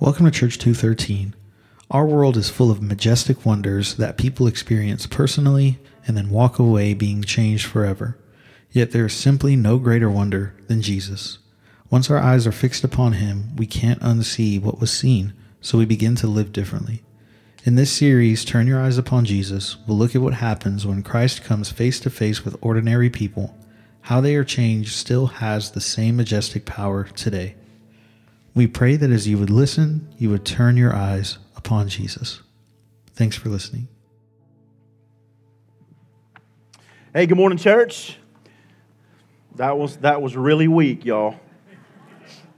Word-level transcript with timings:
Welcome 0.00 0.26
to 0.26 0.32
Church 0.32 0.58
213. 0.58 1.36
Our 1.88 2.04
world 2.04 2.36
is 2.36 2.50
full 2.50 2.72
of 2.72 2.82
majestic 2.82 3.46
wonders 3.46 3.94
that 3.94 4.18
people 4.18 4.48
experience 4.48 5.06
personally 5.06 5.78
and 6.04 6.16
then 6.16 6.30
walk 6.30 6.58
away 6.58 6.94
being 6.94 7.22
changed 7.22 7.66
forever. 7.66 8.18
Yet 8.72 8.90
there 8.90 9.06
is 9.06 9.12
simply 9.12 9.54
no 9.54 9.78
greater 9.78 10.10
wonder 10.10 10.52
than 10.66 10.82
Jesus. 10.82 11.38
Once 11.90 12.10
our 12.10 12.18
eyes 12.18 12.44
are 12.44 12.52
fixed 12.52 12.82
upon 12.82 13.12
him, 13.12 13.54
we 13.54 13.66
can't 13.66 14.00
unsee 14.00 14.60
what 14.60 14.80
was 14.80 14.90
seen, 14.90 15.32
so 15.60 15.78
we 15.78 15.84
begin 15.84 16.16
to 16.16 16.26
live 16.26 16.52
differently. 16.52 17.04
In 17.62 17.76
this 17.76 17.92
series, 17.92 18.44
Turn 18.44 18.66
Your 18.66 18.80
Eyes 18.80 18.98
Upon 18.98 19.24
Jesus, 19.24 19.76
we'll 19.86 19.96
look 19.96 20.16
at 20.16 20.22
what 20.22 20.34
happens 20.34 20.84
when 20.84 21.04
Christ 21.04 21.44
comes 21.44 21.70
face 21.70 22.00
to 22.00 22.10
face 22.10 22.44
with 22.44 22.56
ordinary 22.60 23.10
people. 23.10 23.56
How 24.00 24.20
they 24.20 24.34
are 24.34 24.44
changed 24.44 24.92
still 24.94 25.26
has 25.26 25.70
the 25.70 25.80
same 25.80 26.16
majestic 26.16 26.66
power 26.66 27.04
today. 27.04 27.54
We 28.54 28.68
pray 28.68 28.94
that 28.94 29.10
as 29.10 29.26
you 29.26 29.36
would 29.38 29.50
listen, 29.50 30.14
you 30.16 30.30
would 30.30 30.44
turn 30.44 30.76
your 30.76 30.94
eyes 30.94 31.38
upon 31.56 31.88
Jesus. 31.88 32.40
Thanks 33.12 33.34
for 33.34 33.48
listening. 33.48 33.88
Hey, 37.12 37.26
good 37.26 37.36
morning, 37.36 37.58
church. 37.58 38.16
That 39.56 39.76
was 39.76 39.96
that 39.98 40.22
was 40.22 40.36
really 40.36 40.68
weak, 40.68 41.04
y'all. 41.04 41.34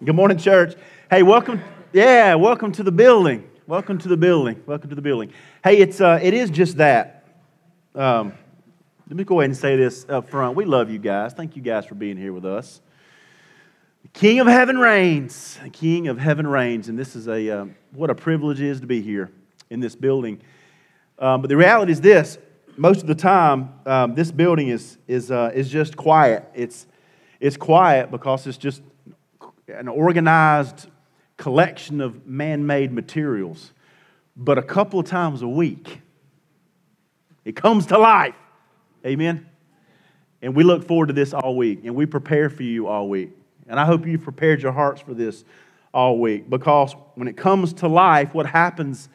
Good 0.05 0.15
morning, 0.15 0.37
church. 0.37 0.75
Hey, 1.09 1.23
welcome. 1.23 1.63
Yeah, 1.95 2.35
welcome 2.35 2.73
to 2.73 2.83
the 2.83 2.93
building. 2.93 3.49
Welcome 3.67 3.97
to 3.99 4.09
the 4.09 4.19
building. 4.19 4.63
Welcome 4.67 4.91
to 4.91 4.97
the 4.97 5.03
building. 5.03 5.33
Hey, 5.65 5.79
it's 5.79 6.03
uh, 6.03 6.19
it 6.23 6.35
is 6.35 6.51
just 6.51 6.77
that. 6.77 7.25
Um, 7.95 8.35
let 9.09 9.17
me 9.17 9.25
go 9.25 9.41
ahead 9.41 9.49
and 9.49 9.57
say 9.57 9.77
this 9.77 10.05
up 10.11 10.29
front. 10.29 10.57
We 10.57 10.67
love 10.67 10.91
you 10.91 10.99
guys. 10.99 11.33
Thank 11.33 11.57
you 11.57 11.63
guys 11.63 11.87
for 11.87 11.95
being 11.95 12.19
here 12.19 12.35
with 12.35 12.45
us. 12.45 12.83
The 14.07 14.21
King 14.21 14.39
of 14.39 14.47
Heaven 14.47 14.79
reigns. 14.79 15.59
The 15.65 15.69
King 15.69 16.07
of 16.07 16.17
Heaven 16.17 16.47
reigns, 16.47 16.89
and 16.89 16.97
this 16.97 17.17
is 17.17 17.27
a 17.27 17.51
uh, 17.51 17.67
what 17.91 18.09
a 18.09 18.15
privilege 18.15 18.61
it 18.61 18.69
is 18.69 18.81
to 18.83 18.87
be 18.87 19.03
here 19.03 19.33
in 19.69 19.81
this 19.81 19.97
building. 19.97 20.41
Um, 21.19 21.41
but 21.41 21.49
the 21.49 21.57
reality 21.57 21.91
is 21.91 22.01
this: 22.01 22.39
most 22.77 23.01
of 23.01 23.09
the 23.09 23.17
time, 23.17 23.75
um, 23.85 24.15
this 24.15 24.31
building 24.31 24.69
is 24.69 24.97
is 25.09 25.33
uh, 25.33 25.51
is 25.53 25.69
just 25.69 25.97
quiet. 25.97 26.45
It's 26.55 26.87
it's 27.41 27.57
quiet 27.57 28.13
because 28.13 28.47
it's 28.47 28.59
just 28.59 28.81
an 29.67 29.89
organized 29.89 30.87
collection 31.37 32.01
of 32.01 32.29
man-made 32.29 32.93
materials. 32.93 33.73
But 34.37 34.57
a 34.57 34.63
couple 34.63 35.01
of 35.01 35.07
times 35.07 35.43
a 35.43 35.49
week, 35.49 36.01
it 37.45 37.57
comes 37.57 37.87
to 37.87 37.99
life. 37.99 38.37
Amen. 39.05 39.49
And 40.43 40.55
we 40.55 40.63
look 40.63 40.87
forward 40.87 41.09
to 41.09 41.13
this 41.13 41.35
all 41.35 41.57
week, 41.57 41.81
and 41.85 41.97
we 41.97 42.07
prepare 42.07 42.49
for 42.49 42.63
you 42.63 42.87
all 42.87 43.09
week. 43.09 43.37
And 43.69 43.81
I 43.81 43.85
hope 43.85 44.07
you've 44.07 44.23
prepared 44.23 44.63
your 44.63 44.73
hearts 44.73 45.01
for 45.01 45.15
this 45.15 45.45
all 45.93 46.19
week 46.19 46.49
because 46.49 46.95
when 47.15 47.27
it 47.27 47.37
comes 47.37 47.73
to 47.75 47.89
life, 47.89 48.35
what 48.35 48.47
happens 48.47 49.09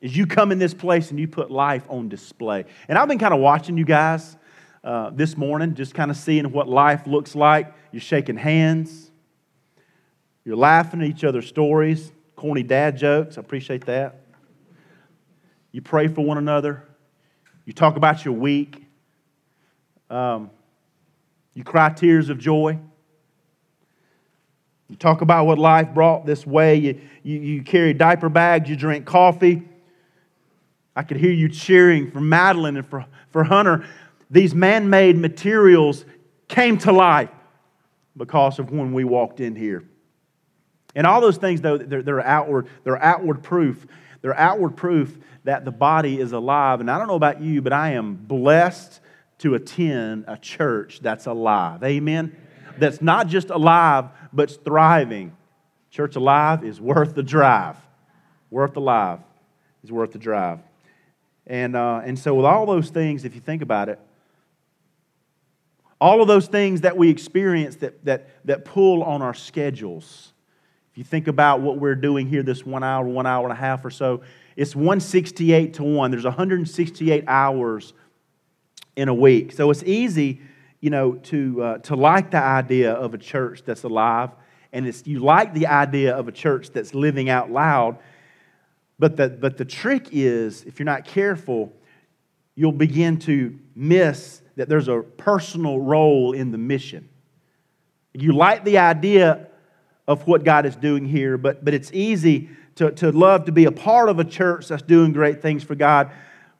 is 0.00 0.16
you 0.16 0.26
come 0.26 0.52
in 0.52 0.58
this 0.58 0.74
place 0.74 1.10
and 1.10 1.18
you 1.18 1.28
put 1.28 1.50
life 1.50 1.84
on 1.88 2.08
display. 2.08 2.64
And 2.88 2.96
I've 2.96 3.08
been 3.08 3.18
kind 3.18 3.34
of 3.34 3.40
watching 3.40 3.76
you 3.76 3.84
guys 3.84 4.36
uh, 4.84 5.10
this 5.10 5.36
morning, 5.36 5.74
just 5.74 5.94
kind 5.94 6.10
of 6.10 6.16
seeing 6.16 6.50
what 6.52 6.68
life 6.68 7.06
looks 7.06 7.34
like. 7.34 7.72
You're 7.92 8.00
shaking 8.00 8.36
hands, 8.36 9.10
you're 10.44 10.56
laughing 10.56 11.02
at 11.02 11.08
each 11.08 11.24
other's 11.24 11.46
stories, 11.46 12.12
corny 12.36 12.62
dad 12.62 12.96
jokes. 12.96 13.36
I 13.38 13.40
appreciate 13.40 13.86
that. 13.86 14.20
You 15.72 15.82
pray 15.82 16.08
for 16.08 16.24
one 16.24 16.38
another, 16.38 16.84
you 17.64 17.72
talk 17.72 17.96
about 17.96 18.24
your 18.24 18.34
week, 18.34 18.84
um, 20.08 20.50
you 21.54 21.64
cry 21.64 21.90
tears 21.90 22.30
of 22.30 22.38
joy. 22.38 22.78
You 24.88 24.96
talk 24.96 25.20
about 25.20 25.46
what 25.46 25.58
life 25.58 25.92
brought 25.92 26.24
this 26.24 26.46
way. 26.46 26.76
You, 26.76 27.00
you, 27.22 27.38
you 27.38 27.62
carry 27.62 27.92
diaper 27.92 28.28
bags, 28.28 28.70
you 28.70 28.76
drink 28.76 29.04
coffee. 29.04 29.62
I 30.96 31.02
could 31.02 31.18
hear 31.18 31.30
you 31.30 31.48
cheering 31.48 32.10
for 32.10 32.20
Madeline 32.20 32.76
and 32.76 32.88
for, 32.88 33.06
for 33.30 33.44
Hunter. 33.44 33.86
These 34.30 34.54
man 34.54 34.90
made 34.90 35.16
materials 35.16 36.04
came 36.48 36.78
to 36.78 36.92
life 36.92 37.30
because 38.16 38.58
of 38.58 38.70
when 38.70 38.92
we 38.92 39.04
walked 39.04 39.40
in 39.40 39.54
here. 39.54 39.84
And 40.94 41.06
all 41.06 41.20
those 41.20 41.36
things, 41.36 41.60
though, 41.60 41.78
they're, 41.78 42.02
they're, 42.02 42.20
outward, 42.20 42.66
they're 42.82 43.00
outward 43.02 43.42
proof. 43.42 43.86
They're 44.22 44.36
outward 44.36 44.76
proof 44.76 45.16
that 45.44 45.64
the 45.64 45.70
body 45.70 46.18
is 46.18 46.32
alive. 46.32 46.80
And 46.80 46.90
I 46.90 46.98
don't 46.98 47.06
know 47.06 47.14
about 47.14 47.40
you, 47.40 47.62
but 47.62 47.72
I 47.72 47.92
am 47.92 48.14
blessed 48.14 49.00
to 49.38 49.54
attend 49.54 50.24
a 50.26 50.36
church 50.36 51.00
that's 51.00 51.26
alive. 51.26 51.84
Amen? 51.84 52.36
That's 52.78 53.00
not 53.00 53.28
just 53.28 53.50
alive, 53.50 54.06
but 54.32 54.64
thriving. 54.64 55.36
Church 55.90 56.16
alive 56.16 56.64
is 56.64 56.80
worth 56.80 57.14
the 57.14 57.22
drive. 57.22 57.76
Worth 58.50 58.74
the 58.74 58.80
live 58.80 59.20
is 59.82 59.92
worth 59.92 60.12
the 60.12 60.18
drive. 60.18 60.60
And, 61.46 61.76
uh, 61.76 62.02
and 62.04 62.18
so, 62.18 62.34
with 62.34 62.44
all 62.44 62.66
those 62.66 62.90
things, 62.90 63.24
if 63.24 63.34
you 63.34 63.40
think 63.40 63.62
about 63.62 63.88
it, 63.88 63.98
all 66.00 66.20
of 66.20 66.28
those 66.28 66.46
things 66.46 66.82
that 66.82 66.96
we 66.96 67.08
experience 67.08 67.76
that, 67.76 68.04
that, 68.04 68.28
that 68.44 68.64
pull 68.64 69.02
on 69.02 69.22
our 69.22 69.34
schedules, 69.34 70.32
if 70.92 70.98
you 70.98 71.04
think 71.04 71.26
about 71.26 71.60
what 71.60 71.78
we're 71.78 71.94
doing 71.94 72.28
here 72.28 72.42
this 72.42 72.64
one 72.64 72.84
hour, 72.84 73.04
one 73.06 73.26
hour 73.26 73.44
and 73.44 73.52
a 73.52 73.60
half 73.60 73.84
or 73.84 73.90
so, 73.90 74.22
it's 74.56 74.76
168 74.76 75.74
to 75.74 75.84
1. 75.84 76.10
There's 76.10 76.24
168 76.24 77.24
hours 77.26 77.92
in 78.96 79.08
a 79.08 79.14
week. 79.14 79.52
So 79.52 79.70
it's 79.70 79.82
easy 79.84 80.40
you 80.80 80.90
know, 80.90 81.14
to, 81.14 81.62
uh, 81.62 81.78
to 81.78 81.96
like 81.96 82.30
the 82.30 82.42
idea 82.42 82.92
of 82.92 83.14
a 83.14 83.18
church 83.18 83.62
that's 83.64 83.84
alive, 83.84 84.30
and 84.72 84.86
it's, 84.86 85.06
you 85.06 85.18
like 85.20 85.54
the 85.54 85.66
idea 85.66 86.14
of 86.14 86.28
a 86.28 86.32
church 86.32 86.70
that's 86.70 86.94
living 86.94 87.28
out 87.30 87.50
loud. 87.50 87.98
But 88.98 89.16
the, 89.16 89.28
but 89.28 89.56
the 89.56 89.64
trick 89.64 90.08
is, 90.12 90.64
if 90.64 90.78
you're 90.78 90.86
not 90.86 91.04
careful, 91.04 91.72
you'll 92.54 92.72
begin 92.72 93.18
to 93.20 93.58
miss 93.74 94.42
that 94.56 94.68
there's 94.68 94.88
a 94.88 95.00
personal 95.00 95.78
role 95.80 96.32
in 96.32 96.50
the 96.50 96.58
mission. 96.58 97.08
You 98.12 98.32
like 98.32 98.64
the 98.64 98.78
idea 98.78 99.46
of 100.08 100.26
what 100.26 100.42
God 100.42 100.66
is 100.66 100.74
doing 100.74 101.04
here, 101.04 101.38
but, 101.38 101.64
but 101.64 101.74
it's 101.74 101.92
easy 101.92 102.50
to, 102.74 102.90
to 102.92 103.12
love 103.12 103.44
to 103.44 103.52
be 103.52 103.66
a 103.66 103.72
part 103.72 104.08
of 104.08 104.18
a 104.18 104.24
church 104.24 104.68
that's 104.68 104.82
doing 104.82 105.12
great 105.12 105.40
things 105.40 105.62
for 105.62 105.74
God, 105.74 106.10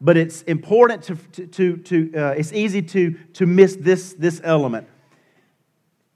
but 0.00 0.16
it's 0.16 0.42
important 0.42 1.02
to, 1.04 1.16
to, 1.16 1.46
to, 1.46 1.76
to 1.78 2.14
uh, 2.14 2.30
it's 2.30 2.52
easy 2.52 2.82
to, 2.82 3.12
to 3.34 3.46
miss 3.46 3.76
this, 3.76 4.14
this 4.14 4.40
element. 4.44 4.86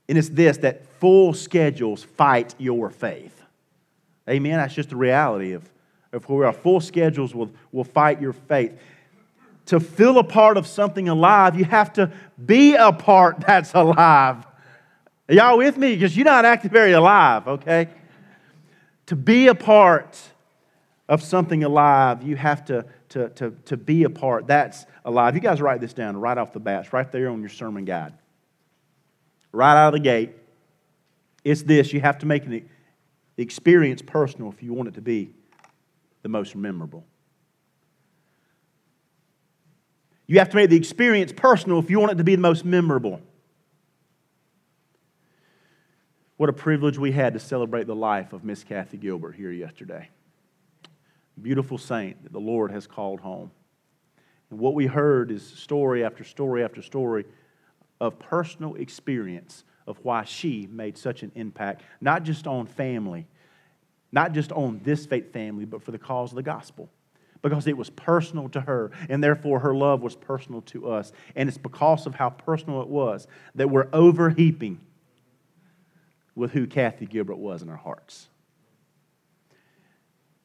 And 0.09 0.17
it's 0.17 0.29
this 0.29 0.59
that 0.59 0.87
full 1.01 1.35
schedules 1.35 2.05
fight 2.05 2.55
your 2.59 2.91
faith. 2.91 3.43
Amen. 4.29 4.59
That's 4.59 4.75
just 4.75 4.91
the 4.91 4.97
reality 4.97 5.53
of, 5.53 5.69
of 6.13 6.29
where 6.29 6.39
we 6.39 6.45
are. 6.45 6.53
Full 6.53 6.81
schedules 6.81 7.35
will, 7.35 7.51
will 7.73 7.85
fight 7.85 8.21
your 8.21 8.33
faith. 8.33 8.79
To 9.67 9.81
feel 9.81 10.19
a 10.19 10.25
part 10.25 10.57
of 10.57 10.67
something 10.67 11.09
alive, 11.09 11.57
you 11.57 11.65
have 11.65 11.93
to 11.95 12.13
be 12.45 12.75
a 12.75 12.93
part 12.93 13.41
that's 13.47 13.75
alive. 13.75 14.47
Are 15.29 15.35
y'all 15.35 15.59
with 15.59 15.77
me? 15.77 15.95
Because 15.95 16.17
you're 16.17 16.25
not 16.25 16.45
acting 16.45 16.71
very 16.71 16.93
alive, 16.93 17.49
okay? 17.49 17.89
To 19.07 19.17
be 19.17 19.49
a 19.49 19.55
part 19.55 20.21
of 21.09 21.23
something 21.23 21.65
alive, 21.65 22.23
you 22.23 22.37
have 22.37 22.65
to 22.67 22.87
to, 23.13 23.29
to, 23.31 23.51
to 23.67 23.77
be 23.77 24.05
a 24.05 24.11
part. 24.11 24.47
That's 24.47 24.87
alive. 25.05 25.35
You 25.35 25.41
guys 25.41 25.61
write 25.61 25.81
this 25.81 25.93
down 25.93 26.17
right 26.17 26.37
off 26.37 26.53
the 26.53 26.61
bat. 26.61 26.85
It's 26.85 26.93
right 26.93 27.11
there 27.11 27.29
on 27.29 27.41
your 27.41 27.51
sermon 27.51 27.85
guide. 27.85 28.15
Right 29.53 29.77
out 29.77 29.89
of 29.89 29.93
the 29.93 30.01
gate. 30.01 30.33
It's 31.45 31.63
this 31.63 31.93
you 31.93 32.01
have 32.01 32.19
to 32.19 32.27
make 32.27 32.47
the 32.47 32.65
experience 33.37 34.01
personal 34.01 34.51
if 34.51 34.63
you 34.63 34.73
want 34.73 34.89
it 34.89 34.95
to 34.95 35.03
be 35.03 35.35
the 36.23 36.29
most 36.29 36.57
memorable. 36.57 37.05
You 40.27 40.39
have 40.39 40.49
to 40.51 40.57
make 40.57 40.71
the 40.71 40.77
experience 40.77 41.33
personal 41.37 41.79
if 41.79 41.91
you 41.91 42.01
want 42.01 42.13
it 42.13 42.15
to 42.17 42.25
be 42.25 42.35
the 42.35 42.41
most 42.41 42.65
memorable. 42.65 43.21
What 46.39 46.49
a 46.49 46.53
privilege 46.53 46.97
we 46.97 47.13
had 47.13 47.35
to 47.35 47.41
celebrate 47.41 47.87
the 47.87 47.95
life 47.95 48.33
of 48.33 48.43
Miss 48.43 48.65
Kathy 48.65 48.97
Gilbert 48.97 49.33
here 49.33 49.53
yesterday 49.53 50.09
beautiful 51.41 51.79
saint 51.79 52.23
that 52.25 52.33
the 52.33 52.41
Lord 52.41 52.71
has 52.71 52.87
called 52.87 53.21
home. 53.21 53.51
And 54.51 54.59
what 54.59 54.75
we 54.75 54.87
heard 54.87 55.31
is 55.31 55.47
story 55.47 56.05
after 56.05 56.25
story 56.25 56.63
after 56.63 56.83
story 56.83 57.25
of 58.01 58.19
personal 58.19 58.75
experience 58.75 59.65
of 59.87 59.99
why 60.03 60.25
she 60.25 60.69
made 60.71 60.99
such 60.99 61.23
an 61.23 61.33
impact, 61.35 61.83
not 62.01 62.23
just 62.23 62.47
on 62.47 62.67
family, 62.67 63.27
not 64.13 64.33
just 64.33 64.53
on 64.53 64.81
this 64.85 65.07
faith 65.07 65.33
family, 65.33 65.65
but 65.65 65.83
for 65.83 65.91
the 65.91 65.99
cause 65.99 66.31
of 66.31 66.37
the 66.37 66.43
gospel. 66.43 66.89
Because 67.41 67.67
it 67.67 67.77
was 67.77 67.91
personal 67.91 68.49
to 68.51 68.61
her, 68.61 68.93
and 69.09 69.25
therefore 69.25 69.59
her 69.61 69.75
love 69.75 70.01
was 70.03 70.15
personal 70.15 70.61
to 70.63 70.89
us. 70.91 71.13
And 71.35 71.49
it's 71.49 71.59
because 71.59 72.07
of 72.07 72.15
how 72.15 72.31
personal 72.31 72.83
it 72.83 72.89
was 72.89 73.27
that 73.57 73.69
we're 73.69 73.87
overheaping 73.87 74.79
with 76.35 76.53
who 76.53 76.67
Kathy 76.67 77.07
Gilbert 77.07 77.39
was 77.39 77.63
in 77.63 77.69
our 77.69 77.77
hearts. 77.77 78.29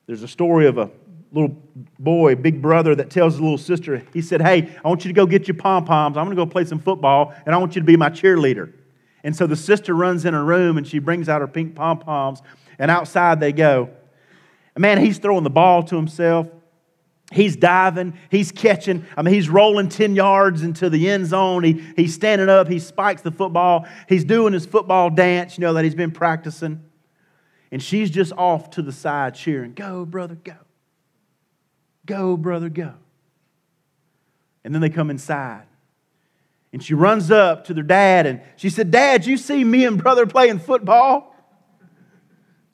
There's 0.08 0.24
a 0.24 0.28
story 0.28 0.68
of 0.68 0.78
a 0.78 0.90
little 1.34 1.62
boy, 2.00 2.36
big 2.36 2.62
brother, 2.62 2.96
that 2.96 3.10
tells 3.10 3.34
his 3.34 3.42
little 3.42 3.58
sister, 3.58 4.02
he 4.14 4.22
said, 4.22 4.42
Hey, 4.42 4.74
I 4.84 4.88
want 4.88 5.04
you 5.04 5.10
to 5.10 5.14
go 5.14 5.26
get 5.26 5.48
your 5.48 5.56
pom 5.56 5.86
poms. 5.86 6.18
I'm 6.18 6.26
going 6.26 6.36
to 6.36 6.46
go 6.46 6.50
play 6.50 6.66
some 6.66 6.80
football, 6.80 7.34
and 7.46 7.54
I 7.54 7.58
want 7.58 7.76
you 7.76 7.82
to 7.82 7.86
be 7.86 7.98
my 7.98 8.10
cheerleader. 8.10 8.74
And 9.24 9.36
so 9.36 9.46
the 9.46 9.56
sister 9.56 9.94
runs 9.94 10.24
in 10.24 10.34
her 10.34 10.44
room 10.44 10.78
and 10.78 10.88
she 10.88 11.00
brings 11.00 11.28
out 11.28 11.42
her 11.42 11.48
pink 11.48 11.76
pom 11.76 12.00
poms, 12.00 12.42
and 12.80 12.90
outside 12.90 13.40
they 13.40 13.52
go. 13.52 13.90
Man, 14.78 15.00
he's 15.00 15.18
throwing 15.18 15.44
the 15.44 15.50
ball 15.50 15.84
to 15.84 15.96
himself. 15.96 16.48
He's 17.34 17.58
diving, 17.58 18.18
he's 18.32 18.54
catching. 18.54 19.06
I 19.18 19.22
mean, 19.22 19.34
he's 19.34 19.50
rolling 19.50 19.90
10 19.90 20.16
yards 20.16 20.64
into 20.64 20.90
the 20.90 21.10
end 21.10 21.26
zone. 21.26 21.62
He, 21.62 21.84
he's 21.98 22.14
standing 22.14 22.48
up, 22.48 22.70
he 22.70 22.80
spikes 22.80 23.22
the 23.22 23.32
football. 23.32 23.86
He's 24.08 24.24
doing 24.24 24.54
his 24.54 24.66
football 24.66 25.10
dance, 25.10 25.58
you 25.58 25.62
know, 25.62 25.74
that 25.74 25.84
he's 25.84 25.96
been 25.96 26.12
practicing. 26.12 26.87
And 27.72 27.84
she's 27.84 28.10
just 28.10 28.32
off 28.34 28.70
to 28.72 28.82
the 28.82 28.92
side 28.92 29.36
cheering, 29.36 29.74
Go, 29.74 30.06
brother, 30.06 30.36
go. 30.36 30.56
Go, 32.06 32.38
brother, 32.38 32.70
go. 32.70 32.94
And 34.64 34.74
then 34.74 34.82
they 34.82 34.90
come 34.90 35.10
inside. 35.10 35.66
And 36.74 36.84
she 36.84 36.94
runs 36.94 37.32
up 37.32 37.66
to 37.66 37.74
their 37.74 37.84
dad 37.84 38.26
and 38.26 38.42
she 38.56 38.70
said, 38.70 38.92
Dad, 38.92 39.26
you 39.26 39.38
see 39.38 39.64
me 39.64 39.86
and 39.86 40.02
brother 40.02 40.26
playing 40.26 40.60
football? 40.60 41.34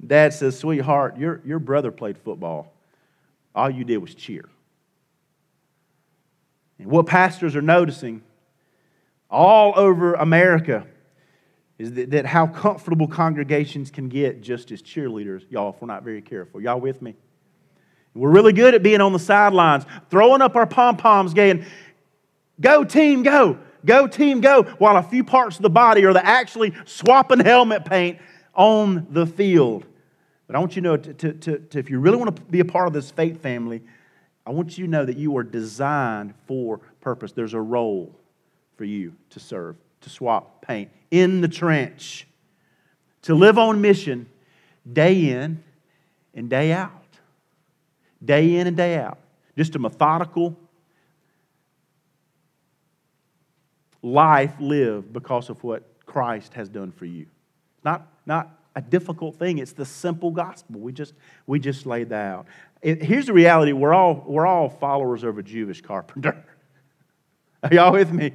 Dad 0.06 0.34
says, 0.34 0.58
Sweetheart, 0.58 1.18
your, 1.18 1.42
your 1.46 1.60
brother 1.60 1.92
played 1.92 2.18
football. 2.18 2.74
All 3.56 3.70
you 3.70 3.84
did 3.84 3.98
was 3.98 4.16
cheer. 4.16 4.50
And 6.80 6.88
what 6.88 7.06
pastors 7.06 7.56
are 7.56 7.62
noticing 7.62 8.24
all 9.30 9.74
over 9.76 10.16
America 10.16 10.86
is 11.84 11.94
that, 11.94 12.12
that 12.12 12.26
how 12.26 12.48
comfortable 12.48 13.08
congregations 13.08 13.92
can 13.92 14.08
get 14.08 14.42
just 14.42 14.72
as 14.72 14.82
cheerleaders, 14.82 15.44
y'all, 15.50 15.72
if 15.72 15.82
we're 15.82 15.88
not 15.88 16.04
very 16.04 16.22
careful. 16.22 16.62
Y'all 16.62 16.80
with 16.80 17.02
me? 17.02 17.14
We're 18.14 18.32
really 18.32 18.54
good 18.54 18.74
at 18.74 18.82
being 18.82 19.02
on 19.02 19.12
the 19.12 19.20
sidelines, 19.20 19.86
throwing 20.10 20.42
up 20.42 20.56
our 20.56 20.66
pom 20.66 20.96
poms, 20.96 21.34
going, 21.34 21.66
Go, 22.62 22.86
team, 22.86 23.24
go. 23.24 23.58
Go, 23.86 24.08
team, 24.08 24.40
go. 24.40 24.64
While 24.64 24.96
a 24.96 25.04
few 25.04 25.26
parts 25.26 25.58
of 25.58 25.64
the 25.64 25.70
body 25.70 26.06
are 26.06 26.14
the 26.14 26.26
actually 26.26 26.74
swapping 26.86 27.40
helmet 27.40 27.84
paint 27.84 28.20
on 28.54 29.08
the 29.10 29.26
field. 29.26 29.86
But 30.48 30.56
I 30.56 30.60
want 30.60 30.78
you 30.78 30.82
to 30.84 30.88
know 30.88 30.98
to, 30.98 31.34
to, 31.34 31.60
to, 31.60 31.80
if 31.80 31.90
you 31.90 32.00
really 32.00 32.16
want 32.16 32.34
to 32.34 32.42
be 32.44 32.62
a 32.62 32.66
part 32.66 32.88
of 32.88 32.94
this 32.94 33.12
faith 33.12 33.42
family, 33.42 33.82
I 34.46 34.52
want 34.52 34.78
you 34.78 34.86
to 34.86 34.90
know 34.90 35.04
that 35.04 35.18
you 35.18 35.36
are 35.36 35.44
designed 35.44 36.34
for 36.48 36.80
purpose. 37.02 37.34
There's 37.34 37.54
a 37.56 37.62
role 37.62 38.16
for 38.78 38.86
you 38.86 39.14
to 39.32 39.40
serve, 39.42 39.76
to 40.02 40.10
swap 40.10 40.62
paint 40.62 40.90
in 41.14 41.42
the 41.42 41.48
trench, 41.48 42.28
to 43.22 43.36
live 43.36 43.60
on 43.60 43.82
mission 43.82 44.28
day 44.92 45.30
in 45.30 45.64
and 46.34 46.50
day 46.50 46.72
out. 46.72 46.92
Day 48.26 48.56
in 48.56 48.66
and 48.66 48.76
day 48.76 48.98
out. 48.98 49.20
Just 49.56 49.76
a 49.76 49.80
methodical 49.80 50.58
life 54.02 54.56
lived 54.60 55.14
because 55.14 55.52
of 55.52 55.64
what 55.64 55.84
Christ 56.08 56.56
has 56.56 56.68
done 56.68 56.92
for 56.92 57.06
you. 57.06 57.28
Not, 57.86 58.08
not 58.26 58.50
a 58.76 58.82
difficult 58.82 59.36
thing. 59.36 59.60
It's 59.60 59.74
the 59.74 59.86
simple 59.86 60.32
gospel. 60.32 60.80
We 60.80 60.94
just, 60.94 61.14
we 61.46 61.60
just 61.60 61.86
laid 61.86 62.10
that 62.10 62.26
out. 62.26 62.48
Here's 62.82 63.28
the 63.28 63.34
reality 63.34 63.72
we're 63.72 63.94
all, 63.94 64.24
we're 64.26 64.48
all 64.48 64.68
followers 64.68 65.24
of 65.24 65.38
a 65.38 65.44
Jewish 65.44 65.82
carpenter. 65.82 66.44
Are 67.64 67.72
y'all 67.72 67.94
with 67.94 68.12
me? 68.12 68.34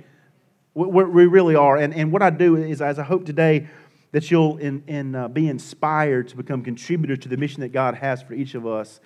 We, 0.86 1.04
we, 1.04 1.26
really 1.26 1.56
are. 1.56 1.76
And, 1.76 1.94
and 1.94 2.12
what 2.12 2.22
I 2.22 2.30
do 2.30 2.56
is, 2.56 2.80
as 2.80 2.98
I 2.98 3.04
hope 3.04 3.24
today 3.24 3.68
that 4.12 4.30
you'll 4.30 4.58
in, 4.58 4.84
in, 4.86 5.14
uh, 5.14 5.28
be 5.28 5.48
inspired 5.48 6.28
to 6.28 6.36
become 6.36 6.62
contributors 6.62 7.18
to 7.20 7.28
the 7.28 7.36
mission 7.36 7.60
that 7.62 7.72
God 7.72 7.94
has 7.96 8.22
for 8.22 8.34
each 8.34 8.54
of 8.54 8.66
us, 8.66 9.00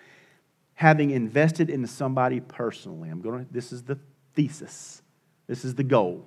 having 0.75 1.11
invested 1.11 1.71
in 1.71 1.87
somebody 1.87 2.41
personally. 2.41 3.09
I'm 3.09 3.21
going 3.21 3.47
to, 3.47 3.53
this 3.53 3.73
is 3.73 3.83
the 3.83 3.99
thesis, 4.35 5.03
this 5.47 5.65
is 5.65 5.75
the 5.75 5.85
goal 5.85 6.27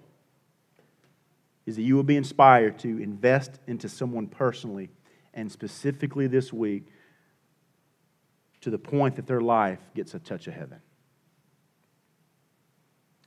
is 1.65 1.75
that 1.75 1.81
you 1.81 1.95
will 1.95 2.03
be 2.03 2.15
inspired 2.15 2.77
to 2.79 3.01
invest 3.01 3.59
into 3.67 3.89
someone 3.89 4.27
personally 4.27 4.89
and 5.33 5.51
specifically 5.51 6.27
this 6.27 6.53
week 6.53 6.87
to 8.61 8.69
the 8.69 8.77
point 8.77 9.15
that 9.15 9.27
their 9.27 9.41
life 9.41 9.79
gets 9.95 10.13
a 10.13 10.19
touch 10.19 10.47
of 10.47 10.53
heaven. 10.53 10.79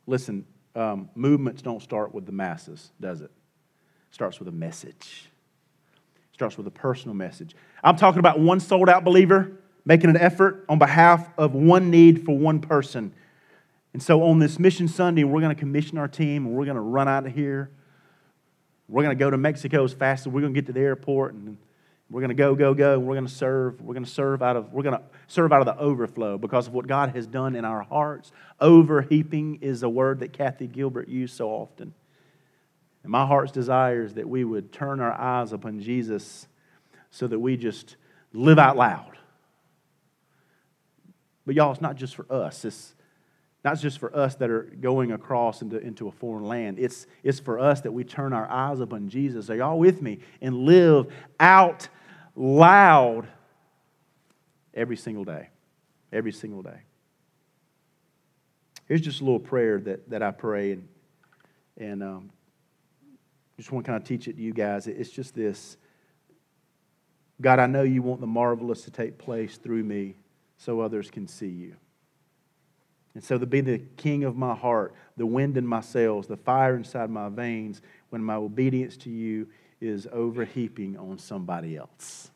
Listen, 0.07 0.47
um, 0.75 1.09
movements 1.15 1.63
don't 1.63 1.83
start 1.83 2.15
with 2.15 2.27
the 2.27 2.33
masses, 2.33 2.91
does 3.01 3.21
it? 3.21 3.25
it? 3.25 3.31
Starts 4.11 4.39
with 4.39 4.49
a 4.49 4.53
message. 4.53 5.31
It 6.17 6.35
starts 6.35 6.57
with 6.57 6.67
a 6.67 6.71
personal 6.71 7.15
message. 7.15 7.55
I'm 7.83 7.97
talking 7.97 8.21
about 8.21 8.39
one 8.39 8.61
sold 8.61 8.89
out 8.89 9.05
believer 9.05 9.53
making 9.85 10.11
an 10.11 10.17
effort 10.17 10.65
on 10.69 10.79
behalf 10.79 11.29
of 11.39 11.55
one 11.55 11.91
need 11.91 12.25
for 12.25 12.37
one 12.37 12.61
person. 12.61 13.13
And 13.95 14.03
so 14.03 14.23
on 14.25 14.39
this 14.39 14.59
Mission 14.59 14.87
Sunday, 14.87 15.25
we're 15.25 15.41
going 15.41 15.55
to 15.55 15.59
commission 15.59 15.97
our 15.99 16.09
team 16.09 16.47
and 16.47 16.55
we're 16.55 16.67
going 16.67 16.77
to 16.77 16.81
run 16.81 17.09
out 17.09 17.27
of 17.27 17.35
here 17.35 17.71
we're 18.89 19.03
going 19.03 19.17
to 19.17 19.23
go 19.23 19.31
to 19.31 19.37
Mexico 19.37 19.85
as 19.85 19.93
fast 19.93 20.27
as 20.27 20.33
we're 20.33 20.41
going 20.41 20.55
to 20.55 20.61
get 20.61 20.67
to 20.67 20.73
the 20.73 20.81
airport, 20.81 21.35
and 21.35 21.59
we're 22.11 22.21
going 22.21 22.31
to 22.31 22.35
go, 22.35 22.55
go, 22.55 22.73
go, 22.73 22.99
we're 22.99 23.15
going 23.15 23.27
to 23.27 23.33
serve. 23.33 23.81
We're 23.83 23.93
going 23.93 24.05
to 24.05 24.11
serve 24.11 24.43
out 24.43 24.57
of 24.57 24.73
we're 24.73 24.83
going 24.83 24.97
to 24.97 25.03
serve 25.27 25.53
out 25.53 25.61
of 25.61 25.67
the 25.67 25.77
overflow 25.77 26.39
because 26.39 26.67
of 26.67 26.73
what 26.73 26.87
God 26.87 27.15
has 27.15 27.27
done 27.27 27.55
in 27.55 27.65
our 27.65 27.83
hearts. 27.83 28.33
Overheaping 28.61 29.59
is 29.61 29.83
a 29.83 29.89
word 29.89 30.21
that 30.21 30.33
Kathy 30.33 30.67
Gilbert 30.67 31.09
used 31.09 31.37
so 31.37 31.51
often. 31.51 31.93
And 33.03 33.13
my 33.13 33.27
heart's 33.27 33.53
desire 33.53 34.05
is 34.05 34.15
that 34.15 34.29
we 34.29 34.43
would 34.43 34.73
turn 34.73 35.01
our 35.01 35.13
eyes 35.13 35.53
upon 35.53 35.81
Jesus 35.81 36.47
so 37.11 37.27
that 37.27 37.39
we 37.39 37.57
just 37.57 37.97
live 38.33 38.59
out 38.59 38.77
loud. 38.77 39.19
But 41.45 41.55
y'all, 41.55 41.73
it's 41.73 41.81
not 41.81 41.97
just 41.97 42.15
for 42.15 42.31
us. 42.31 42.65
It's 42.65 42.95
not 43.65 43.79
just 43.79 43.99
for 43.99 44.15
us 44.17 44.35
that 44.37 44.51
are 44.51 44.63
going 44.63 45.13
across 45.13 45.63
into, 45.63 45.79
into 45.79 46.09
a 46.09 46.13
foreign 46.13 46.45
land. 46.45 46.79
It's, 46.79 47.07
it's 47.23 47.41
for 47.41 47.59
us 47.59 47.83
that 47.83 47.93
we 47.93 48.05
turn 48.05 48.33
our 48.33 48.49
eyes 48.51 48.81
upon 48.81 49.09
Jesus. 49.09 49.51
Are 49.51 49.57
y'all 49.57 49.79
with 49.79 50.01
me? 50.01 50.21
And 50.41 50.57
live 50.65 51.13
out 51.41 51.89
loud 52.39 53.29
every 54.73 54.97
single 54.97 55.25
day. 55.25 55.49
Every 56.13 56.33
single 56.33 56.63
day. 56.63 56.81
Here's 58.87 59.03
just 59.03 59.21
a 59.21 59.25
little 59.25 59.41
prayer 59.41 59.79
that, 59.81 60.09
that 60.09 60.23
I 60.23 60.31
pray, 60.31 60.73
and, 60.73 60.89
and 61.77 62.03
um, 62.03 62.31
just 63.59 63.71
want 63.71 63.85
to 63.85 63.91
kind 63.91 64.01
of 64.01 64.09
teach 64.09 64.29
it 64.29 64.37
to 64.37 64.43
you 64.43 64.55
guys. 64.55 64.87
It's 64.87 65.11
just 65.11 65.35
this 65.35 65.77
God, 67.41 67.59
I 67.59 67.67
know 67.67 67.83
you 67.83 68.03
want 68.03 68.21
the 68.21 68.27
marvelous 68.27 68.83
to 68.83 68.91
take 68.91 69.19
place 69.19 69.59
through 69.59 69.85
me 69.85 70.17
so 70.57 70.81
others 70.81 71.11
can 71.11 71.29
see 71.29 71.49
you. 71.49 71.77
And 73.15 73.23
so 73.23 73.39
to 73.39 73.47
be 73.47 73.61
the 73.61 73.79
king 73.97 74.25
of 74.25 74.37
my 74.37 74.55
heart, 74.55 74.95
the 75.17 75.27
wind 75.27 75.57
in 75.57 75.67
my 75.67 75.81
sails, 75.81 76.27
the 76.27 76.37
fire 76.37 76.77
inside 76.77 77.11
my 77.11 77.29
veins, 77.29 77.81
when 78.11 78.23
my 78.23 78.35
obedience 78.35 78.97
to 78.99 79.11
you 79.11 79.49
is 79.81 80.07
overheaping 80.13 80.99
on 80.99 81.19
somebody 81.19 81.77
else. 81.77 82.31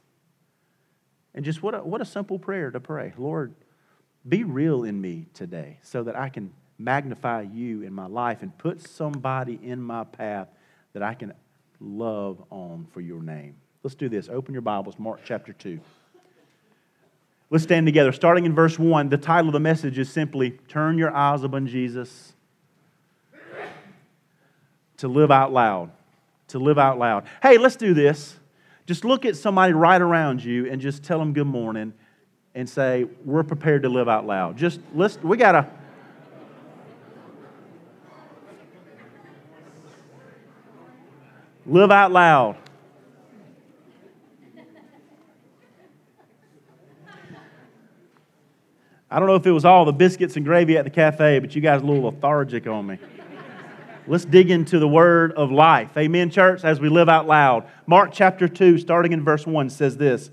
And 1.34 1.44
just 1.44 1.62
what 1.62 1.74
a, 1.74 1.78
what 1.78 2.00
a 2.00 2.04
simple 2.04 2.38
prayer 2.38 2.70
to 2.70 2.80
pray. 2.80 3.12
Lord, 3.16 3.54
be 4.28 4.44
real 4.44 4.84
in 4.84 5.00
me 5.00 5.26
today 5.34 5.78
so 5.82 6.02
that 6.04 6.16
I 6.16 6.28
can 6.28 6.52
magnify 6.78 7.42
you 7.42 7.82
in 7.82 7.92
my 7.92 8.06
life 8.06 8.42
and 8.42 8.56
put 8.56 8.80
somebody 8.80 9.58
in 9.62 9.80
my 9.80 10.04
path 10.04 10.48
that 10.92 11.02
I 11.02 11.14
can 11.14 11.32
love 11.80 12.42
on 12.50 12.86
for 12.92 13.00
your 13.00 13.22
name. 13.22 13.56
Let's 13.82 13.94
do 13.94 14.08
this. 14.08 14.28
Open 14.28 14.52
your 14.52 14.62
Bibles, 14.62 14.98
Mark 14.98 15.20
chapter 15.24 15.52
2. 15.52 15.80
Let's 17.50 17.64
stand 17.64 17.86
together. 17.86 18.12
Starting 18.12 18.46
in 18.46 18.54
verse 18.54 18.78
1, 18.78 19.08
the 19.08 19.18
title 19.18 19.48
of 19.48 19.52
the 19.52 19.60
message 19.60 19.98
is 19.98 20.08
simply 20.08 20.52
Turn 20.68 20.96
Your 20.98 21.14
Eyes 21.14 21.42
Upon 21.42 21.66
Jesus. 21.66 22.32
To 24.98 25.08
live 25.08 25.30
out 25.30 25.52
loud. 25.52 25.90
To 26.52 26.58
live 26.58 26.78
out 26.78 26.98
loud. 26.98 27.24
Hey, 27.42 27.56
let's 27.56 27.76
do 27.76 27.94
this. 27.94 28.38
Just 28.84 29.06
look 29.06 29.24
at 29.24 29.36
somebody 29.36 29.72
right 29.72 30.00
around 30.00 30.44
you 30.44 30.70
and 30.70 30.82
just 30.82 31.02
tell 31.02 31.18
them 31.18 31.32
good 31.32 31.46
morning 31.46 31.94
and 32.54 32.68
say, 32.68 33.06
We're 33.24 33.42
prepared 33.42 33.84
to 33.84 33.88
live 33.88 34.06
out 34.06 34.26
loud. 34.26 34.58
Just 34.58 34.80
let's, 34.94 35.18
we 35.22 35.38
got 35.38 35.52
to. 35.52 35.66
Live 41.64 41.90
out 41.90 42.12
loud. 42.12 42.56
I 49.10 49.18
don't 49.18 49.28
know 49.28 49.36
if 49.36 49.46
it 49.46 49.52
was 49.52 49.64
all 49.64 49.86
the 49.86 49.92
biscuits 49.92 50.36
and 50.36 50.44
gravy 50.44 50.76
at 50.76 50.84
the 50.84 50.90
cafe, 50.90 51.38
but 51.38 51.54
you 51.54 51.62
guys 51.62 51.80
are 51.80 51.84
a 51.84 51.86
little 51.86 52.04
lethargic 52.04 52.66
on 52.66 52.86
me. 52.86 52.98
Let's 54.12 54.26
dig 54.26 54.50
into 54.50 54.78
the 54.78 54.86
word 54.86 55.32
of 55.32 55.50
life. 55.50 55.96
Amen, 55.96 56.28
church, 56.28 56.64
as 56.64 56.78
we 56.78 56.90
live 56.90 57.08
out 57.08 57.26
loud. 57.26 57.66
Mark 57.86 58.10
chapter 58.12 58.46
2, 58.46 58.76
starting 58.76 59.12
in 59.12 59.24
verse 59.24 59.46
1, 59.46 59.70
says 59.70 59.96
this 59.96 60.30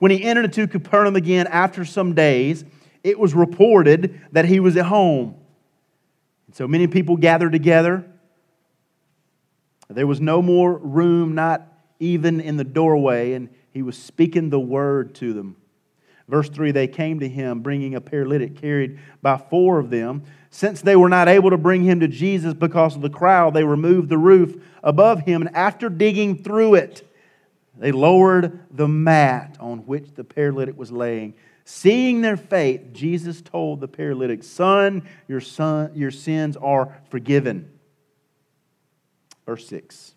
When 0.00 0.10
he 0.10 0.24
entered 0.24 0.46
into 0.46 0.66
Capernaum 0.66 1.14
again 1.14 1.46
after 1.46 1.84
some 1.84 2.16
days, 2.16 2.64
it 3.04 3.20
was 3.20 3.32
reported 3.32 4.20
that 4.32 4.46
he 4.46 4.58
was 4.58 4.76
at 4.76 4.86
home. 4.86 5.36
So 6.54 6.66
many 6.66 6.88
people 6.88 7.16
gathered 7.16 7.52
together. 7.52 8.04
There 9.88 10.08
was 10.08 10.20
no 10.20 10.42
more 10.42 10.76
room, 10.76 11.36
not 11.36 11.62
even 12.00 12.40
in 12.40 12.56
the 12.56 12.64
doorway, 12.64 13.34
and 13.34 13.48
he 13.70 13.82
was 13.82 13.96
speaking 13.96 14.50
the 14.50 14.58
word 14.58 15.14
to 15.14 15.32
them. 15.34 15.54
Verse 16.26 16.48
3 16.48 16.72
They 16.72 16.88
came 16.88 17.20
to 17.20 17.28
him, 17.28 17.60
bringing 17.60 17.94
a 17.94 18.00
paralytic 18.00 18.60
carried 18.60 18.98
by 19.22 19.36
four 19.36 19.78
of 19.78 19.90
them. 19.90 20.24
Since 20.50 20.82
they 20.82 20.96
were 20.96 21.08
not 21.08 21.28
able 21.28 21.50
to 21.50 21.56
bring 21.56 21.84
him 21.84 22.00
to 22.00 22.08
Jesus 22.08 22.54
because 22.54 22.96
of 22.96 23.02
the 23.02 23.10
crowd, 23.10 23.54
they 23.54 23.64
removed 23.64 24.08
the 24.08 24.18
roof 24.18 24.60
above 24.82 25.20
him, 25.20 25.42
and 25.42 25.54
after 25.54 25.88
digging 25.88 26.42
through 26.42 26.74
it, 26.74 27.06
they 27.78 27.92
lowered 27.92 28.66
the 28.70 28.88
mat 28.88 29.56
on 29.60 29.78
which 29.80 30.12
the 30.14 30.24
paralytic 30.24 30.76
was 30.76 30.90
laying. 30.90 31.34
Seeing 31.64 32.20
their 32.20 32.36
faith, 32.36 32.92
Jesus 32.92 33.40
told 33.40 33.80
the 33.80 33.86
paralytic, 33.86 34.42
Son, 34.42 35.08
your, 35.28 35.40
son, 35.40 35.92
your 35.94 36.10
sins 36.10 36.56
are 36.56 37.00
forgiven. 37.10 37.70
Verse 39.46 39.66
6. 39.68 40.14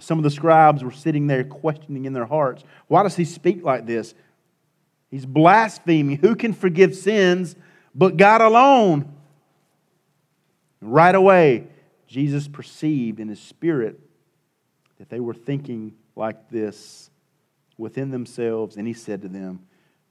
Some 0.00 0.18
of 0.18 0.24
the 0.24 0.30
scribes 0.30 0.82
were 0.82 0.90
sitting 0.90 1.26
there 1.26 1.44
questioning 1.44 2.06
in 2.06 2.12
their 2.12 2.26
hearts, 2.26 2.64
Why 2.86 3.02
does 3.02 3.16
he 3.16 3.24
speak 3.26 3.62
like 3.62 3.84
this? 3.84 4.14
He's 5.10 5.26
blaspheming. 5.26 6.16
Who 6.18 6.34
can 6.34 6.52
forgive 6.54 6.96
sins 6.96 7.54
but 7.94 8.16
God 8.16 8.40
alone? 8.40 9.14
Right 10.80 11.14
away, 11.14 11.66
Jesus 12.06 12.48
perceived 12.48 13.20
in 13.20 13.28
his 13.28 13.40
spirit 13.40 14.00
that 14.98 15.08
they 15.08 15.20
were 15.20 15.34
thinking 15.34 15.94
like 16.16 16.50
this 16.50 17.10
within 17.76 18.10
themselves, 18.10 18.76
and 18.76 18.86
he 18.86 18.92
said 18.92 19.22
to 19.22 19.28
them, 19.28 19.60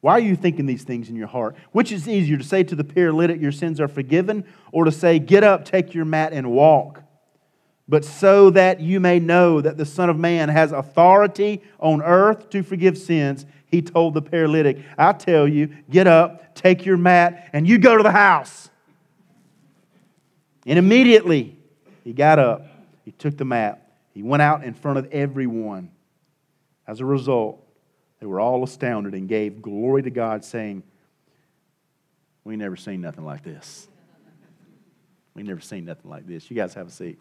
Why 0.02 0.14
are 0.14 0.20
you 0.20 0.36
thinking 0.36 0.66
these 0.66 0.84
things 0.84 1.10
in 1.10 1.16
your 1.16 1.28
heart? 1.28 1.56
Which 1.72 1.92
is 1.92 2.08
easier 2.08 2.38
to 2.38 2.44
say 2.44 2.64
to 2.64 2.76
the 2.76 2.84
paralytic, 2.84 3.42
Your 3.42 3.52
sins 3.52 3.82
are 3.82 3.88
forgiven, 3.88 4.46
or 4.72 4.86
to 4.86 4.92
say, 4.92 5.20
Get 5.20 5.44
up, 5.44 5.66
take 5.66 5.94
your 5.94 6.06
mat, 6.06 6.34
and 6.34 6.52
walk? 6.52 7.04
But 7.90 8.04
so 8.04 8.50
that 8.50 8.82
you 8.82 9.00
may 9.00 9.20
know 9.20 9.62
that 9.62 9.78
the 9.78 9.86
Son 9.86 10.10
of 10.10 10.18
Man 10.18 10.50
has 10.50 10.72
authority 10.72 11.62
on 11.80 12.02
earth 12.02 12.50
to 12.50 12.64
forgive 12.64 12.98
sins, 12.98 13.46
he 13.66 13.82
told 13.82 14.14
the 14.14 14.22
paralytic, 14.22 14.80
I 14.98 15.14
tell 15.14 15.48
you, 15.48 15.70
get 15.90 16.08
up, 16.08 16.56
take 16.56 16.86
your 16.86 16.98
mat, 16.98 17.50
and 17.54 17.68
you 17.68 17.78
go 17.78 17.98
to 17.98 18.04
the 18.04 18.12
house. 18.12 18.70
And 20.68 20.78
immediately 20.78 21.58
he 22.04 22.12
got 22.14 22.38
up, 22.38 22.68
he 23.06 23.12
took 23.14 23.38
the 23.38 23.46
map, 23.46 23.82
he 24.14 24.22
went 24.22 24.42
out 24.42 24.64
in 24.64 24.74
front 24.74 25.00
of 25.00 25.08
everyone. 25.12 25.90
As 26.86 27.00
a 27.00 27.06
result, 27.06 27.64
they 28.20 28.26
were 28.26 28.40
all 28.40 28.64
astounded 28.64 29.14
and 29.14 29.28
gave 29.28 29.62
glory 29.62 30.04
to 30.04 30.10
God, 30.10 30.44
saying, 30.44 30.84
We 32.44 32.58
never 32.58 32.76
seen 32.76 33.02
nothing 33.02 33.26
like 33.26 33.44
this. 33.44 33.88
We 35.34 35.44
never 35.44 35.62
seen 35.62 35.86
nothing 35.86 36.10
like 36.10 36.28
this. 36.28 36.50
You 36.50 36.56
guys 36.56 36.74
have 36.74 36.88
a 36.88 36.92
seat. 36.92 37.20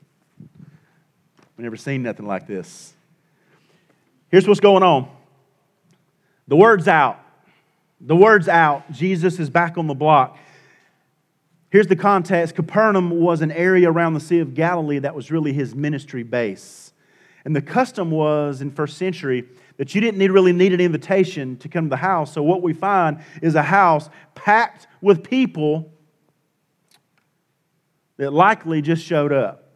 We 1.56 1.64
never 1.64 1.76
seen 1.76 2.02
nothing 2.02 2.26
like 2.26 2.46
this. 2.46 2.94
Here's 4.28 4.48
what's 4.48 4.60
going 4.60 4.82
on. 4.82 5.08
The 6.48 6.56
word's 6.56 6.88
out. 6.88 7.20
The 8.00 8.16
word's 8.16 8.48
out. 8.48 8.90
Jesus 8.90 9.38
is 9.38 9.50
back 9.50 9.78
on 9.78 9.86
the 9.86 9.94
block. 9.94 10.38
Here's 11.70 11.87
the 11.88 11.96
context 11.96 12.54
Capernaum 12.54 13.11
was 13.11 13.42
an 13.42 13.50
area 13.50 13.90
around 13.90 14.14
the 14.14 14.20
Sea 14.20 14.38
of 14.38 14.54
Galilee 14.54 15.00
that 15.00 15.14
was 15.14 15.30
really 15.30 15.52
his 15.52 15.75
ministry 15.75 16.23
base. 16.23 16.92
And 17.44 17.54
the 17.54 17.62
custom 17.62 18.11
was 18.11 18.61
in 18.61 18.70
first 18.70 18.99
century 18.99 19.44
that 19.76 19.94
you 19.94 20.00
didn't 20.00 20.18
need, 20.18 20.30
really 20.30 20.52
need 20.52 20.73
an 20.73 20.80
invitation 20.80 21.56
to 21.58 21.68
come 21.68 21.85
to 21.85 21.90
the 21.90 21.96
house. 21.96 22.32
So 22.32 22.42
what 22.42 22.62
we 22.62 22.73
find 22.73 23.23
is 23.42 23.54
a 23.54 23.62
house 23.62 24.08
packed 24.35 24.87
with 25.00 25.23
people 25.23 25.92
that 28.16 28.32
likely 28.32 28.82
just 28.82 29.04
showed 29.04 29.32
up. 29.32 29.70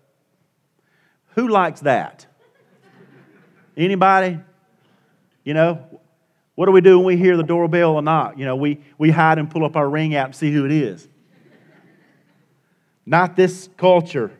Who 1.35 1.49
likes 1.49 1.81
that? 1.81 2.27
Anybody? 3.77 4.41
You 5.45 5.55
know, 5.55 6.01
what 6.55 6.67
do 6.67 6.73
we 6.73 6.81
do 6.81 6.99
when 6.99 7.07
we 7.07 7.17
hear 7.17 7.37
the 7.37 7.43
doorbell 7.43 7.93
or 7.93 8.03
knock? 8.03 8.37
You 8.37 8.45
know, 8.45 8.57
we, 8.57 8.81
we 8.99 9.11
hide 9.11 9.39
and 9.39 9.51
pull 9.51 9.65
up 9.65 9.77
our 9.77 9.89
ring 9.89 10.15
out 10.15 10.27
and 10.27 10.35
see 10.35 10.53
who 10.53 10.65
it 10.65 10.73
is. 10.73 11.09
Not 13.07 13.37
this 13.37 13.69
culture. 13.77 14.31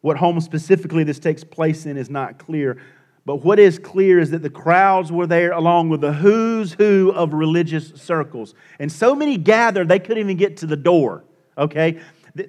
What 0.00 0.16
home 0.16 0.40
specifically 0.40 1.04
this 1.04 1.18
takes 1.18 1.44
place 1.44 1.86
in 1.86 1.96
is 1.96 2.10
not 2.10 2.38
clear. 2.38 2.80
But 3.24 3.44
what 3.44 3.58
is 3.58 3.78
clear 3.78 4.20
is 4.20 4.30
that 4.30 4.42
the 4.42 4.50
crowds 4.50 5.10
were 5.10 5.26
there 5.26 5.50
along 5.50 5.88
with 5.88 6.00
the 6.00 6.12
who's 6.12 6.72
who 6.74 7.10
of 7.10 7.32
religious 7.32 7.88
circles. 8.00 8.54
And 8.78 8.90
so 8.90 9.16
many 9.16 9.36
gathered, 9.36 9.88
they 9.88 9.98
couldn't 9.98 10.18
even 10.18 10.36
get 10.36 10.58
to 10.58 10.66
the 10.66 10.76
door. 10.76 11.24
Okay? 11.58 12.00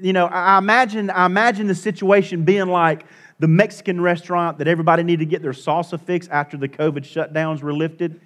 You 0.01 0.13
know, 0.13 0.27
I 0.27 0.60
imagine, 0.60 1.10
I 1.10 1.25
imagine 1.25 1.65
the 1.65 1.75
situation 1.75 2.43
being 2.43 2.67
like 2.67 3.05
the 3.39 3.48
Mexican 3.48 4.01
restaurant 4.01 4.60
that 4.60 4.67
everybody 4.67 5.01
needed 5.01 5.25
to 5.25 5.29
get 5.29 5.41
their 5.41 5.51
salsa 5.51 6.00
fix 6.00 6.27
after 6.27 6.57
the 6.57 6.67
COVID 6.67 7.01
shutdowns 7.01 7.62
were 7.62 7.74
lifted. 7.74 8.19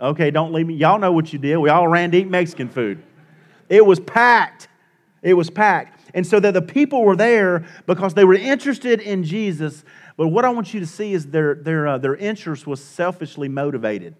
Okay, 0.00 0.30
don't 0.30 0.52
leave 0.52 0.66
me. 0.66 0.74
Y'all 0.74 0.98
know 0.98 1.12
what 1.12 1.32
you 1.32 1.38
did. 1.38 1.56
We 1.58 1.70
all 1.70 1.88
ran 1.88 2.10
to 2.10 2.18
eat 2.18 2.28
Mexican 2.28 2.68
food. 2.68 3.02
It 3.68 3.86
was 3.86 4.00
packed. 4.00 4.68
It 5.22 5.34
was 5.34 5.48
packed. 5.48 6.03
And 6.14 6.24
so 6.24 6.38
that 6.40 6.54
the 6.54 6.62
people 6.62 7.02
were 7.02 7.16
there 7.16 7.66
because 7.86 8.14
they 8.14 8.24
were 8.24 8.34
interested 8.34 9.00
in 9.00 9.24
Jesus. 9.24 9.84
But 10.16 10.28
what 10.28 10.44
I 10.44 10.48
want 10.50 10.72
you 10.72 10.78
to 10.78 10.86
see 10.86 11.12
is 11.12 11.26
their, 11.26 11.56
their, 11.56 11.88
uh, 11.88 11.98
their 11.98 12.14
interest 12.14 12.66
was 12.66 12.82
selfishly 12.82 13.48
motivated. 13.48 14.14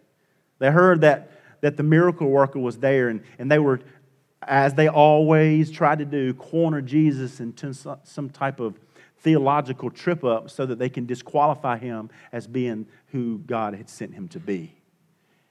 They 0.58 0.70
heard 0.70 1.02
that, 1.02 1.30
that 1.60 1.76
the 1.76 1.84
miracle 1.84 2.28
worker 2.28 2.58
was 2.58 2.78
there, 2.78 3.08
and, 3.08 3.22
and 3.38 3.50
they 3.50 3.60
were, 3.60 3.80
as 4.42 4.74
they 4.74 4.88
always 4.88 5.70
try 5.70 5.94
to 5.94 6.04
do, 6.04 6.34
corner 6.34 6.82
Jesus 6.82 7.38
into 7.38 7.72
some 8.02 8.28
type 8.28 8.58
of 8.58 8.78
theological 9.18 9.88
trip 9.88 10.24
up 10.24 10.50
so 10.50 10.66
that 10.66 10.78
they 10.78 10.88
can 10.88 11.06
disqualify 11.06 11.78
him 11.78 12.10
as 12.32 12.46
being 12.46 12.86
who 13.06 13.38
God 13.38 13.74
had 13.74 13.88
sent 13.88 14.14
him 14.14 14.28
to 14.28 14.40
be. 14.40 14.74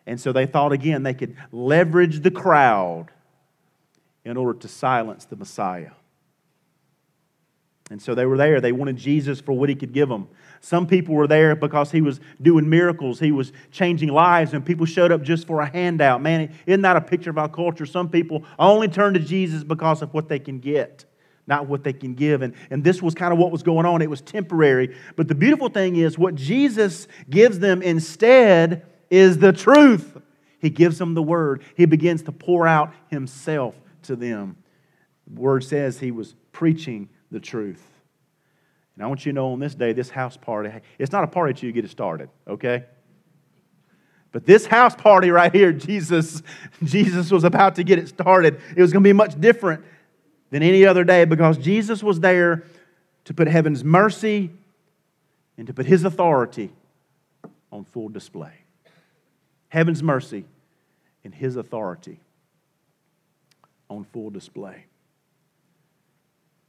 And 0.06 0.20
so 0.20 0.34
they 0.34 0.46
thought 0.46 0.74
again 0.74 1.04
they 1.04 1.14
could 1.14 1.38
leverage 1.52 2.22
the 2.22 2.32
crowd 2.32 3.08
in 4.26 4.36
order 4.38 4.60
to 4.60 4.68
silence 4.68 5.26
the 5.26 5.38
Messiah. 5.38 5.92
And 7.94 8.02
so 8.02 8.16
they 8.16 8.26
were 8.26 8.38
there. 8.38 8.60
They 8.60 8.72
wanted 8.72 8.98
Jesus 8.98 9.40
for 9.40 9.54
what 9.54 9.70
he 9.70 9.76
could 9.76 9.94
give 9.94 10.10
them. 10.10 10.28
Some 10.62 10.88
people 10.88 11.14
were 11.14 11.28
there 11.28 11.56
because 11.56 11.92
he 11.92 12.02
was 12.02 12.20
doing 12.42 12.68
miracles, 12.68 13.20
he 13.20 13.32
was 13.32 13.54
changing 13.70 14.10
lives, 14.10 14.56
and 14.56 14.66
people 14.66 14.88
showed 14.88 15.12
up 15.12 15.22
just 15.22 15.46
for 15.46 15.62
a 15.62 15.70
handout. 15.70 16.20
Man, 16.20 16.52
isn't 16.66 16.82
that 16.82 16.96
a 16.96 17.02
picture 17.02 17.30
of 17.30 17.38
our 17.38 17.48
culture? 17.48 17.86
Some 17.86 18.10
people 18.10 18.46
only 18.58 18.88
turn 18.88 19.14
to 19.14 19.20
Jesus 19.20 19.64
because 19.64 20.02
of 20.02 20.12
what 20.12 20.28
they 20.28 20.40
can 20.40 20.60
get 20.60 21.06
not 21.46 21.68
what 21.68 21.84
they 21.84 21.92
can 21.92 22.14
give. 22.14 22.42
And, 22.42 22.54
and 22.70 22.86
this 22.86 23.02
was 23.02 23.14
kind 23.14 23.34
of 23.34 23.38
what 23.38 23.52
was 23.52 23.64
going 23.64 23.86
on. 23.86 24.02
It 24.02 24.10
was 24.10 24.22
temporary. 24.22 24.96
But 25.18 25.28
the 25.28 25.36
beautiful 25.36 25.68
thing 25.68 25.98
is, 25.98 26.18
what 26.18 26.36
Jesus 26.36 27.06
gives 27.30 27.60
them 27.60 27.82
instead 27.82 28.86
is 29.10 29.40
the 29.40 29.52
truth. 29.52 30.18
He 30.60 30.70
gives 30.70 30.98
them 31.00 31.16
the 31.16 31.22
word, 31.22 31.64
He 31.76 31.86
begins 31.86 32.24
to 32.24 32.32
pour 32.32 32.66
out 32.66 32.94
Himself 33.10 33.76
to 34.04 34.16
them. 34.16 34.56
The 35.28 35.42
word 35.42 35.66
says 35.66 36.00
He 36.00 36.12
was 36.12 36.34
preaching 36.54 37.10
the 37.34 37.40
truth. 37.40 37.84
And 38.96 39.04
I 39.04 39.08
want 39.08 39.26
you 39.26 39.32
to 39.32 39.36
know 39.36 39.52
on 39.52 39.60
this 39.60 39.76
day, 39.76 39.92
this 39.92 40.10
house 40.10 40.38
party, 40.38 40.70
it's 40.98 41.12
not 41.12 41.24
a 41.24 41.28
party 41.28 41.52
until 41.52 41.68
you 41.68 41.74
get 41.74 41.84
it 41.84 41.92
started, 41.92 42.30
okay? 42.48 42.86
But 44.32 44.46
this 44.46 44.66
house 44.66 44.96
party 44.96 45.32
right 45.32 45.54
here, 45.54 45.74
Jesus, 45.74 46.42
Jesus 46.84 47.32
was 47.32 47.44
about 47.44 47.76
to 47.76 47.84
get 47.84 48.00
it 48.00 48.08
started. 48.08 48.62
It 48.76 48.82
was 48.82 48.94
going 48.94 49.04
to 49.04 49.08
be 49.08 49.14
much 49.14 49.40
different 49.40 49.84
than 50.52 50.64
any 50.64 50.86
other 50.86 51.04
day 51.04 51.26
because 51.26 51.58
Jesus 51.58 52.04
was 52.04 52.20
there 52.20 52.64
to 53.26 53.34
put 53.34 53.48
heaven's 53.48 53.84
mercy 53.84 54.52
and 55.58 55.68
to 55.68 55.74
put 55.74 55.86
his 55.86 56.04
authority 56.04 56.72
on 57.72 57.84
full 57.86 58.10
display. 58.10 58.54
Heaven's 59.70 60.04
mercy 60.04 60.46
and 61.24 61.34
his 61.34 61.56
authority 61.56 62.20
on 63.90 64.04
full 64.04 64.30
display. 64.30 64.86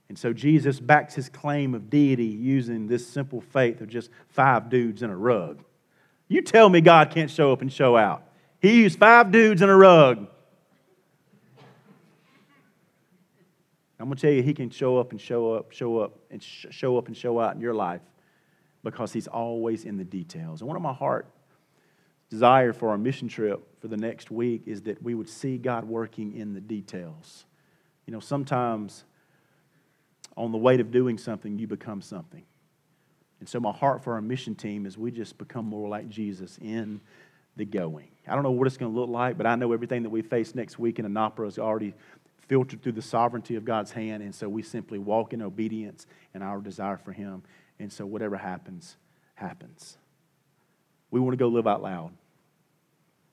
And 0.09 0.19
so 0.19 0.33
Jesus 0.33 0.81
backs 0.81 1.15
his 1.15 1.29
claim 1.29 1.75
of 1.75 1.89
deity 1.89 2.27
using 2.27 2.87
this 2.87 3.07
simple 3.07 3.41
faith 3.41 3.81
of 3.81 3.89
just 3.89 4.11
five 4.29 4.69
dudes 4.69 5.03
in 5.03 5.11
a 5.11 5.17
rug. 5.17 5.65
You 6.29 6.43
tell 6.43 6.69
me 6.69 6.81
God 6.81 7.11
can't 7.11 7.31
show 7.31 7.53
up 7.53 7.63
and 7.63 7.73
show 7.73 7.97
out. 7.97 8.27
He 8.61 8.83
used 8.83 8.99
five 8.99 9.31
dudes 9.33 9.63
in 9.63 9.69
a 9.69 9.77
rug 9.77 10.29
I'm 14.05 14.11
going 14.11 14.17
to 14.17 14.21
tell 14.21 14.33
you, 14.35 14.43
He 14.43 14.53
can 14.53 14.69
show 14.69 14.99
up 14.99 15.13
and 15.13 15.21
show 15.21 15.53
up, 15.53 15.73
show 15.73 15.97
up, 15.97 16.19
and 16.31 16.43
sh- 16.43 16.67
show 16.69 16.99
up 16.99 17.07
and 17.07 17.17
show 17.17 17.41
out 17.41 17.55
in 17.55 17.63
your 17.63 17.73
life 17.73 18.03
because 18.83 19.15
He's 19.15 19.27
always 19.27 19.87
in 19.87 19.97
the 19.97 20.05
details. 20.05 20.61
And 20.61 20.69
one 20.69 20.77
of 20.77 20.83
my 20.83 20.93
heart 20.93 21.27
desire 22.29 22.75
for 22.75 22.91
our 22.91 22.99
mission 22.99 23.29
trip 23.29 23.67
for 23.81 23.89
the 23.89 23.97
next 23.97 24.31
week 24.31 24.65
is 24.67 24.83
that 24.83 25.03
we 25.03 25.15
would 25.15 25.29
see 25.29 25.57
God 25.57 25.87
working 25.87 26.37
in 26.37 26.53
the 26.53 26.61
details. 26.61 27.47
You 28.07 28.13
know, 28.13 28.21
sometimes 28.21 29.05
on 30.37 30.53
the 30.53 30.59
weight 30.59 30.81
of 30.81 30.91
doing 30.91 31.19
something, 31.19 31.59
you 31.59 31.67
become 31.67 32.01
something. 32.03 32.45
And 33.41 33.49
so, 33.49 33.61
my 33.61 33.73
heart 33.73 34.03
for 34.03 34.15
our 34.15 34.23
mission 34.23 34.55
team 34.55 34.87
is 34.87 34.97
we 34.97 35.11
just 35.11 35.37
become 35.39 35.67
more 35.67 35.89
like 35.89 36.09
Jesus 36.09 36.59
in 36.63 37.01
the 37.57 37.65
going. 37.65 38.09
I 38.27 38.35
don't 38.35 38.43
know 38.43 38.51
what 38.51 38.67
it's 38.67 38.77
going 38.77 38.93
to 38.93 38.99
look 38.99 39.11
like, 39.11 39.37
but 39.37 39.47
I 39.47 39.55
know 39.55 39.73
everything 39.73 40.03
that 40.05 40.11
we 40.11 40.23
face 40.23 40.55
next 40.55 40.79
week 40.79 40.99
in 40.99 41.07
Anapra 41.07 41.47
is 41.47 41.59
already 41.59 41.95
filtered 42.49 42.83
through 42.83 42.93
the 42.93 43.03
sovereignty 43.03 43.57
of 43.57 43.65
God's 43.65 43.93
hand. 43.93 44.23
And 44.23 44.35
so 44.35 44.49
we 44.49 44.63
simply 44.63 44.99
walk 44.99 45.33
in 45.33 45.43
obedience 45.43 46.07
and 46.33 46.43
our 46.43 46.61
desire 46.61 46.97
for 46.97 47.13
Him. 47.13 47.43
And 47.79 47.93
so 47.93 48.07
whatever 48.07 48.37
happens, 48.37 48.97
happens. 49.35 49.99
We 51.11 51.21
want 51.21 51.35
to 51.35 51.37
go 51.37 51.49
live 51.49 51.67
out 51.67 51.83
loud. 51.83 52.13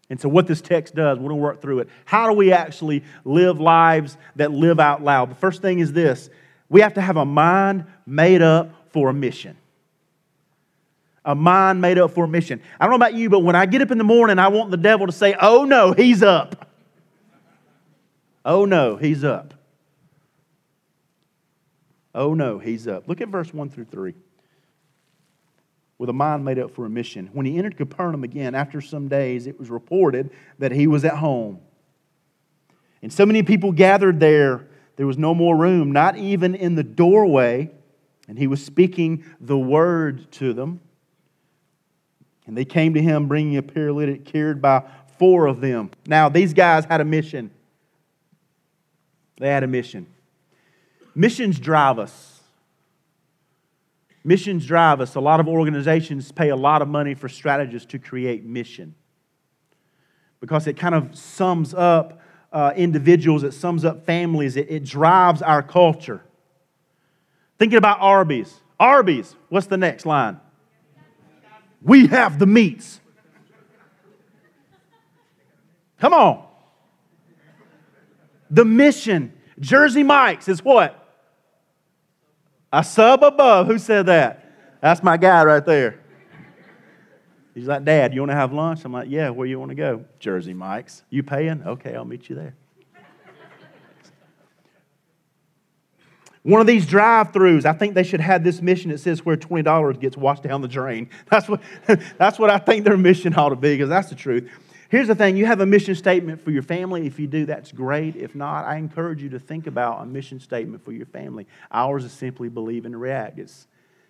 And 0.10 0.20
so, 0.20 0.27
what 0.27 0.46
this 0.46 0.60
text 0.60 0.93
does, 0.93 1.17
we're 1.17 1.29
going 1.29 1.39
to 1.39 1.43
work 1.43 1.62
through 1.62 1.79
it. 1.79 1.89
How 2.03 2.27
do 2.27 2.34
we 2.34 2.51
actually 2.51 3.05
live 3.24 3.62
lives 3.62 4.17
that 4.36 4.51
live 4.51 4.77
out 4.77 5.01
loud? 5.01 5.31
The 5.31 5.36
first 5.36 5.62
thing 5.62 5.79
is 5.79 5.93
this 5.93 6.29
we 6.71 6.79
have 6.79 6.93
to 6.93 7.01
have 7.01 7.17
a 7.17 7.25
mind 7.25 7.85
made 8.05 8.41
up 8.41 8.71
for 8.91 9.09
a 9.09 9.13
mission. 9.13 9.57
A 11.25 11.35
mind 11.35 11.81
made 11.81 11.99
up 11.99 12.11
for 12.11 12.23
a 12.23 12.27
mission. 12.27 12.61
I 12.79 12.85
don't 12.85 12.91
know 12.91 12.95
about 12.95 13.13
you, 13.13 13.29
but 13.29 13.41
when 13.41 13.57
I 13.57 13.65
get 13.65 13.81
up 13.81 13.91
in 13.91 13.97
the 13.97 14.05
morning, 14.05 14.39
I 14.39 14.47
want 14.47 14.71
the 14.71 14.77
devil 14.77 15.05
to 15.05 15.11
say, 15.11 15.35
Oh 15.39 15.65
no, 15.65 15.91
he's 15.91 16.23
up. 16.23 16.69
Oh 18.45 18.63
no, 18.63 18.95
he's 18.95 19.25
up. 19.25 19.53
Oh 22.15 22.33
no, 22.33 22.57
he's 22.57 22.87
up. 22.87 23.07
Look 23.07 23.19
at 23.19 23.27
verse 23.27 23.53
1 23.53 23.69
through 23.69 23.85
3. 23.85 24.15
With 25.97 26.09
a 26.09 26.13
mind 26.13 26.45
made 26.45 26.57
up 26.57 26.71
for 26.71 26.85
a 26.85 26.89
mission. 26.89 27.29
When 27.33 27.45
he 27.45 27.57
entered 27.57 27.75
Capernaum 27.75 28.23
again, 28.23 28.55
after 28.55 28.79
some 28.79 29.09
days, 29.09 29.45
it 29.45 29.59
was 29.59 29.69
reported 29.69 30.31
that 30.57 30.71
he 30.71 30.87
was 30.87 31.03
at 31.03 31.17
home. 31.17 31.59
And 33.01 33.11
so 33.11 33.25
many 33.25 33.43
people 33.43 33.73
gathered 33.73 34.21
there, 34.21 34.67
there 35.01 35.08
was 35.08 35.17
no 35.17 35.34
more 35.34 35.58
room, 35.58 35.91
not 35.91 36.15
even 36.15 36.53
in 36.53 36.75
the 36.75 36.84
doorway. 36.84 37.72
And 38.27 38.38
he 38.38 38.46
was 38.46 38.63
speaking 38.63 39.25
the 39.39 39.58
word 39.58 40.31
to 40.34 40.53
them. 40.53 40.79
And 42.46 42.55
they 42.55 42.65
came 42.65 42.93
to 42.93 43.01
him 43.01 43.27
bringing 43.27 43.58
a 43.58 43.63
paralytic 43.63 44.25
carried 44.25 44.62
by 44.62 44.84
four 45.17 45.48
of 45.48 45.60
them. 45.60 45.89
Now, 46.05 46.29
these 46.29 46.53
guys 46.53 46.86
had 46.86 47.01
a 47.01 47.03
mission. 47.03 47.50
They 49.38 49.48
had 49.48 49.63
a 49.63 49.67
mission. 49.67 50.05
Missions 51.15 51.58
drive 51.58 51.98
us. 51.98 52.39
Missions 54.24 54.67
drive 54.67 55.01
us. 55.01 55.15
A 55.15 55.20
lot 55.20 55.39
of 55.39 55.48
organizations 55.48 56.31
pay 56.31 56.50
a 56.50 56.55
lot 56.55 56.84
of 56.84 56.88
money 56.88 57.15
for 57.15 57.27
strategists 57.27 57.89
to 57.93 57.98
create 57.98 58.46
mission 58.46 58.93
because 60.39 60.67
it 60.67 60.77
kind 60.77 60.93
of 60.93 61.17
sums 61.17 61.74
up 61.74 62.22
uh, 62.51 62.74
individuals, 62.75 63.43
it 63.43 63.53
sums 63.53 63.86
up 63.86 64.05
families, 64.05 64.55
it, 64.55 64.67
it 64.70 64.84
drives 64.84 65.41
our 65.41 65.63
culture. 65.63 66.22
Thinking 67.58 67.77
about 67.77 68.00
Arby's. 68.00 68.60
Arby's, 68.79 69.36
what's 69.50 69.67
the 69.67 69.77
next 69.77 70.05
line? 70.05 70.39
We 71.81 72.08
have 72.08 72.39
the 72.39 72.46
meats. 72.46 73.00
Come 76.00 76.13
on. 76.13 76.46
The 78.50 78.65
mission. 78.65 79.34
Jersey 79.60 80.03
Mike's 80.03 80.48
is 80.48 80.63
what? 80.63 80.98
A 82.74 82.84
sub 82.84 83.24
above. 83.24 83.67
Who 83.67 83.77
said 83.77 84.08
that? 84.08 84.79
That's 84.81 85.03
my 85.03 85.17
guy 85.17 85.43
right 85.43 85.65
there. 85.65 86.00
He's 87.53 87.67
like, 87.67 87.84
Dad, 87.84 88.13
you 88.13 88.22
want 88.22 88.31
to 88.31 88.36
have 88.36 88.53
lunch? 88.53 88.86
I'm 88.86 88.93
like, 88.93 89.10
Yeah, 89.10 89.29
where 89.29 89.48
you 89.48 89.60
want 89.60 89.70
to 89.70 89.75
go? 89.75 90.05
Jersey 90.20 90.53
Mike's. 90.53 91.03
You 91.10 91.24
paying? 91.24 91.63
Okay, 91.63 91.96
I'll 91.96 92.05
meet 92.05 92.29
you 92.29 92.36
there. 92.36 92.55
One 96.43 96.60
of 96.60 96.65
these 96.65 96.88
drive 96.88 97.31
throughs, 97.31 97.65
I 97.65 97.74
think 97.74 97.93
they 97.93 98.03
should 98.03 98.20
have 98.20 98.43
this 98.43 98.62
mission 98.62 98.89
that 98.89 99.00
says 99.00 99.24
where 99.24 99.38
$20 99.38 100.00
gets 100.00 100.17
washed 100.17 100.41
down 100.41 100.62
the 100.62 100.67
drain. 100.67 101.10
That's 101.29 101.48
what, 101.48 101.62
that's 102.17 102.39
what 102.39 102.50
I 102.50 102.58
think 102.58 102.84
their 102.84 102.98
mission 102.98 103.36
ought 103.36 103.50
to 103.50 103.55
be, 103.55 103.75
because 103.75 103.89
that's 103.89 104.10
the 104.10 104.15
truth. 104.15 104.50
Here's 104.89 105.08
the 105.08 105.15
thing 105.15 105.38
you 105.38 105.46
have 105.46 105.62
a 105.62 105.65
mission 105.65 105.96
statement 105.96 106.41
for 106.41 106.51
your 106.51 106.63
family. 106.63 107.05
If 107.05 107.20
you 107.20 107.27
do, 107.27 107.46
that's 107.46 107.72
great. 107.72 108.15
If 108.15 108.36
not, 108.36 108.65
I 108.65 108.77
encourage 108.77 109.22
you 109.22 109.29
to 109.29 109.39
think 109.39 109.67
about 109.67 110.01
a 110.01 110.05
mission 110.05 110.39
statement 110.39 110.84
for 110.84 110.91
your 110.91 111.05
family. 111.05 111.48
Ours 111.72 112.03
is 112.03 112.12
simply 112.12 112.50
believe 112.50 112.86
and 112.86 113.00
react. 113.00 113.39
It's, 113.39 113.67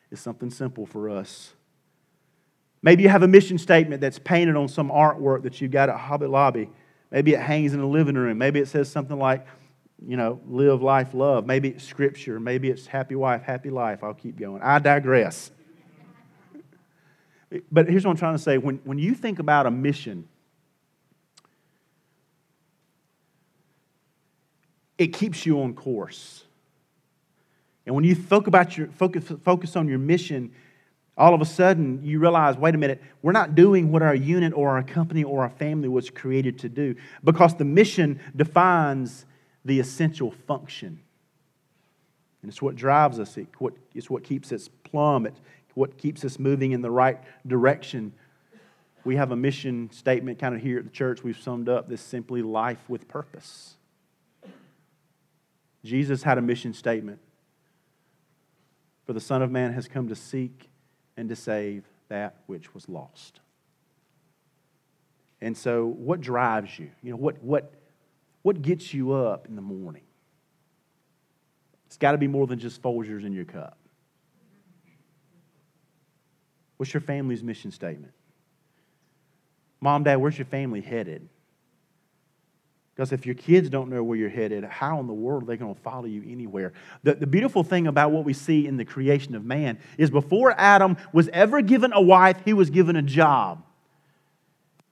it's 0.10 0.22
something 0.22 0.50
simple 0.50 0.86
for 0.86 1.10
us. 1.10 1.54
Maybe 2.84 3.04
you 3.04 3.10
have 3.10 3.24
a 3.24 3.28
mission 3.28 3.58
statement 3.58 4.02
that's 4.02 4.18
painted 4.18 4.56
on 4.56 4.68
some 4.68 4.90
artwork 4.90 5.44
that 5.44 5.62
you've 5.62 5.72
got 5.72 5.90
at 5.90 5.98
Hobby 5.98 6.26
Lobby. 6.26 6.70
Maybe 7.12 7.34
it 7.34 7.40
hangs 7.40 7.74
in 7.74 7.80
the 7.80 7.86
living 7.86 8.16
room. 8.16 8.38
Maybe 8.38 8.60
it 8.60 8.68
says 8.68 8.90
something 8.90 9.20
like, 9.20 9.46
you 10.06 10.18
know, 10.18 10.42
live 10.48 10.82
life, 10.82 11.14
love. 11.14 11.46
Maybe 11.46 11.70
it's 11.70 11.84
scripture. 11.84 12.40
Maybe 12.40 12.70
it's 12.70 12.88
happy 12.88 13.16
wife, 13.16 13.44
happy 13.44 13.70
life. 13.70 14.04
I'll 14.04 14.16
keep 14.16 14.38
going. 14.38 14.62
I 14.62 14.80
digress. 14.80 15.52
But 17.70 17.90
here's 17.90 18.06
what 18.06 18.12
I'm 18.12 18.18
trying 18.18 18.36
to 18.36 18.42
say 18.42 18.58
when, 18.58 18.78
when 18.86 18.98
you 18.98 19.14
think 19.14 19.40
about 19.40 19.66
a 19.66 19.72
mission, 19.72 20.26
it 24.98 25.08
keeps 25.08 25.46
you 25.46 25.62
on 25.62 25.74
course. 25.74 26.46
And 27.86 27.94
when 27.94 28.06
you 28.06 28.16
about 28.30 28.78
your, 28.78 28.88
focus, 28.88 29.26
focus 29.44 29.76
on 29.76 29.90
your 29.90 30.00
mission, 30.00 30.54
all 31.18 31.34
of 31.34 31.42
a 31.42 31.46
sudden 31.46 32.04
you 32.04 32.20
realize 32.20 32.58
wait 32.58 32.76
a 32.76 32.78
minute, 32.78 33.02
we're 33.22 33.32
not 33.32 33.56
doing 33.56 33.92
what 33.92 34.02
our 34.02 34.16
unit 34.16 34.54
or 34.54 34.70
our 34.70 34.84
company 34.84 35.24
or 35.24 35.44
our 35.44 35.50
family 35.50 35.90
was 35.90 36.10
created 36.10 36.60
to 36.60 36.70
do 36.70 36.96
because 37.24 37.56
the 37.56 37.66
mission 37.66 38.20
defines 38.36 39.26
the 39.66 39.80
essential 39.80 40.32
function. 40.32 41.00
And 42.42 42.50
it's 42.50 42.62
what 42.62 42.76
drives 42.76 43.20
us, 43.20 43.38
it's 43.38 44.10
what 44.10 44.24
keeps 44.24 44.52
us 44.52 44.70
plumb, 44.84 45.28
it's 45.28 45.40
what 45.76 45.98
keeps 45.98 46.26
us 46.26 46.40
moving 46.40 46.72
in 46.72 46.82
the 46.82 46.90
right 46.90 47.20
direction. 47.46 48.14
We 49.04 49.16
have 49.16 49.32
a 49.32 49.36
mission 49.36 49.92
statement 49.92 50.40
kind 50.40 50.56
of 50.56 50.62
here 50.62 50.80
at 50.80 50.84
the 50.84 50.90
church. 50.90 51.24
We've 51.24 51.40
summed 51.40 51.70
up 51.70 51.88
this 51.88 52.02
simply 52.02 52.42
life 52.42 52.84
with 52.88 53.08
purpose. 53.08 53.76
Jesus 55.84 56.24
had 56.24 56.38
a 56.38 56.42
mission 56.42 56.74
statement. 56.74 57.20
For 59.06 59.14
the 59.14 59.20
Son 59.20 59.42
of 59.42 59.52
Man 59.52 59.74
has 59.74 59.88
come 59.88 60.08
to 60.10 60.16
seek 60.16 60.70
and 61.22 61.30
to 61.30 61.36
save 61.36 61.84
that 62.10 62.34
which 62.48 62.74
was 62.74 62.90
lost. 62.90 63.42
And 65.40 65.56
so, 65.56 65.86
what 65.86 66.20
drives 66.20 66.80
you? 66.80 66.90
You 67.04 67.12
know, 67.12 67.18
what, 67.18 67.44
what, 67.44 67.72
what 68.42 68.64
gets 68.64 68.92
you 68.92 69.12
up 69.12 69.48
in 69.48 69.56
the 69.56 69.62
morning? 69.62 70.02
It's 71.86 71.98
got 71.98 72.14
to 72.14 72.18
be 72.18 72.28
more 72.28 72.48
than 72.48 72.58
just 72.58 72.82
Folgers 72.82 73.24
in 73.24 73.34
your 73.34 73.46
cup. 73.46 73.78
What's 76.78 76.92
your 76.92 77.02
family's 77.02 77.44
mission 77.44 77.70
statement? 77.70 78.14
Mom, 79.80 80.04
Dad, 80.04 80.16
where's 80.16 80.40
your 80.40 80.46
family 80.46 80.82
headed? 80.82 81.30
Because 82.96 83.14
if 83.14 83.26
your 83.26 83.36
kids 83.36 83.70
don't 83.70 83.90
know 83.90 84.04
where 84.04 84.18
you're 84.18 84.30
headed, 84.30 84.64
how 84.66 85.00
in 85.00 85.08
the 85.08 85.14
world 85.14 85.44
are 85.44 85.46
they 85.46 85.58
going 85.58 85.74
to 85.74 85.82
follow 85.82 86.06
you 86.06 86.24
anywhere? 86.28 86.74
The, 87.04 87.16
the 87.16 87.28
beautiful 87.28 87.64
thing 87.64 87.88
about 87.88 88.12
what 88.12 88.26
we 88.26 88.34
see 88.34 88.68
in 88.68 88.78
the 88.78 88.86
creation 88.86 89.34
of 89.34 89.46
man 89.46 89.80
is 89.98 90.10
before 90.10 90.54
Adam 90.58 90.98
was 91.14 91.30
ever 91.30 91.62
given 91.62 91.94
a 91.94 92.02
wife, 92.02 92.38
he 92.44 92.54
was 92.54 92.70
given 92.70 92.96
a 92.98 93.02
job. 93.02 93.64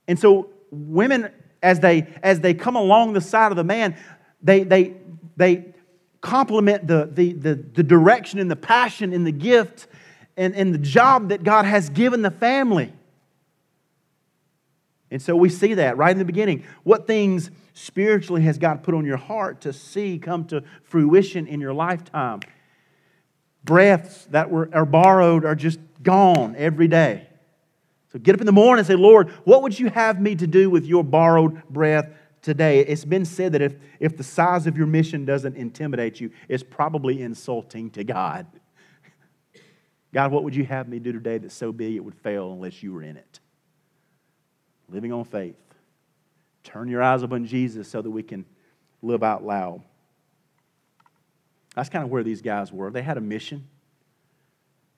And 0.07 0.17
so 0.17 0.49
women 0.71 1.29
as 1.61 1.79
they, 1.81 2.07
as 2.23 2.39
they 2.39 2.53
come 2.53 2.75
along 2.75 3.13
the 3.13 3.21
side 3.21 3.51
of 3.51 3.57
the 3.57 3.63
man, 3.63 3.97
they, 4.41 4.63
they, 4.63 4.95
they 5.35 5.73
complement 6.21 6.87
the, 6.87 7.09
the, 7.11 7.33
the, 7.33 7.55
the 7.55 7.83
direction 7.83 8.39
and 8.39 8.49
the 8.49 8.55
passion 8.55 9.13
and 9.13 9.25
the 9.27 9.31
gift 9.31 9.87
and, 10.37 10.55
and 10.55 10.73
the 10.73 10.79
job 10.79 11.29
that 11.29 11.43
God 11.43 11.65
has 11.65 11.89
given 11.89 12.21
the 12.21 12.31
family. 12.31 12.93
And 15.11 15.21
so 15.21 15.35
we 15.35 15.49
see 15.49 15.73
that 15.75 15.97
right 15.97 16.11
in 16.11 16.19
the 16.19 16.25
beginning. 16.25 16.63
What 16.83 17.07
things 17.07 17.49
spiritually 17.73 18.43
has 18.43 18.57
God 18.57 18.83
put 18.83 18.93
on 18.93 19.05
your 19.05 19.17
heart 19.17 19.61
to 19.61 19.73
see 19.73 20.19
come 20.19 20.45
to 20.45 20.63
fruition 20.83 21.47
in 21.47 21.59
your 21.59 21.73
lifetime? 21.73 22.41
Breaths 23.63 24.25
that 24.27 24.49
were, 24.51 24.69
are 24.71 24.85
borrowed 24.85 25.45
are 25.45 25.55
just 25.55 25.79
gone 26.03 26.55
every 26.57 26.87
day. 26.87 27.27
So 28.11 28.19
get 28.19 28.35
up 28.35 28.41
in 28.41 28.45
the 28.45 28.51
morning 28.51 28.79
and 28.79 28.87
say, 28.87 28.95
Lord, 28.95 29.29
what 29.43 29.63
would 29.63 29.77
you 29.77 29.89
have 29.89 30.19
me 30.19 30.35
to 30.35 30.47
do 30.47 30.69
with 30.69 30.85
your 30.85 31.03
borrowed 31.03 31.67
breath 31.69 32.09
today? 32.41 32.79
It's 32.79 33.05
been 33.05 33.25
said 33.25 33.51
that 33.53 33.61
if, 33.61 33.75
if 33.99 34.17
the 34.17 34.23
size 34.23 34.65
of 34.65 34.77
your 34.77 34.87
mission 34.87 35.25
doesn't 35.25 35.55
intimidate 35.55 36.19
you, 36.19 36.31
it's 36.47 36.63
probably 36.63 37.21
insulting 37.21 37.91
to 37.91 38.03
God. 38.03 38.47
God, 40.13 40.31
what 40.31 40.43
would 40.43 40.55
you 40.55 40.65
have 40.65 40.87
me 40.87 40.97
do 40.99 41.11
today 41.11 41.37
that 41.39 41.51
so 41.51 41.71
big 41.71 41.95
it 41.95 41.99
would 41.99 42.15
fail 42.15 42.51
unless 42.51 42.81
you 42.81 42.93
were 42.93 43.03
in 43.03 43.17
it? 43.17 43.39
Living 44.91 45.11
on 45.11 45.23
faith. 45.23 45.55
Turn 46.63 46.87
your 46.87 47.01
eyes 47.01 47.23
upon 47.23 47.45
Jesus 47.45 47.87
so 47.87 48.01
that 48.01 48.09
we 48.09 48.23
can 48.23 48.45
live 49.01 49.23
out 49.23 49.45
loud. 49.45 49.81
That's 51.75 51.89
kind 51.89 52.03
of 52.03 52.09
where 52.09 52.23
these 52.23 52.41
guys 52.41 52.71
were. 52.71 52.91
They 52.91 53.01
had 53.01 53.17
a 53.17 53.21
mission. 53.21 53.67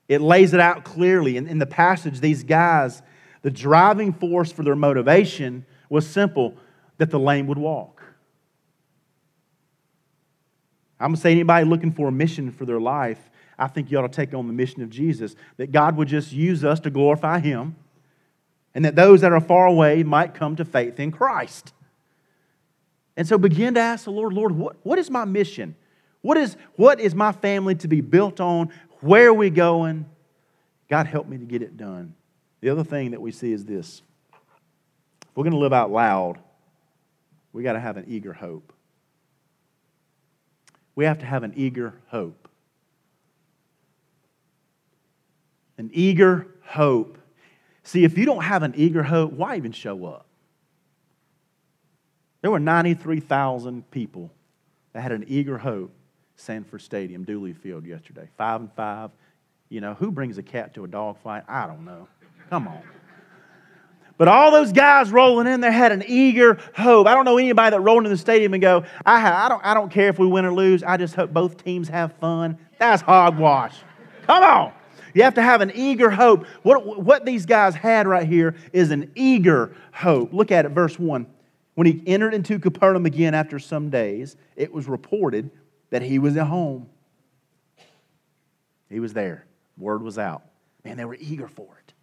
It 0.08 0.22
lays 0.22 0.54
it 0.54 0.60
out 0.60 0.84
clearly. 0.84 1.38
In, 1.38 1.48
in 1.48 1.60
the 1.60 1.66
passage, 1.66 2.20
these 2.20 2.44
guys, 2.44 3.02
the 3.42 3.52
driving 3.52 4.14
force 4.14 4.52
for 4.52 4.64
their 4.64 4.76
motivation 4.76 5.66
was 5.90 6.08
simple 6.08 6.56
that 6.98 7.10
the 7.10 7.20
lame 7.20 7.48
would 7.48 7.58
walk. 7.58 8.02
I'm 11.00 11.10
going 11.10 11.16
to 11.16 11.22
say 11.22 11.32
anybody 11.32 11.66
looking 11.66 11.92
for 11.92 12.08
a 12.08 12.12
mission 12.12 12.52
for 12.52 12.66
their 12.66 12.80
life, 12.80 13.30
I 13.58 13.68
think 13.68 13.90
you 13.90 13.98
ought 13.98 14.04
to 14.04 14.10
take 14.10 14.34
on 14.34 14.48
the 14.48 14.54
mission 14.54 14.84
of 14.84 14.90
Jesus, 14.90 15.36
that 15.58 15.72
God 15.72 15.98
would 15.98 16.08
just 16.08 16.32
use 16.32 16.64
us 16.64 16.80
to 16.82 16.90
glorify 16.90 17.40
Him, 17.40 17.76
and 18.74 18.86
that 18.86 18.96
those 18.96 19.22
that 19.22 19.32
are 19.32 19.42
far 19.42 19.66
away 19.66 20.04
might 20.04 20.34
come 20.34 20.56
to 20.56 20.66
faith 20.66 21.00
in 21.00 21.12
Christ. 21.12 21.74
And 23.18 23.28
so 23.28 23.38
begin 23.38 23.74
to 23.74 23.80
ask 23.80 24.06
the 24.06 24.12
Lord, 24.12 24.34
Lord, 24.34 24.54
what, 24.54 24.78
what 24.84 24.98
is 24.98 25.10
my 25.10 25.26
mission? 25.26 25.76
What 26.22 26.38
is, 26.38 26.56
what 26.76 27.00
is 27.00 27.14
my 27.14 27.32
family 27.32 27.76
to 27.76 27.88
be 27.88 28.02
built 28.02 28.40
on? 28.40 28.72
Where 29.02 29.30
are 29.30 29.34
we 29.34 29.50
going? 29.50 30.06
God, 30.90 31.08
help 31.08 31.28
me 31.28 31.38
to 31.38 31.46
get 31.46 31.62
it 31.62 31.78
done. 31.78 32.16
The 32.62 32.70
other 32.70 32.84
thing 32.84 33.12
that 33.12 33.22
we 33.22 33.32
see 33.32 33.52
is 33.52 33.66
this 33.66 34.02
if 35.22 35.30
we're 35.36 35.44
going 35.44 35.54
to 35.54 35.60
live 35.60 35.74
out 35.74 35.92
loud, 35.92 36.40
we 37.54 37.64
got 37.64 37.74
to 37.74 37.80
have 37.80 37.98
an 37.98 38.06
eager 38.08 38.34
hope. 38.34 38.72
We 40.96 41.06
have 41.06 41.20
to 41.20 41.26
have 41.26 41.44
an 41.44 41.54
eager 41.56 41.94
hope. 42.08 42.48
An 45.78 45.90
eager 45.94 46.48
hope. 46.64 47.18
See, 47.84 48.04
if 48.04 48.18
you 48.18 48.26
don't 48.26 48.44
have 48.44 48.64
an 48.64 48.74
eager 48.76 49.04
hope, 49.04 49.34
why 49.34 49.58
even 49.58 49.72
show 49.72 50.06
up? 50.06 50.26
There 52.42 52.52
were 52.52 52.60
93,000 52.60 53.90
people 53.92 54.32
that 54.94 55.02
had 55.02 55.12
an 55.12 55.26
eager 55.28 55.58
hope. 55.58 55.92
Sanford 56.36 56.82
Stadium, 56.82 57.24
Dooley 57.24 57.54
Field 57.54 57.86
yesterday. 57.86 58.28
Five 58.38 58.62
and 58.62 58.74
five. 58.74 59.12
You 59.70 59.80
know, 59.80 59.94
who 59.94 60.12
brings 60.12 60.38
a 60.38 60.44
cat 60.44 60.74
to 60.74 60.84
a 60.84 60.88
dog 60.88 61.18
fight? 61.24 61.44
I 61.48 61.68
don't 61.68 61.86
know. 61.86 62.08
Come 62.50 62.68
on. 62.68 62.82
But 64.18 64.28
all 64.28 64.52
those 64.52 64.72
guys 64.72 65.12
rolling 65.12 65.48
in 65.48 65.62
there 65.62 65.72
had 65.72 65.92
an 65.92 66.04
eager 66.08 66.60
hope. 66.76 67.08
I 67.08 67.16
don't 67.16 67.26
know 67.26 67.38
anybody 67.38 67.72
that 67.72 67.82
rolled 67.82 68.06
in 68.06 68.12
the 68.12 68.18
stadium 68.18 68.54
and 68.54 68.62
go, 68.62 68.84
I, 69.06 69.46
I, 69.46 69.50
don't, 69.50 69.66
I 69.66 69.74
don't 69.74 69.90
care 69.90 70.10
if 70.10 70.20
we 70.20 70.28
win 70.28 70.46
or 70.46 70.54
lose. 70.54 70.84
I 70.84 70.98
just 70.98 71.16
hope 71.16 71.32
both 71.32 71.64
teams 71.64 71.90
have 71.90 72.14
fun. 72.14 72.58
That's 72.78 73.02
hogwash. 73.02 73.76
Come 74.28 74.44
on. 74.44 74.74
You 75.14 75.24
have 75.24 75.36
to 75.36 75.42
have 75.42 75.62
an 75.62 75.72
eager 75.76 76.10
hope. 76.10 76.46
What, 76.64 77.02
what 77.02 77.26
these 77.26 77.46
guys 77.46 77.76
had 77.76 78.08
right 78.08 78.28
here 78.28 78.56
is 78.74 78.92
an 78.92 79.12
eager 79.16 79.76
hope. 79.92 80.34
Look 80.34 80.52
at 80.52 80.66
it, 80.66 80.70
verse 80.70 80.98
1. 80.98 81.26
When 81.76 81.88
he 81.88 82.04
entered 82.06 82.34
into 82.34 82.60
Capernaum 82.60 83.06
again 83.06 83.34
after 83.34 83.60
some 83.60 83.90
days, 83.90 84.36
it 84.56 84.72
was 84.72 84.88
reported 84.88 85.50
that 85.90 86.02
he 86.02 86.20
was 86.20 86.36
at 86.38 86.48
home. 86.48 86.88
He 88.90 89.00
was 89.00 89.14
there. 89.14 89.46
Word 89.78 90.04
was 90.04 90.18
out. 90.18 90.44
Man, 90.84 90.98
they 90.98 91.06
were 91.06 91.18
eager 91.20 91.48
for 91.48 91.68
it. 91.86 91.94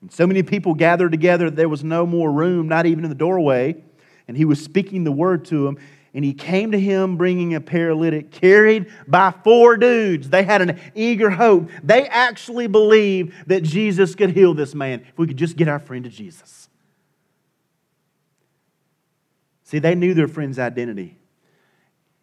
And 0.00 0.12
so 0.12 0.26
many 0.26 0.42
people 0.42 0.74
gathered 0.74 1.10
together, 1.10 1.50
there 1.50 1.68
was 1.68 1.82
no 1.82 2.06
more 2.06 2.30
room, 2.30 2.68
not 2.68 2.86
even 2.86 3.04
in 3.04 3.08
the 3.08 3.16
doorway. 3.16 3.82
And 4.28 4.36
he 4.36 4.44
was 4.44 4.62
speaking 4.62 5.04
the 5.04 5.12
word 5.12 5.44
to 5.46 5.64
them. 5.64 5.78
And 6.14 6.24
he 6.24 6.34
came 6.34 6.72
to 6.72 6.78
him 6.78 7.16
bringing 7.16 7.54
a 7.54 7.60
paralytic 7.60 8.30
carried 8.30 8.90
by 9.08 9.30
four 9.30 9.78
dudes. 9.78 10.28
They 10.28 10.42
had 10.42 10.60
an 10.60 10.78
eager 10.94 11.30
hope. 11.30 11.70
They 11.82 12.06
actually 12.06 12.66
believed 12.66 13.32
that 13.46 13.62
Jesus 13.62 14.14
could 14.14 14.30
heal 14.30 14.52
this 14.52 14.74
man 14.74 15.04
if 15.08 15.18
we 15.18 15.26
could 15.26 15.38
just 15.38 15.56
get 15.56 15.68
our 15.68 15.78
friend 15.78 16.04
to 16.04 16.10
Jesus. 16.10 16.68
See, 19.64 19.78
they 19.78 19.94
knew 19.94 20.12
their 20.12 20.28
friend's 20.28 20.58
identity. 20.58 21.16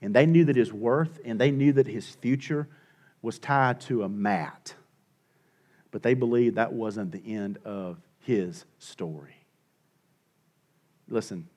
And 0.01 0.15
they 0.15 0.27
knew 0.27 0.45
that 0.45 0.55
his 0.55 0.71
worth 0.71 1.19
and 1.25 1.39
they 1.39 1.49
knew 1.49 1.73
that 1.73 1.87
his 1.87 2.07
future 2.07 2.67
was 3.21 3.39
tied 3.39 3.81
to 3.81 4.03
a 4.03 4.09
mat 4.09 4.75
but 5.91 6.03
they 6.03 6.13
believed 6.13 6.55
that 6.55 6.73
wasn't 6.73 7.11
the 7.11 7.23
end 7.25 7.57
of 7.65 7.97
his 8.19 8.65
story. 8.77 9.35
Listen, 11.07 11.47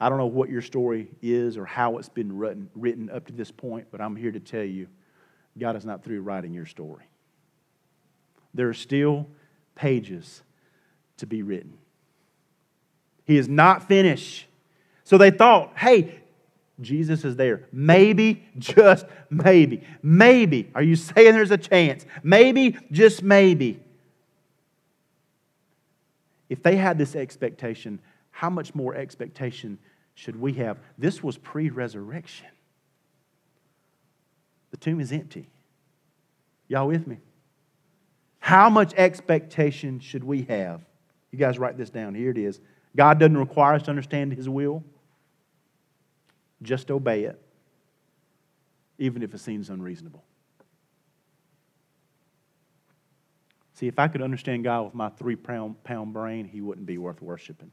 I 0.00 0.08
don't 0.08 0.18
know 0.18 0.26
what 0.26 0.48
your 0.48 0.62
story 0.62 1.08
is 1.20 1.58
or 1.58 1.66
how 1.66 1.98
it's 1.98 2.08
been 2.08 2.36
written, 2.38 2.70
written 2.74 3.10
up 3.10 3.26
to 3.26 3.32
this 3.32 3.50
point, 3.50 3.88
but 3.90 4.00
I'm 4.00 4.16
here 4.16 4.32
to 4.32 4.40
tell 4.40 4.64
you 4.64 4.88
God 5.58 5.76
is 5.76 5.84
not 5.84 6.02
through 6.02 6.22
writing 6.22 6.54
your 6.54 6.66
story. 6.66 7.04
There 8.54 8.68
are 8.68 8.74
still 8.74 9.28
pages 9.74 10.42
to 11.18 11.26
be 11.26 11.42
written. 11.42 11.74
He 13.24 13.36
is 13.36 13.48
not 13.48 13.86
finished. 13.86 14.46
So 15.04 15.18
they 15.18 15.30
thought, 15.30 15.72
hey, 15.76 16.20
Jesus 16.80 17.24
is 17.24 17.36
there. 17.36 17.68
Maybe, 17.72 18.44
just 18.58 19.04
maybe. 19.28 19.82
Maybe. 20.02 20.70
Are 20.74 20.82
you 20.82 20.96
saying 20.96 21.34
there's 21.34 21.50
a 21.50 21.58
chance? 21.58 22.06
Maybe, 22.22 22.76
just 22.90 23.22
maybe. 23.22 23.80
If 26.48 26.62
they 26.62 26.76
had 26.76 26.98
this 26.98 27.14
expectation, 27.14 28.00
how 28.30 28.50
much 28.50 28.74
more 28.74 28.94
expectation 28.94 29.78
should 30.14 30.40
we 30.40 30.54
have? 30.54 30.78
This 30.98 31.22
was 31.22 31.36
pre 31.36 31.70
resurrection. 31.70 32.48
The 34.70 34.76
tomb 34.76 35.00
is 35.00 35.12
empty. 35.12 35.48
Y'all 36.68 36.86
with 36.86 37.06
me? 37.06 37.18
How 38.38 38.70
much 38.70 38.94
expectation 38.94 40.00
should 40.00 40.24
we 40.24 40.42
have? 40.42 40.82
You 41.30 41.38
guys 41.38 41.58
write 41.58 41.76
this 41.76 41.90
down. 41.90 42.14
Here 42.14 42.30
it 42.30 42.38
is. 42.38 42.60
God 42.96 43.18
doesn't 43.18 43.36
require 43.36 43.74
us 43.74 43.82
to 43.82 43.90
understand 43.90 44.32
His 44.32 44.48
will. 44.48 44.82
Just 46.62 46.90
obey 46.90 47.24
it, 47.24 47.40
even 48.98 49.22
if 49.22 49.32
it 49.34 49.38
seems 49.38 49.70
unreasonable. 49.70 50.22
See, 53.74 53.86
if 53.86 53.98
I 53.98 54.08
could 54.08 54.20
understand 54.20 54.64
God 54.64 54.84
with 54.84 54.94
my 54.94 55.08
three 55.08 55.36
pound, 55.36 55.76
brain, 56.12 56.44
He 56.44 56.60
wouldn't 56.60 56.86
be 56.86 56.98
worth 56.98 57.22
worshiping. 57.22 57.70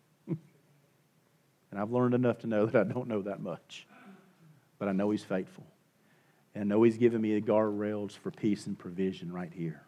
And 1.71 1.79
I've 1.79 1.91
learned 1.91 2.13
enough 2.13 2.39
to 2.39 2.47
know 2.47 2.65
that 2.67 2.87
I 2.87 2.91
don't 2.91 3.07
know 3.07 3.21
that 3.23 3.41
much. 3.41 3.87
But 4.79 4.87
I 4.87 4.91
know 4.91 5.09
He's 5.09 5.23
faithful. 5.23 5.65
And 6.53 6.63
I 6.63 6.65
know 6.65 6.83
He's 6.83 6.97
given 6.97 7.21
me 7.21 7.39
the 7.39 7.41
guardrails 7.41 8.11
for 8.11 8.31
peace 8.31 8.67
and 8.67 8.77
provision 8.77 9.31
right 9.31 9.51
here. 9.51 9.81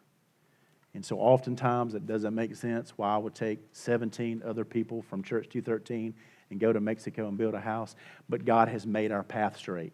And 0.94 1.06
so 1.06 1.20
oftentimes 1.20 1.94
it 1.94 2.08
doesn't 2.08 2.34
make 2.34 2.56
sense 2.56 2.94
why 2.96 3.14
I 3.14 3.18
would 3.18 3.36
take 3.36 3.60
17 3.74 4.42
other 4.44 4.66
people 4.66 5.04
from 5.04 5.22
Church 5.22 5.48
213 5.50 6.16
and 6.50 6.60
go 6.60 6.74
to 6.74 6.80
Mexico 6.80 7.28
and 7.28 7.38
build 7.38 7.54
a 7.54 7.60
house, 7.60 7.96
but 8.28 8.44
God 8.44 8.70
has 8.70 8.88
made 8.88 9.12
our 9.12 9.24
path 9.24 9.58
straight. 9.58 9.94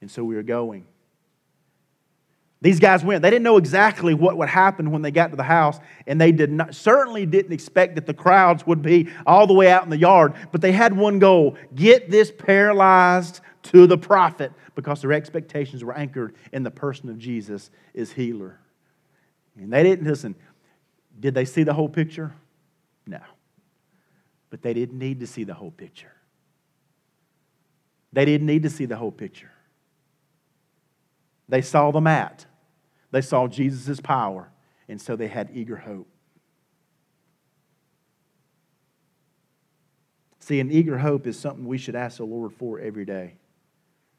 And 0.00 0.10
so 0.10 0.24
we 0.24 0.36
are 0.36 0.42
going. 0.42 0.86
These 2.62 2.80
guys 2.80 3.04
went. 3.04 3.20
They 3.20 3.28
didn't 3.28 3.42
know 3.42 3.58
exactly 3.58 4.14
what 4.14 4.38
would 4.38 4.48
happen 4.48 4.90
when 4.90 5.02
they 5.02 5.10
got 5.10 5.30
to 5.30 5.36
the 5.36 5.42
house, 5.42 5.78
and 6.06 6.18
they 6.18 6.32
did 6.32 6.50
not, 6.50 6.74
certainly 6.74 7.26
didn't 7.26 7.52
expect 7.52 7.96
that 7.96 8.06
the 8.06 8.14
crowds 8.14 8.66
would 8.66 8.80
be 8.80 9.10
all 9.26 9.46
the 9.46 9.52
way 9.52 9.70
out 9.70 9.84
in 9.84 9.90
the 9.90 9.98
yard. 9.98 10.32
But 10.50 10.62
they 10.62 10.72
had 10.72 10.96
one 10.96 11.18
goal 11.18 11.58
get 11.74 12.10
this 12.10 12.32
paralyzed 12.32 13.40
to 13.64 13.86
the 13.86 13.98
prophet 13.98 14.52
because 14.74 15.02
their 15.02 15.12
expectations 15.12 15.84
were 15.84 15.94
anchored 15.94 16.34
in 16.52 16.62
the 16.62 16.70
person 16.70 17.10
of 17.10 17.18
Jesus 17.18 17.70
as 17.94 18.12
healer. 18.12 18.58
And 19.56 19.70
they 19.70 19.82
didn't 19.82 20.06
listen. 20.06 20.34
Did 21.20 21.34
they 21.34 21.44
see 21.44 21.62
the 21.62 21.74
whole 21.74 21.90
picture? 21.90 22.32
No 23.06 23.20
but 24.52 24.60
they 24.60 24.74
didn't 24.74 24.98
need 24.98 25.20
to 25.20 25.26
see 25.26 25.44
the 25.44 25.54
whole 25.54 25.70
picture. 25.70 26.12
They 28.12 28.26
didn't 28.26 28.46
need 28.46 28.64
to 28.64 28.70
see 28.70 28.84
the 28.84 28.96
whole 28.96 29.10
picture. 29.10 29.50
They 31.48 31.62
saw 31.62 31.90
the 31.90 32.02
mat, 32.02 32.44
they 33.12 33.20
saw 33.20 33.46
Jesus' 33.46 34.00
power, 34.00 34.48
and 34.88 35.00
so 35.00 35.14
they 35.14 35.28
had 35.28 35.50
eager 35.54 35.76
hope. 35.76 36.08
See, 40.40 40.58
an 40.58 40.72
eager 40.72 40.98
hope 40.98 41.28
is 41.28 41.38
something 41.38 41.64
we 41.64 41.78
should 41.78 41.94
ask 41.94 42.16
the 42.16 42.24
Lord 42.24 42.52
for 42.54 42.80
every 42.80 43.04
day. 43.04 43.34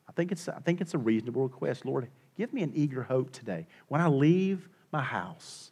I 0.07 0.13
think 0.13 0.31
it's, 0.31 0.47
I 0.47 0.59
think 0.59 0.79
it's 0.79 0.93
a 0.93 0.97
reasonable 0.97 1.43
request. 1.43 1.85
Lord, 1.85 2.07
give 2.37 2.53
me 2.53 2.63
an 2.63 2.71
eager 2.73 3.03
hope 3.03 3.31
today. 3.31 3.67
When 3.89 3.99
I 3.99 4.07
leave 4.07 4.69
my 4.91 5.01
house, 5.01 5.71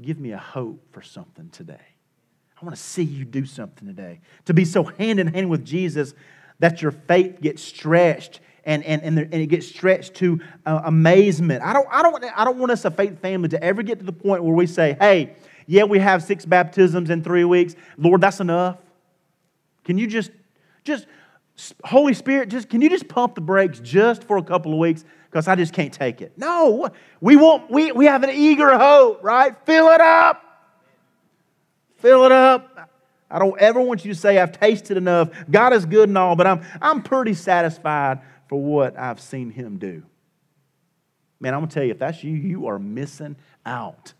give 0.00 0.20
me 0.20 0.30
a 0.30 0.38
hope 0.38 0.80
for 0.92 1.02
something 1.02 1.48
today. 1.48 1.74
I 2.60 2.64
want 2.64 2.76
to 2.76 2.82
see 2.82 3.02
you 3.02 3.24
do 3.24 3.46
something 3.46 3.88
today. 3.88 4.20
To 4.44 4.54
be 4.54 4.64
so 4.64 4.84
hand 4.84 5.18
in 5.18 5.28
hand 5.28 5.48
with 5.48 5.64
Jesus 5.64 6.14
that 6.58 6.82
your 6.82 6.92
faith 6.92 7.40
gets 7.40 7.62
stretched 7.62 8.40
and, 8.64 8.84
and, 8.84 9.02
and, 9.02 9.18
and 9.18 9.34
it 9.34 9.46
gets 9.46 9.66
stretched 9.66 10.14
to 10.14 10.40
uh, 10.66 10.82
amazement. 10.84 11.62
I 11.62 11.72
don't, 11.72 11.86
I, 11.90 12.02
don't, 12.02 12.24
I 12.36 12.44
don't 12.44 12.58
want 12.58 12.72
us, 12.72 12.84
a 12.84 12.90
faith 12.90 13.20
family, 13.20 13.48
to 13.50 13.62
ever 13.62 13.82
get 13.82 13.98
to 14.00 14.04
the 14.04 14.12
point 14.12 14.44
where 14.44 14.54
we 14.54 14.66
say, 14.66 14.96
hey, 15.00 15.36
yeah, 15.66 15.84
we 15.84 15.98
have 15.98 16.22
six 16.22 16.44
baptisms 16.44 17.10
in 17.10 17.22
three 17.22 17.44
weeks. 17.44 17.74
Lord, 17.96 18.20
that's 18.20 18.40
enough. 18.40 18.78
Can 19.84 19.98
you 19.98 20.06
just, 20.06 20.30
just, 20.84 21.06
Holy 21.84 22.14
Spirit, 22.14 22.48
just 22.48 22.68
can 22.68 22.80
you 22.80 22.88
just 22.88 23.08
pump 23.08 23.34
the 23.34 23.40
brakes 23.40 23.80
just 23.80 24.24
for 24.24 24.36
a 24.36 24.42
couple 24.42 24.72
of 24.72 24.78
weeks? 24.78 25.04
Because 25.30 25.46
I 25.46 25.56
just 25.56 25.74
can't 25.74 25.92
take 25.92 26.22
it. 26.22 26.32
No, 26.36 26.88
we 27.20 27.36
want, 27.36 27.70
we, 27.70 27.92
we 27.92 28.06
have 28.06 28.22
an 28.22 28.30
eager 28.30 28.76
hope, 28.78 29.22
right? 29.22 29.54
Fill 29.66 29.88
it 29.88 30.00
up. 30.00 30.42
Fill 31.98 32.24
it 32.24 32.32
up. 32.32 32.90
I 33.30 33.38
don't 33.38 33.60
ever 33.60 33.80
want 33.80 34.04
you 34.06 34.14
to 34.14 34.18
say, 34.18 34.38
I've 34.38 34.58
tasted 34.58 34.96
enough. 34.96 35.28
God 35.50 35.74
is 35.74 35.84
good 35.84 36.08
and 36.08 36.16
all, 36.16 36.34
but 36.34 36.46
I'm, 36.46 36.64
I'm 36.80 37.02
pretty 37.02 37.34
satisfied 37.34 38.20
for 38.48 38.60
what 38.60 38.98
I've 38.98 39.20
seen 39.20 39.50
Him 39.50 39.78
do. 39.78 40.02
Man, 41.40 41.54
I'm 41.54 41.60
going 41.60 41.68
to 41.68 41.74
tell 41.74 41.84
you, 41.84 41.92
if 41.92 41.98
that's 41.98 42.24
you, 42.24 42.32
you 42.32 42.66
are 42.66 42.78
missing 42.78 43.36
out. 43.64 44.12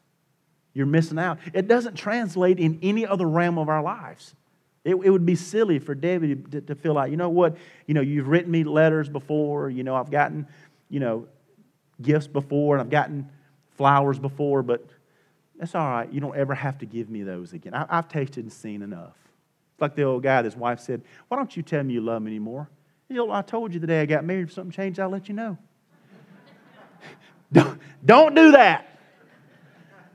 You're 0.73 0.87
missing 0.87 1.19
out. 1.19 1.38
It 1.53 1.67
doesn't 1.67 1.97
translate 1.97 2.61
in 2.61 2.79
any 2.83 3.07
other 3.07 3.27
realm 3.27 3.59
of 3.59 3.69
our 3.69 3.83
lives. 3.83 4.35
It, 4.85 4.95
it 4.95 5.11
would 5.11 5.27
be 5.27 5.35
silly 5.35 5.81
for 5.81 5.95
David 5.95 6.53
to, 6.53 6.61
to 6.61 6.75
feel 6.75 6.95
like, 6.95 7.11
you 7.11 7.17
know 7.17 7.29
what, 7.29 7.57
you 7.87 7.95
know, 7.95 8.01
you've 8.01 8.29
written 8.29 8.51
me 8.51 8.64
letters 8.64 9.09
before, 9.09 9.69
you 9.71 9.83
know, 9.83 9.97
I've 9.97 10.11
gotten, 10.11 10.47
you 10.88 11.01
know, 11.01 11.27
gifts 12.01 12.29
before, 12.29 12.77
and 12.77 12.83
I've 12.83 12.91
gotten 12.91 13.29
flowers 13.77 14.19
before, 14.19 14.62
but 14.62 14.87
that's 15.59 15.75
all 15.75 15.88
right. 15.88 16.12
You 16.12 16.21
don't 16.21 16.37
ever 16.37 16.55
have 16.55 16.79
to 16.79 16.87
give 16.87 17.11
me 17.11 17.23
those 17.23 17.53
again. 17.53 17.75
I, 17.75 17.87
have 17.91 18.09
tasted 18.09 18.45
and 18.45 18.53
seen 18.53 18.83
enough. 18.83 19.17
It's 19.75 19.81
like 19.81 19.97
the 19.97 20.05
old 20.05 20.23
guy, 20.23 20.43
his 20.43 20.57
wife 20.57 20.81
said, 20.81 21.03
Why 21.27 21.37
don't 21.37 21.57
you 21.57 21.62
tell 21.62 21.83
me 21.83 21.95
you 21.95 22.01
love 22.01 22.23
me 22.23 22.31
anymore? 22.31 22.69
You 23.09 23.16
know, 23.16 23.31
I 23.31 23.40
told 23.40 23.73
you 23.73 23.81
the 23.81 23.87
day 23.87 24.03
I 24.03 24.07
got 24.07 24.25
married, 24.25 24.49
if 24.49 24.53
something 24.53 24.71
changed, 24.71 25.01
I'll 25.01 25.09
let 25.09 25.29
you 25.29 25.35
know. 25.35 25.57
don't, 27.53 27.81
don't 28.05 28.35
do 28.35 28.53
that. 28.53 29.01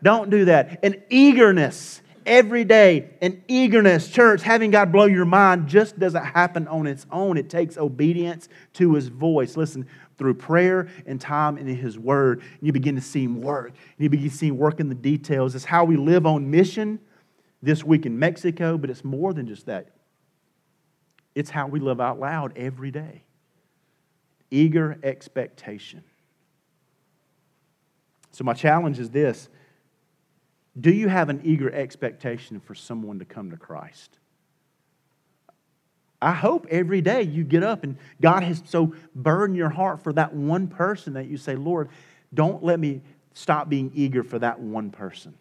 Don't 0.04 0.30
do 0.30 0.46
that. 0.46 0.84
An 0.84 1.02
eagerness 1.10 2.02
every 2.26 2.64
day, 2.64 3.10
an 3.22 3.44
eagerness. 3.48 4.10
Church, 4.10 4.44
having 4.44 4.70
God 4.70 4.92
blow 4.92 5.06
your 5.06 5.26
mind 5.26 5.68
just 5.68 5.98
doesn't 5.98 6.24
happen 6.24 6.68
on 6.68 6.86
its 6.86 7.08
own. 7.12 7.38
It 7.38 7.50
takes 7.50 7.78
obedience 7.78 8.48
to 8.74 8.94
His 8.94 9.08
voice. 9.08 9.58
Listen, 9.58 9.88
through 10.18 10.36
prayer 10.36 10.88
and 11.08 11.20
time 11.20 11.58
in 11.58 11.66
His 11.66 11.98
Word, 11.98 12.44
you 12.62 12.72
begin 12.72 12.96
to 12.96 13.02
see 13.02 13.24
Him 13.24 13.42
work. 13.42 13.74
You 13.98 14.10
begin 14.10 14.30
to 14.30 14.36
see 14.36 14.48
Him 14.50 14.58
work 14.58 14.80
in 14.80 14.90
the 14.90 14.96
details. 14.96 15.56
It's 15.56 15.66
how 15.66 15.84
we 15.86 15.98
live 15.98 16.28
on 16.28 16.52
mission 16.52 17.00
this 17.62 17.84
week 17.84 18.06
in 18.06 18.20
Mexico, 18.20 18.78
but 18.78 18.90
it's 18.90 19.04
more 19.04 19.34
than 19.34 19.48
just 19.48 19.66
that. 19.66 19.88
It's 21.36 21.50
how 21.50 21.68
we 21.68 21.80
live 21.80 22.00
out 22.00 22.20
loud 22.20 22.58
every 22.58 22.92
day. 22.92 23.24
Eager 24.52 24.98
expectation. 25.04 26.04
So, 28.32 28.44
my 28.44 28.54
challenge 28.54 29.00
is 29.00 29.10
this 29.10 29.50
Do 30.80 30.92
you 30.92 31.08
have 31.08 31.30
an 31.30 31.42
eager 31.44 31.72
expectation 31.72 32.60
for 32.60 32.76
someone 32.76 33.20
to 33.20 33.26
come 33.26 33.52
to 33.52 33.58
Christ? 33.58 34.20
I 36.22 36.32
hope 36.32 36.66
every 36.70 37.02
day 37.02 37.24
you 37.24 37.44
get 37.44 37.64
up 37.64 37.84
and 37.84 37.98
God 38.22 38.44
has 38.44 38.64
so 38.66 38.96
burdened 39.14 39.58
your 39.58 39.70
heart 39.70 40.02
for 40.02 40.14
that 40.14 40.34
one 40.34 40.68
person 40.68 41.14
that 41.14 41.28
you 41.28 41.36
say, 41.36 41.56
Lord, 41.56 41.90
don't 42.34 42.64
let 42.64 42.80
me 42.80 43.02
stop 43.34 43.68
being 43.68 43.92
eager 43.94 44.24
for 44.24 44.40
that 44.40 44.58
one 44.58 44.90
person. 44.90 45.34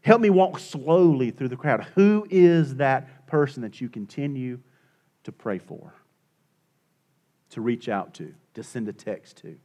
Help 0.00 0.22
me 0.22 0.30
walk 0.30 0.58
slowly 0.60 1.30
through 1.30 1.48
the 1.48 1.56
crowd. 1.56 1.86
Who 1.94 2.26
is 2.30 2.76
that 2.76 3.26
person 3.26 3.62
that 3.62 3.80
you 3.80 3.90
continue 3.90 4.60
to 5.26 5.32
pray 5.32 5.58
for, 5.58 5.92
to 7.50 7.60
reach 7.60 7.88
out 7.88 8.14
to, 8.14 8.32
to 8.54 8.62
send 8.62 8.88
a 8.88 8.92
text 8.92 9.38
to? 9.38 9.56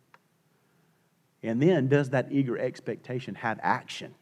And 1.43 1.61
then, 1.61 1.87
does 1.87 2.09
that 2.09 2.27
eager 2.31 2.57
expectation 2.57 3.35
have 3.35 3.59
action? 3.61 4.15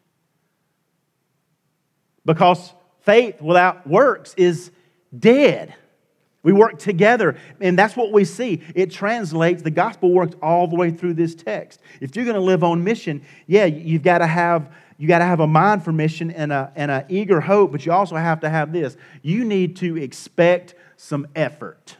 Because 2.26 2.74
faith 3.02 3.42
without 3.42 3.88
works 3.88 4.34
is 4.36 4.72
dead. 5.18 5.74
We 6.44 6.52
work 6.52 6.78
together, 6.78 7.38
and 7.62 7.80
that's 7.80 7.96
what 7.96 8.12
we 8.12 8.26
see. 8.26 8.62
It 8.76 8.92
translates, 8.92 9.62
the 9.62 9.72
gospel 9.72 10.12
works 10.12 10.36
all 10.42 10.68
the 10.68 10.76
way 10.76 10.92
through 10.92 11.14
this 11.14 11.36
text. 11.36 11.82
If 12.02 12.16
you're 12.16 12.26
going 12.26 12.36
to 12.36 12.42
live 12.42 12.64
on 12.66 12.84
mission, 12.84 13.24
yeah, 13.48 13.66
you've 13.66 14.04
got 14.04 14.18
to 14.20 14.28
have 14.28 14.70
you 14.98 15.08
got 15.08 15.20
to 15.20 15.26
have 15.26 15.40
a 15.40 15.48
mind 15.48 15.86
for 15.86 15.94
mission 15.94 16.30
and 16.32 16.52
a 16.52 16.74
and 16.76 16.92
a 16.92 17.06
eager 17.08 17.40
hope, 17.40 17.72
but 17.72 17.86
you 17.86 17.94
also 17.94 18.18
have 18.18 18.42
to 18.42 18.50
have 18.50 18.74
this. 18.74 18.98
You 19.22 19.46
need 19.46 19.78
to 19.78 19.96
expect 19.96 20.76
some 21.02 21.26
effort. 21.34 21.96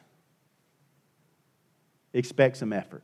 Expect 2.14 2.58
some 2.58 2.74
effort. 2.74 3.02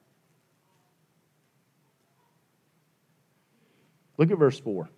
Look 4.18 4.30
at 4.30 4.38
verse 4.38 4.60
4. 4.60 4.90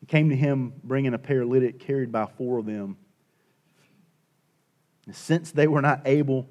He 0.00 0.06
came 0.06 0.30
to 0.30 0.36
him 0.36 0.72
bringing 0.82 1.14
a 1.14 1.18
paralytic 1.18 1.78
carried 1.78 2.10
by 2.10 2.26
four 2.26 2.58
of 2.58 2.66
them. 2.66 2.96
And 5.06 5.14
since 5.14 5.52
they 5.52 5.68
were 5.68 5.80
not 5.82 6.02
able 6.06 6.48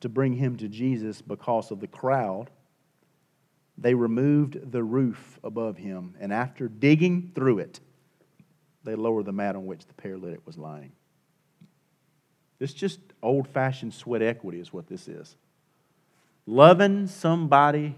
to 0.00 0.08
bring 0.08 0.32
him 0.32 0.56
to 0.56 0.66
Jesus 0.68 1.22
because 1.22 1.70
of 1.70 1.78
the 1.78 1.86
crowd, 1.86 2.50
they 3.80 3.94
removed 3.94 4.72
the 4.72 4.82
roof 4.82 5.38
above 5.44 5.76
him, 5.76 6.14
and 6.20 6.32
after 6.32 6.68
digging 6.68 7.30
through 7.34 7.60
it, 7.60 7.80
they 8.84 8.94
lowered 8.94 9.26
the 9.26 9.32
mat 9.32 9.54
on 9.54 9.66
which 9.66 9.86
the 9.86 9.94
paralytic 9.94 10.40
was 10.46 10.58
lying. 10.58 10.92
This 12.58 12.74
just 12.74 12.98
old 13.22 13.46
fashioned 13.48 13.94
sweat 13.94 14.20
equity, 14.20 14.58
is 14.58 14.72
what 14.72 14.88
this 14.88 15.06
is. 15.06 15.36
Loving 16.46 17.06
somebody 17.06 17.96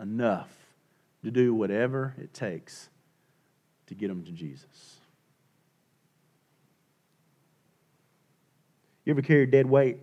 enough 0.00 0.50
to 1.24 1.30
do 1.30 1.52
whatever 1.52 2.14
it 2.18 2.32
takes 2.32 2.88
to 3.88 3.94
get 3.94 4.08
them 4.08 4.22
to 4.24 4.30
Jesus. 4.30 4.96
You 9.04 9.12
ever 9.12 9.22
carry 9.22 9.46
dead 9.46 9.66
weight 9.66 9.96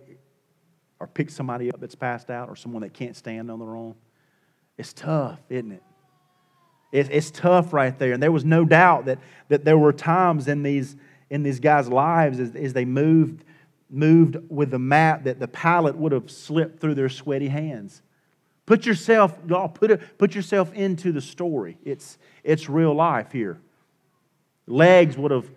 or 0.98 1.06
pick 1.06 1.30
somebody 1.30 1.70
up 1.70 1.80
that's 1.80 1.94
passed 1.94 2.28
out 2.28 2.48
or 2.48 2.56
someone 2.56 2.82
that 2.82 2.92
can't 2.92 3.16
stand 3.16 3.50
on 3.50 3.60
their 3.60 3.76
own? 3.76 3.94
It's 4.78 4.92
tough, 4.92 5.40
isn't 5.48 5.72
it? 5.72 5.82
It's, 6.92 7.08
it's 7.10 7.30
tough 7.30 7.72
right 7.72 7.96
there. 7.98 8.12
And 8.12 8.22
there 8.22 8.32
was 8.32 8.44
no 8.44 8.64
doubt 8.64 9.06
that, 9.06 9.18
that 9.48 9.64
there 9.64 9.78
were 9.78 9.92
times 9.92 10.48
in 10.48 10.62
these, 10.62 10.96
in 11.30 11.42
these 11.42 11.60
guys' 11.60 11.88
lives 11.88 12.40
as, 12.40 12.54
as 12.54 12.72
they 12.72 12.84
moved, 12.84 13.44
moved 13.90 14.36
with 14.48 14.70
the 14.70 14.78
mat 14.78 15.24
that 15.24 15.38
the 15.40 15.48
pallet 15.48 15.96
would 15.96 16.12
have 16.12 16.30
slipped 16.30 16.80
through 16.80 16.94
their 16.94 17.08
sweaty 17.08 17.48
hands. 17.48 18.02
Put 18.66 18.84
yourself, 18.84 19.36
y'all, 19.48 19.68
put, 19.68 20.18
put 20.18 20.34
yourself 20.34 20.72
into 20.72 21.12
the 21.12 21.20
story. 21.20 21.78
It's, 21.84 22.18
it's 22.42 22.68
real 22.68 22.94
life 22.94 23.32
here. 23.32 23.60
Legs 24.66 25.16
would 25.16 25.30
have 25.30 25.48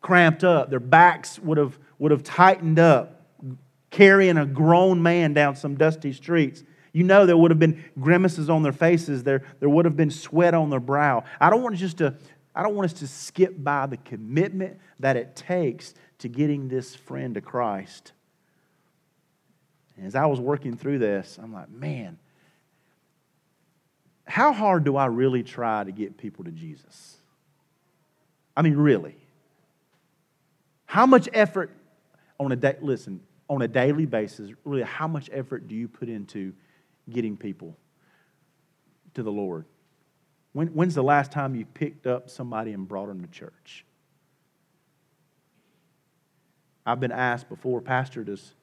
cramped 0.00 0.42
up, 0.42 0.68
their 0.68 0.80
backs 0.80 1.38
would 1.38 1.58
have, 1.58 1.78
would 1.98 2.10
have 2.10 2.24
tightened 2.24 2.80
up, 2.80 3.22
carrying 3.90 4.36
a 4.36 4.44
grown 4.44 5.00
man 5.00 5.32
down 5.32 5.54
some 5.54 5.76
dusty 5.76 6.12
streets. 6.12 6.64
You 6.92 7.04
know 7.04 7.24
there 7.24 7.36
would 7.36 7.50
have 7.50 7.58
been 7.58 7.82
grimaces 7.98 8.50
on 8.50 8.62
their 8.62 8.72
faces, 8.72 9.24
there, 9.24 9.42
there 9.60 9.68
would 9.68 9.84
have 9.84 9.96
been 9.96 10.10
sweat 10.10 10.54
on 10.54 10.70
their 10.70 10.80
brow. 10.80 11.24
I 11.40 11.50
don't 11.50 11.62
want 11.62 11.76
just 11.76 11.98
to 11.98 12.14
I 12.54 12.62
don't 12.62 12.74
want 12.74 12.92
us 12.92 12.98
to 13.00 13.08
skip 13.08 13.54
by 13.56 13.86
the 13.86 13.96
commitment 13.96 14.78
that 15.00 15.16
it 15.16 15.34
takes 15.34 15.94
to 16.18 16.28
getting 16.28 16.68
this 16.68 16.94
friend 16.94 17.34
to 17.34 17.40
Christ. 17.40 18.12
And 19.96 20.06
as 20.06 20.14
I 20.14 20.26
was 20.26 20.38
working 20.38 20.76
through 20.76 20.98
this, 20.98 21.38
I'm 21.42 21.52
like, 21.52 21.70
man, 21.70 22.18
how 24.26 24.52
hard 24.52 24.84
do 24.84 24.96
I 24.96 25.06
really 25.06 25.42
try 25.42 25.82
to 25.84 25.92
get 25.92 26.16
people 26.16 26.44
to 26.44 26.50
Jesus? 26.50 27.16
I 28.56 28.62
mean, 28.62 28.76
really. 28.76 29.16
How 30.84 31.06
much 31.06 31.28
effort 31.32 31.70
on 32.38 32.52
a 32.52 32.56
day, 32.56 32.76
listen, 32.80 33.20
on 33.48 33.62
a 33.62 33.68
daily 33.68 34.06
basis, 34.06 34.50
really, 34.64 34.82
how 34.82 35.08
much 35.08 35.30
effort 35.32 35.68
do 35.68 35.74
you 35.74 35.88
put 35.88 36.08
into 36.08 36.52
getting 37.10 37.36
people 37.36 37.76
to 39.14 39.22
the 39.22 39.32
Lord? 39.32 39.66
When, 40.52 40.68
when's 40.68 40.94
the 40.94 41.02
last 41.02 41.32
time 41.32 41.54
you 41.54 41.64
picked 41.64 42.06
up 42.06 42.28
somebody 42.28 42.72
and 42.72 42.86
brought 42.86 43.06
them 43.06 43.22
to 43.22 43.28
church? 43.28 43.84
I've 46.84 47.00
been 47.00 47.12
asked 47.12 47.48
before, 47.48 47.80
Pastor, 47.80 48.24
does 48.24 48.54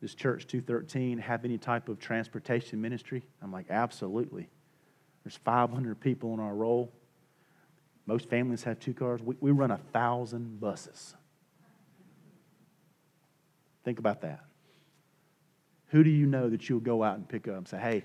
does 0.00 0.14
Church 0.14 0.46
213 0.46 1.18
have 1.18 1.44
any 1.44 1.58
type 1.58 1.88
of 1.88 1.98
transportation 1.98 2.80
ministry? 2.80 3.22
I'm 3.42 3.50
like, 3.50 3.66
absolutely. 3.70 4.48
There's 5.24 5.36
500 5.36 5.98
people 5.98 6.32
on 6.32 6.40
our 6.40 6.54
roll. 6.54 6.92
Most 8.04 8.28
families 8.28 8.62
have 8.64 8.78
two 8.78 8.94
cars. 8.94 9.22
We, 9.22 9.34
we 9.40 9.50
run 9.50 9.70
a 9.70 9.78
thousand 9.78 10.60
buses. 10.60 11.14
Think 13.84 13.98
about 13.98 14.20
that. 14.20 14.44
Who 15.88 16.02
do 16.02 16.10
you 16.10 16.26
know 16.26 16.48
that 16.50 16.68
you'll 16.68 16.80
go 16.80 17.02
out 17.02 17.16
and 17.16 17.28
pick 17.28 17.48
up 17.48 17.56
and 17.56 17.68
say, 17.68 17.78
hey, 17.78 18.04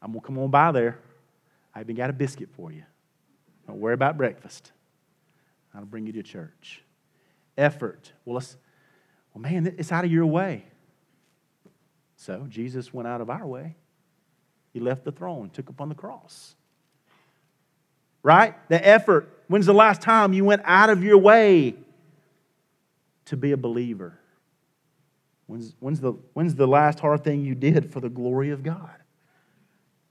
I'm 0.00 0.12
going 0.12 0.20
to 0.20 0.26
come 0.26 0.38
on 0.38 0.50
by 0.50 0.72
there. 0.72 0.98
I 1.74 1.80
even 1.80 1.96
got 1.96 2.10
a 2.10 2.12
biscuit 2.12 2.48
for 2.56 2.72
you. 2.72 2.84
Don't 3.66 3.80
worry 3.80 3.94
about 3.94 4.16
breakfast. 4.16 4.72
I'll 5.74 5.84
bring 5.84 6.06
you 6.06 6.12
to 6.14 6.22
church. 6.22 6.82
Effort. 7.56 8.12
Well, 8.24 8.34
let's, 8.34 8.56
well, 9.34 9.42
man, 9.42 9.74
it's 9.78 9.92
out 9.92 10.04
of 10.04 10.12
your 10.12 10.26
way. 10.26 10.64
So 12.16 12.46
Jesus 12.48 12.92
went 12.92 13.06
out 13.06 13.20
of 13.20 13.30
our 13.30 13.46
way. 13.46 13.76
He 14.72 14.80
left 14.80 15.04
the 15.04 15.12
throne, 15.12 15.50
took 15.50 15.68
upon 15.68 15.88
the 15.88 15.94
cross. 15.94 16.54
Right? 18.22 18.54
The 18.68 18.86
effort. 18.86 19.44
When's 19.48 19.66
the 19.66 19.74
last 19.74 20.02
time 20.02 20.32
you 20.32 20.44
went 20.44 20.62
out 20.64 20.90
of 20.90 21.02
your 21.02 21.18
way 21.18 21.74
to 23.26 23.36
be 23.36 23.52
a 23.52 23.56
believer? 23.56 24.18
When's, 25.48 25.74
when's, 25.80 25.98
the, 26.00 26.12
when's 26.34 26.54
the 26.54 26.68
last 26.68 27.00
hard 27.00 27.24
thing 27.24 27.42
you 27.42 27.54
did 27.54 27.90
for 27.90 28.00
the 28.00 28.10
glory 28.10 28.50
of 28.50 28.62
God? 28.62 28.94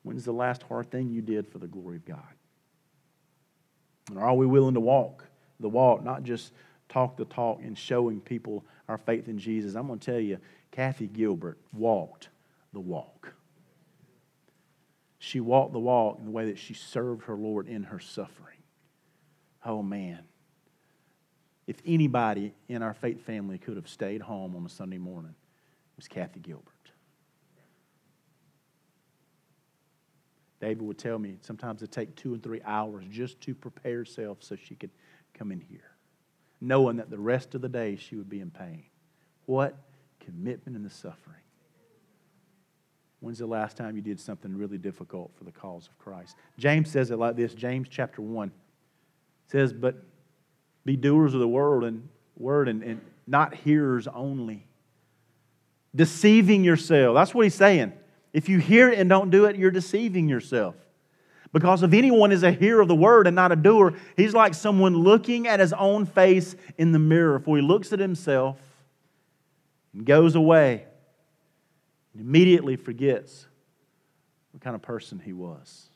When's 0.01 0.25
the 0.25 0.33
last 0.33 0.63
hard 0.63 0.89
thing 0.89 1.09
you 1.09 1.21
did 1.21 1.47
for 1.47 1.59
the 1.59 1.67
glory 1.67 1.97
of 1.97 2.05
God? 2.05 2.33
And 4.09 4.17
are 4.17 4.33
we 4.33 4.47
willing 4.47 4.73
to 4.73 4.79
walk 4.79 5.25
the 5.59 5.69
walk, 5.69 6.03
not 6.03 6.23
just 6.23 6.53
talk 6.89 7.17
the 7.17 7.25
talk 7.25 7.59
and 7.61 7.77
showing 7.77 8.19
people 8.19 8.65
our 8.87 8.97
faith 8.97 9.27
in 9.27 9.37
Jesus? 9.37 9.75
I'm 9.75 9.85
going 9.85 9.99
to 9.99 10.11
tell 10.11 10.19
you, 10.19 10.39
Kathy 10.71 11.07
Gilbert 11.07 11.59
walked 11.71 12.29
the 12.73 12.79
walk. 12.79 13.33
She 15.19 15.39
walked 15.39 15.73
the 15.73 15.79
walk 15.79 16.17
in 16.17 16.25
the 16.25 16.31
way 16.31 16.45
that 16.45 16.57
she 16.57 16.73
served 16.73 17.25
her 17.25 17.35
Lord 17.35 17.67
in 17.67 17.83
her 17.83 17.99
suffering. 17.99 18.57
Oh, 19.63 19.83
man. 19.83 20.19
If 21.67 21.81
anybody 21.85 22.53
in 22.69 22.81
our 22.81 22.93
faith 22.93 23.21
family 23.21 23.57
could 23.57 23.75
have 23.75 23.89
stayed 23.89 24.21
home 24.21 24.55
on 24.55 24.65
a 24.65 24.69
Sunday 24.69 24.97
morning, 24.97 25.31
it 25.31 25.97
was 25.97 26.07
Kathy 26.07 26.39
Gilbert. 26.39 26.73
David 30.59 30.81
would 30.81 30.97
tell 30.97 31.19
me 31.19 31.37
sometimes 31.41 31.83
it 31.83 31.91
take 31.91 32.15
two 32.15 32.33
and 32.33 32.41
three 32.41 32.61
hours 32.65 33.05
just 33.11 33.39
to 33.41 33.53
prepare 33.53 33.97
herself 33.97 34.37
so 34.39 34.55
she 34.55 34.73
could 34.73 34.89
come 35.33 35.51
in 35.51 35.59
here, 35.59 35.91
knowing 36.61 36.97
that 36.97 37.11
the 37.11 37.19
rest 37.19 37.53
of 37.53 37.61
the 37.61 37.69
day 37.69 37.95
she 37.95 38.15
would 38.15 38.29
be 38.29 38.39
in 38.39 38.49
pain. 38.49 38.85
What 39.45 39.77
commitment 40.27 40.75
in 40.75 40.83
the 40.83 40.89
suffering. 40.89 41.35
When's 43.19 43.39
the 43.39 43.47
last 43.47 43.77
time 43.77 43.95
you 43.95 44.01
did 44.01 44.19
something 44.19 44.55
really 44.55 44.77
difficult 44.77 45.31
for 45.35 45.43
the 45.43 45.51
cause 45.51 45.87
of 45.87 45.97
Christ? 45.97 46.35
James 46.57 46.91
says 46.91 47.09
it 47.11 47.17
like 47.17 47.35
this 47.35 47.53
James 47.53 47.87
chapter 47.89 48.21
1 48.21 48.51
says, 49.47 49.73
But 49.73 50.03
be 50.87 50.95
doers 50.95 51.33
of 51.33 51.41
the 51.41 51.47
word 51.47 51.83
and 51.83 52.07
word 52.37 52.69
and, 52.69 52.81
and 52.81 53.01
not 53.27 53.53
hearers 53.53 54.07
only. 54.07 54.65
Deceiving 55.93 56.63
yourself. 56.63 57.13
That's 57.13 57.33
what 57.33 57.43
he's 57.43 57.55
saying. 57.55 57.91
If 58.31 58.47
you 58.47 58.59
hear 58.59 58.89
it 58.89 58.97
and 58.97 59.09
don't 59.09 59.29
do 59.29 59.45
it, 59.45 59.57
you're 59.57 59.69
deceiving 59.69 60.29
yourself. 60.29 60.75
Because 61.51 61.83
if 61.83 61.91
anyone 61.91 62.31
is 62.31 62.43
a 62.43 62.51
hearer 62.51 62.81
of 62.81 62.87
the 62.87 62.95
word 62.95 63.27
and 63.27 63.35
not 63.35 63.51
a 63.51 63.55
doer, 63.57 63.95
he's 64.15 64.33
like 64.33 64.53
someone 64.53 64.95
looking 64.95 65.45
at 65.45 65.59
his 65.59 65.73
own 65.73 66.05
face 66.05 66.55
in 66.77 66.93
the 66.93 66.99
mirror. 66.99 67.39
For 67.39 67.57
he 67.57 67.61
looks 67.61 67.91
at 67.91 67.99
himself 67.99 68.57
and 69.93 70.05
goes 70.05 70.35
away 70.35 70.85
and 72.13 72.21
immediately 72.21 72.77
forgets 72.77 73.45
what 74.51 74.63
kind 74.63 74.75
of 74.75 74.81
person 74.81 75.19
he 75.19 75.33
was. 75.33 75.89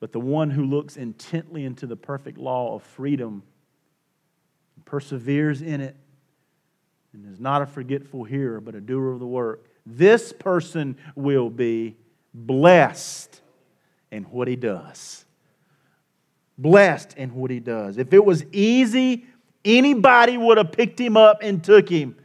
But 0.00 0.12
the 0.12 0.20
one 0.20 0.50
who 0.50 0.64
looks 0.64 0.96
intently 0.96 1.64
into 1.64 1.86
the 1.86 1.96
perfect 1.96 2.38
law 2.38 2.74
of 2.74 2.82
freedom 2.82 3.42
perseveres 4.84 5.60
in 5.60 5.80
it 5.80 5.96
and 7.12 7.26
is 7.32 7.40
not 7.40 7.62
a 7.62 7.66
forgetful 7.66 8.24
hearer, 8.24 8.60
but 8.60 8.74
a 8.74 8.80
doer 8.80 9.12
of 9.12 9.18
the 9.18 9.26
work, 9.26 9.66
this 9.84 10.32
person 10.32 10.96
will 11.14 11.50
be 11.50 11.96
blessed 12.32 13.40
in 14.10 14.24
what 14.24 14.46
he 14.48 14.56
does. 14.56 15.24
Blessed 16.56 17.14
in 17.16 17.34
what 17.34 17.50
he 17.50 17.60
does. 17.60 17.98
If 17.98 18.12
it 18.12 18.24
was 18.24 18.44
easy, 18.52 19.26
anybody 19.64 20.36
would 20.36 20.58
have 20.58 20.72
picked 20.72 21.00
him 21.00 21.16
up 21.16 21.38
and 21.42 21.62
took 21.62 21.88
him 21.88 22.16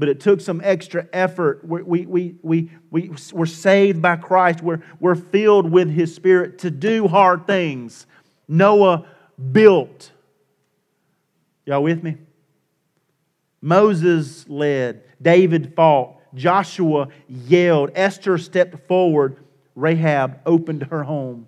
but 0.00 0.08
it 0.08 0.18
took 0.18 0.40
some 0.40 0.62
extra 0.64 1.06
effort. 1.12 1.62
We, 1.62 1.82
we, 1.82 2.06
we, 2.06 2.34
we, 2.40 2.70
we, 2.90 3.12
we're 3.34 3.44
saved 3.44 4.00
by 4.00 4.16
Christ. 4.16 4.62
We're, 4.62 4.82
we're 4.98 5.14
filled 5.14 5.70
with 5.70 5.90
His 5.90 6.14
Spirit 6.14 6.60
to 6.60 6.70
do 6.70 7.06
hard 7.06 7.46
things. 7.46 8.06
Noah 8.48 9.06
built. 9.52 10.10
Y'all 11.66 11.82
with 11.82 12.02
me? 12.02 12.16
Moses 13.60 14.48
led. 14.48 15.02
David 15.20 15.74
fought. 15.76 16.16
Joshua 16.34 17.08
yelled. 17.28 17.90
Esther 17.94 18.38
stepped 18.38 18.88
forward. 18.88 19.36
Rahab 19.74 20.40
opened 20.46 20.84
her 20.84 21.04
home. 21.04 21.46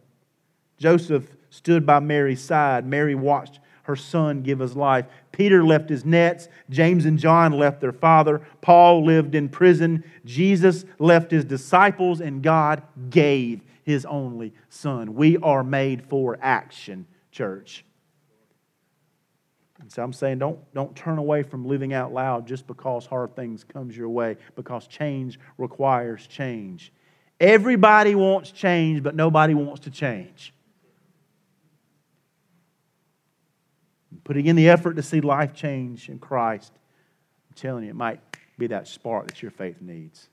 Joseph 0.77 1.27
stood 1.49 1.87
by 1.87 2.01
Mary's 2.01 2.43
side. 2.43 2.87
Mary 2.87 3.15
watched 3.15 3.61
her 3.83 3.97
son 3.97 4.43
give 4.43 4.59
his 4.59 4.77
life. 4.77 5.07
Peter 5.33 5.65
left 5.65 5.89
his 5.89 6.05
nets. 6.05 6.49
James 6.71 7.05
and 7.05 7.19
John 7.19 7.53
left 7.53 7.81
their 7.81 7.93
father. 7.93 8.43
Paul 8.61 9.05
lived 9.05 9.35
in 9.35 9.49
prison. 9.49 10.05
Jesus 10.25 10.85
left 10.99 11.31
his 11.31 11.45
disciples, 11.45 12.21
and 12.21 12.43
God 12.43 12.83
gave 13.11 13.63
his 13.83 14.05
only 14.07 14.53
son. 14.69 15.15
We 15.15 15.37
are 15.39 15.65
made 15.65 16.05
for 16.09 16.39
action, 16.41 17.07
church. 17.33 17.85
And 19.81 19.91
so 19.91 20.03
I'm 20.05 20.13
saying 20.13 20.39
don't, 20.39 20.61
don't 20.75 20.95
turn 20.95 21.19
away 21.19 21.43
from 21.43 21.67
living 21.67 21.93
out 21.93 22.13
loud 22.15 22.47
just 22.47 22.69
because 22.69 23.05
hard 23.05 23.35
things 23.35 23.65
comes 23.65 23.97
your 23.97 24.09
way, 24.09 24.37
because 24.55 24.87
change 24.87 25.41
requires 25.59 26.29
change. 26.29 26.93
Everybody 27.41 28.15
wants 28.15 28.53
change, 28.53 29.03
but 29.03 29.17
nobody 29.17 29.55
wants 29.55 29.81
to 29.81 29.91
change. 29.91 30.55
Putting 34.25 34.47
in 34.47 34.57
the 34.57 34.69
effort 34.69 34.95
to 34.95 35.03
see 35.03 35.21
life 35.21 35.55
change 35.55 36.09
in 36.09 36.19
Christ, 36.19 36.73
I'm 37.49 37.55
telling 37.55 37.85
you, 37.85 37.91
it 37.91 37.97
might 37.97 38.21
be 38.59 38.69
that 38.69 38.89
spark 38.89 39.27
that 39.29 39.43
your 39.43 39.51
faith 39.51 39.81
needs. 39.81 40.29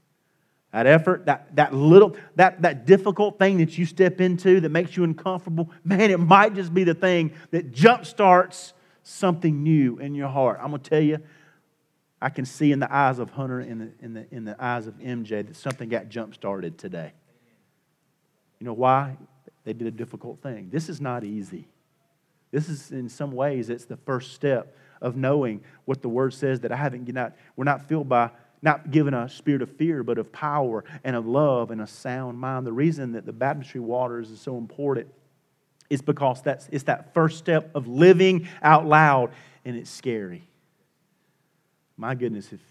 That 0.71 0.85
effort, 0.85 1.25
that, 1.25 1.55
that 1.55 1.73
little, 1.73 2.15
that, 2.35 2.61
that 2.61 2.85
difficult 2.85 3.39
thing 3.39 3.57
that 3.57 3.77
you 3.77 3.85
step 3.85 4.21
into 4.21 4.59
that 4.59 4.69
makes 4.69 4.95
you 4.95 5.03
uncomfortable, 5.03 5.71
man, 5.83 6.11
it 6.11 6.19
might 6.19 6.53
just 6.53 6.73
be 6.73 6.83
the 6.83 6.93
thing 6.93 7.31
that 7.49 7.73
jumpstarts 7.73 8.73
something 9.01 9.63
new 9.63 9.97
in 9.97 10.13
your 10.13 10.27
heart. 10.27 10.59
I'm 10.61 10.69
going 10.69 10.81
to 10.81 10.89
tell 10.89 11.01
you, 11.01 11.19
I 12.21 12.29
can 12.29 12.45
see 12.45 12.71
in 12.71 12.79
the 12.79 12.93
eyes 12.93 13.17
of 13.17 13.31
Hunter 13.31 13.61
and 13.61 13.71
in 13.71 13.79
the, 13.79 14.05
in 14.05 14.13
the, 14.13 14.35
in 14.35 14.45
the 14.45 14.63
eyes 14.63 14.85
of 14.85 14.95
MJ 14.99 15.47
that 15.47 15.55
something 15.55 15.89
got 15.89 16.09
jump 16.09 16.35
started 16.35 16.77
today. 16.77 17.13
You 18.59 18.65
know 18.65 18.73
why? 18.73 19.17
They 19.63 19.73
did 19.73 19.87
a 19.87 19.91
difficult 19.91 20.41
thing. 20.41 20.69
This 20.69 20.89
is 20.89 20.99
not 21.01 21.23
easy. 21.23 21.67
This 22.51 22.69
is, 22.69 22.91
in 22.91 23.09
some 23.09 23.31
ways, 23.31 23.69
it's 23.69 23.85
the 23.85 23.97
first 23.97 24.33
step 24.33 24.75
of 25.01 25.15
knowing 25.15 25.61
what 25.85 26.01
the 26.01 26.09
Word 26.09 26.33
says 26.33 26.61
that 26.61 26.71
I 26.71 26.75
haven't, 26.75 27.07
not, 27.13 27.35
we're 27.55 27.63
not 27.63 27.87
filled 27.87 28.09
by, 28.09 28.31
not 28.61 28.91
given 28.91 29.13
a 29.13 29.29
spirit 29.29 29.61
of 29.61 29.69
fear, 29.77 30.03
but 30.03 30.17
of 30.17 30.31
power 30.31 30.83
and 31.03 31.15
of 31.15 31.25
love 31.25 31.71
and 31.71 31.81
a 31.81 31.87
sound 31.87 32.39
mind. 32.39 32.65
The 32.65 32.73
reason 32.73 33.13
that 33.13 33.25
the 33.25 33.31
baptistry 33.31 33.79
waters 33.79 34.29
is 34.31 34.41
so 34.41 34.57
important 34.57 35.07
is 35.89 36.01
because 36.01 36.41
that's, 36.41 36.67
it's 36.71 36.83
that 36.83 37.13
first 37.13 37.37
step 37.37 37.71
of 37.75 37.87
living 37.87 38.47
out 38.61 38.85
loud, 38.85 39.31
and 39.65 39.75
it's 39.75 39.89
scary. 39.89 40.43
My 41.97 42.15
goodness, 42.15 42.51
if, 42.51 42.61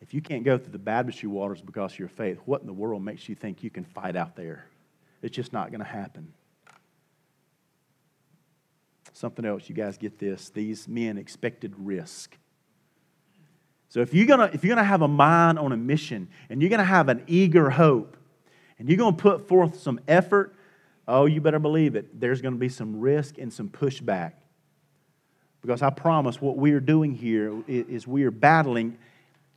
if 0.00 0.14
you 0.14 0.20
can't 0.20 0.44
go 0.44 0.58
through 0.58 0.72
the 0.72 0.78
baptistry 0.78 1.28
waters 1.28 1.60
because 1.60 1.92
of 1.92 1.98
your 1.98 2.08
faith, 2.08 2.38
what 2.44 2.60
in 2.60 2.66
the 2.66 2.72
world 2.72 3.02
makes 3.02 3.28
you 3.28 3.34
think 3.34 3.62
you 3.62 3.70
can 3.70 3.84
fight 3.84 4.16
out 4.16 4.36
there? 4.36 4.66
It's 5.22 5.34
just 5.34 5.52
not 5.52 5.70
going 5.70 5.80
to 5.80 5.86
happen. 5.86 6.32
Something 9.16 9.46
else, 9.46 9.66
you 9.70 9.74
guys 9.74 9.96
get 9.96 10.18
this. 10.18 10.50
These 10.50 10.86
men 10.86 11.16
expected 11.16 11.72
risk. 11.78 12.36
So 13.88 14.00
if 14.00 14.12
you're 14.12 14.26
gonna 14.26 14.50
if 14.52 14.62
you're 14.62 14.76
gonna 14.76 14.86
have 14.86 15.00
a 15.00 15.08
mind 15.08 15.58
on 15.58 15.72
a 15.72 15.76
mission 15.76 16.28
and 16.50 16.60
you're 16.60 16.68
gonna 16.68 16.84
have 16.84 17.08
an 17.08 17.24
eager 17.26 17.70
hope 17.70 18.18
and 18.78 18.86
you're 18.86 18.98
gonna 18.98 19.16
put 19.16 19.48
forth 19.48 19.80
some 19.80 20.00
effort, 20.06 20.54
oh, 21.08 21.24
you 21.24 21.40
better 21.40 21.58
believe 21.58 21.96
it. 21.96 22.20
There's 22.20 22.42
gonna 22.42 22.56
be 22.56 22.68
some 22.68 23.00
risk 23.00 23.38
and 23.38 23.50
some 23.50 23.70
pushback. 23.70 24.32
Because 25.62 25.80
I 25.80 25.88
promise 25.88 26.38
what 26.38 26.58
we 26.58 26.72
are 26.72 26.80
doing 26.80 27.14
here 27.14 27.62
is 27.66 28.06
we 28.06 28.24
are 28.24 28.30
battling, 28.30 28.98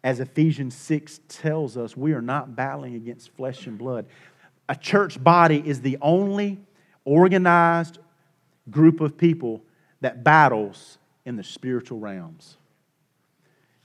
as 0.05 0.21
Ephesians 0.21 0.73
6 0.73 1.19
tells 1.27 1.75
us, 1.75 1.97
we 1.97 2.13
are 2.13 2.21
not 2.21 2.55
battling 2.55 2.95
against 2.95 3.35
flesh 3.35 3.67
and 3.67 3.77
blood. 3.77 4.05
A 4.69 4.75
church 4.77 5.21
body 5.21 5.61
is 5.65 5.81
the 5.81 5.97
only 6.01 6.61
organized 7.03 7.97
group 8.71 9.01
of 9.01 9.17
people 9.17 9.63
that 10.01 10.23
battles 10.23 10.97
in 11.25 11.35
the 11.35 11.43
spiritual 11.43 11.99
realms. 11.99 12.57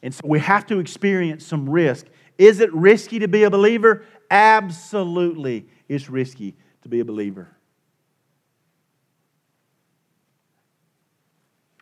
And 0.02 0.14
so 0.14 0.20
we 0.24 0.38
have 0.40 0.66
to 0.66 0.78
experience 0.78 1.46
some 1.46 1.68
risk. 1.68 2.06
Is 2.36 2.60
it 2.60 2.72
risky 2.74 3.18
to 3.20 3.28
be 3.28 3.44
a 3.44 3.50
believer? 3.50 4.04
Absolutely, 4.30 5.66
it's 5.88 6.10
risky 6.10 6.54
to 6.82 6.88
be 6.88 7.00
a 7.00 7.04
believer. 7.04 7.48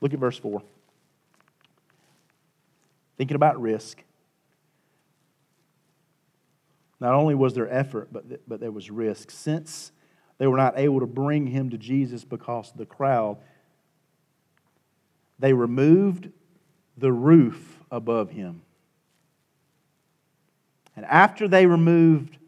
Look 0.00 0.12
at 0.12 0.18
verse 0.18 0.36
4. 0.38 0.62
Thinking 3.16 3.36
about 3.36 3.60
risk. 3.60 4.02
Not 6.98 7.14
only 7.14 7.34
was 7.34 7.54
there 7.54 7.68
effort, 7.68 8.08
but, 8.12 8.48
but 8.48 8.60
there 8.60 8.70
was 8.70 8.90
risk. 8.90 9.30
Since 9.30 9.92
they 10.42 10.48
were 10.48 10.56
not 10.56 10.76
able 10.76 10.98
to 10.98 11.06
bring 11.06 11.46
him 11.46 11.70
to 11.70 11.78
Jesus 11.78 12.24
because 12.24 12.72
of 12.72 12.76
the 12.76 12.84
crowd. 12.84 13.36
They 15.38 15.52
removed 15.52 16.30
the 16.98 17.12
roof 17.12 17.78
above 17.92 18.30
him. 18.30 18.62
And 20.96 21.06
after 21.06 21.46
they 21.46 21.66
removed 21.66 22.38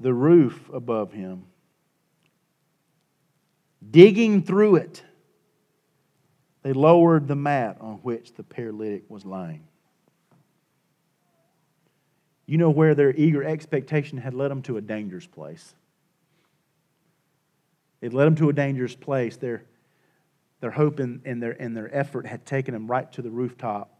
the 0.00 0.12
roof 0.12 0.68
above 0.72 1.12
him, 1.12 1.44
digging 3.88 4.42
through 4.42 4.74
it, 4.74 5.04
they 6.64 6.72
lowered 6.72 7.28
the 7.28 7.36
mat 7.36 7.76
on 7.80 7.98
which 7.98 8.34
the 8.34 8.42
paralytic 8.42 9.04
was 9.08 9.24
lying. 9.24 9.62
You 12.46 12.58
know 12.58 12.70
where 12.70 12.96
their 12.96 13.14
eager 13.14 13.44
expectation 13.44 14.18
had 14.18 14.34
led 14.34 14.50
them 14.50 14.62
to 14.62 14.76
a 14.76 14.80
dangerous 14.80 15.28
place. 15.28 15.76
It 18.04 18.12
led 18.12 18.26
them 18.26 18.34
to 18.34 18.50
a 18.50 18.52
dangerous 18.52 18.94
place. 18.94 19.38
Their, 19.38 19.64
their 20.60 20.72
hope 20.72 20.98
and, 20.98 21.22
and, 21.24 21.42
their, 21.42 21.52
and 21.52 21.74
their 21.74 21.88
effort 21.90 22.26
had 22.26 22.44
taken 22.44 22.74
them 22.74 22.86
right 22.86 23.10
to 23.12 23.22
the 23.22 23.30
rooftop. 23.30 23.98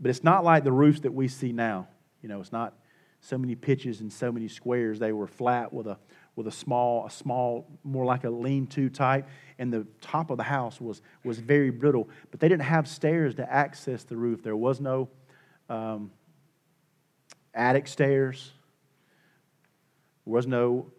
But 0.00 0.10
it's 0.10 0.24
not 0.24 0.42
like 0.42 0.64
the 0.64 0.72
roofs 0.72 0.98
that 1.02 1.14
we 1.14 1.28
see 1.28 1.52
now. 1.52 1.86
You 2.22 2.28
know, 2.28 2.40
it's 2.40 2.50
not 2.50 2.74
so 3.20 3.38
many 3.38 3.54
pitches 3.54 4.00
and 4.00 4.12
so 4.12 4.32
many 4.32 4.48
squares. 4.48 4.98
They 4.98 5.12
were 5.12 5.28
flat 5.28 5.72
with 5.72 5.86
a, 5.86 5.96
with 6.34 6.48
a 6.48 6.50
small, 6.50 7.06
a 7.06 7.10
small, 7.10 7.68
more 7.84 8.04
like 8.04 8.24
a 8.24 8.30
lean-to 8.30 8.90
type, 8.90 9.28
and 9.60 9.72
the 9.72 9.86
top 10.00 10.30
of 10.30 10.36
the 10.36 10.42
house 10.42 10.80
was, 10.80 11.00
was 11.22 11.38
very 11.38 11.70
brittle. 11.70 12.08
But 12.32 12.40
they 12.40 12.48
didn't 12.48 12.62
have 12.62 12.88
stairs 12.88 13.36
to 13.36 13.48
access 13.48 14.02
the 14.02 14.16
roof. 14.16 14.42
There 14.42 14.56
was 14.56 14.80
no 14.80 15.08
um, 15.68 16.10
attic 17.54 17.86
stairs. 17.86 18.50
There 20.24 20.32
was 20.32 20.48
no 20.48 20.90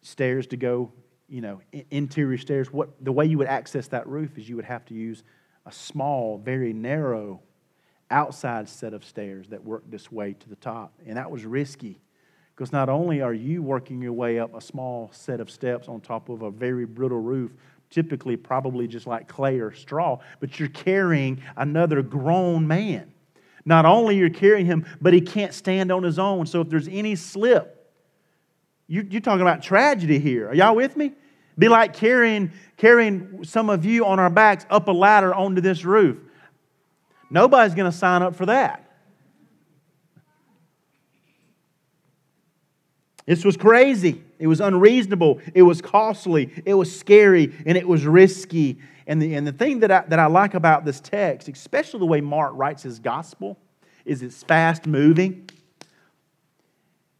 stairs 0.00 0.46
to 0.46 0.56
go 0.56 0.90
you 1.30 1.40
know, 1.40 1.60
interior 1.90 2.36
stairs, 2.36 2.72
what, 2.72 2.90
the 3.02 3.12
way 3.12 3.24
you 3.24 3.38
would 3.38 3.46
access 3.46 3.86
that 3.88 4.06
roof 4.08 4.36
is 4.36 4.48
you 4.48 4.56
would 4.56 4.64
have 4.64 4.84
to 4.86 4.94
use 4.94 5.22
a 5.64 5.72
small, 5.72 6.38
very 6.38 6.72
narrow 6.72 7.40
outside 8.10 8.68
set 8.68 8.92
of 8.92 9.04
stairs 9.04 9.48
that 9.48 9.64
worked 9.64 9.90
this 9.90 10.10
way 10.10 10.32
to 10.32 10.48
the 10.48 10.56
top. 10.56 10.92
And 11.06 11.16
that 11.16 11.30
was 11.30 11.44
risky 11.44 12.00
because 12.54 12.72
not 12.72 12.88
only 12.88 13.22
are 13.22 13.32
you 13.32 13.62
working 13.62 14.02
your 14.02 14.12
way 14.12 14.40
up 14.40 14.54
a 14.54 14.60
small 14.60 15.08
set 15.12 15.40
of 15.40 15.50
steps 15.50 15.88
on 15.88 16.00
top 16.00 16.28
of 16.28 16.42
a 16.42 16.50
very 16.50 16.84
brittle 16.84 17.20
roof, 17.20 17.52
typically 17.90 18.36
probably 18.36 18.88
just 18.88 19.06
like 19.06 19.28
clay 19.28 19.60
or 19.60 19.72
straw, 19.72 20.18
but 20.40 20.58
you're 20.58 20.68
carrying 20.68 21.40
another 21.56 22.02
grown 22.02 22.66
man. 22.66 23.12
Not 23.64 23.84
only 23.84 24.16
you're 24.16 24.30
carrying 24.30 24.66
him, 24.66 24.84
but 25.00 25.12
he 25.12 25.20
can't 25.20 25.54
stand 25.54 25.92
on 25.92 26.02
his 26.02 26.18
own. 26.18 26.46
So 26.46 26.60
if 26.60 26.68
there's 26.68 26.88
any 26.88 27.14
slip, 27.14 27.79
You, 28.90 29.06
you're 29.08 29.20
talking 29.20 29.42
about 29.42 29.62
tragedy 29.62 30.18
here. 30.18 30.48
Are 30.48 30.54
y'all 30.54 30.74
with 30.74 30.96
me? 30.96 31.12
Be 31.56 31.68
like 31.68 31.94
carrying, 31.94 32.50
carrying 32.76 33.44
some 33.44 33.70
of 33.70 33.84
you 33.84 34.04
on 34.04 34.18
our 34.18 34.28
backs 34.28 34.66
up 34.68 34.88
a 34.88 34.90
ladder 34.90 35.32
onto 35.32 35.60
this 35.60 35.84
roof. 35.84 36.18
Nobody's 37.30 37.76
going 37.76 37.88
to 37.88 37.96
sign 37.96 38.22
up 38.22 38.34
for 38.34 38.46
that. 38.46 38.84
This 43.26 43.44
was 43.44 43.56
crazy. 43.56 44.24
It 44.40 44.48
was 44.48 44.60
unreasonable. 44.60 45.40
It 45.54 45.62
was 45.62 45.80
costly. 45.80 46.52
It 46.64 46.74
was 46.74 46.98
scary. 46.98 47.54
And 47.64 47.78
it 47.78 47.86
was 47.86 48.04
risky. 48.04 48.80
And 49.06 49.22
the, 49.22 49.36
and 49.36 49.46
the 49.46 49.52
thing 49.52 49.78
that 49.80 49.92
I, 49.92 50.04
that 50.08 50.18
I 50.18 50.26
like 50.26 50.54
about 50.54 50.84
this 50.84 50.98
text, 50.98 51.48
especially 51.48 52.00
the 52.00 52.06
way 52.06 52.20
Mark 52.20 52.54
writes 52.56 52.82
his 52.82 52.98
gospel, 52.98 53.56
is 54.04 54.20
it's 54.22 54.42
fast 54.42 54.88
moving. 54.88 55.48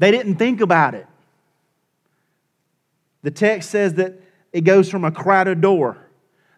They 0.01 0.11
didn't 0.11 0.35
think 0.35 0.61
about 0.61 0.97
it. 0.97 1.07
The 3.23 3.31
text 3.31 3.71
says 3.71 3.95
that 3.95 4.21
it 4.53 4.63
goes 4.63 4.89
from 4.91 5.05
a 5.05 5.11
crowded 5.11 5.61
door. 5.61 5.99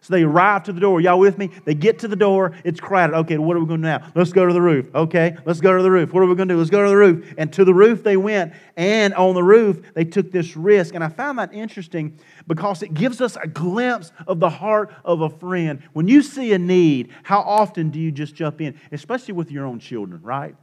So 0.03 0.13
they 0.13 0.23
arrive 0.23 0.63
to 0.63 0.73
the 0.73 0.81
door. 0.81 0.99
Y'all 0.99 1.17
with 1.17 1.37
me? 1.37 1.49
They 1.63 1.73
get 1.73 1.99
to 1.99 2.09
the 2.09 2.17
door. 2.17 2.51
It's 2.65 2.81
crowded. 2.81 3.15
Okay, 3.19 3.37
what 3.37 3.55
are 3.55 3.61
we 3.61 3.67
going 3.67 3.81
to 3.81 3.87
do 3.87 3.99
now? 3.99 4.11
Let's 4.15 4.33
go 4.33 4.45
to 4.45 4.51
the 4.51 4.61
roof. 4.61 4.93
Okay, 4.93 5.37
let's 5.45 5.61
go 5.61 5.77
to 5.77 5.81
the 5.81 5.89
roof. 5.89 6.11
What 6.11 6.21
are 6.23 6.25
we 6.25 6.35
going 6.35 6.49
to 6.49 6.55
do? 6.55 6.57
Let's 6.57 6.69
go 6.69 6.83
to 6.83 6.89
the 6.89 6.97
roof. 6.97 7.33
And 7.37 7.53
to 7.53 7.63
the 7.63 7.73
roof 7.73 8.03
they 8.03 8.17
went. 8.17 8.51
And 8.75 9.13
on 9.13 9.33
the 9.33 9.43
roof, 9.43 9.93
they 9.93 10.03
took 10.03 10.29
this 10.29 10.57
risk. 10.57 10.93
And 10.93 11.05
I 11.05 11.07
found 11.07 11.39
that 11.39 11.53
interesting 11.53 12.19
because 12.47 12.83
it 12.83 12.93
gives 12.93 13.21
us 13.21 13.37
a 13.41 13.47
glimpse 13.47 14.11
of 14.27 14.41
the 14.41 14.49
heart 14.49 14.93
of 15.05 15.21
a 15.21 15.29
friend. 15.29 15.81
When 15.93 16.09
you 16.09 16.21
see 16.21 16.51
a 16.51 16.59
need, 16.59 17.11
how 17.23 17.39
often 17.39 17.89
do 17.89 17.97
you 17.97 18.11
just 18.11 18.35
jump 18.35 18.59
in? 18.59 18.77
Especially 18.91 19.33
with 19.33 19.51
your 19.51 19.65
own 19.65 19.79
children, 19.79 20.21
right? 20.21 20.57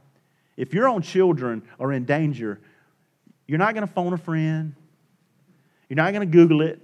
If 0.55 0.71
your 0.71 0.87
own 0.87 1.01
children 1.01 1.63
are 1.79 1.91
in 1.91 2.05
danger, 2.05 2.61
you're 3.47 3.57
not 3.57 3.73
going 3.73 3.87
to 3.87 3.91
phone 3.91 4.13
a 4.13 4.19
friend. 4.19 4.75
You're 5.91 5.97
not 5.97 6.13
going 6.13 6.25
to 6.25 6.37
Google 6.37 6.61
it. 6.61 6.79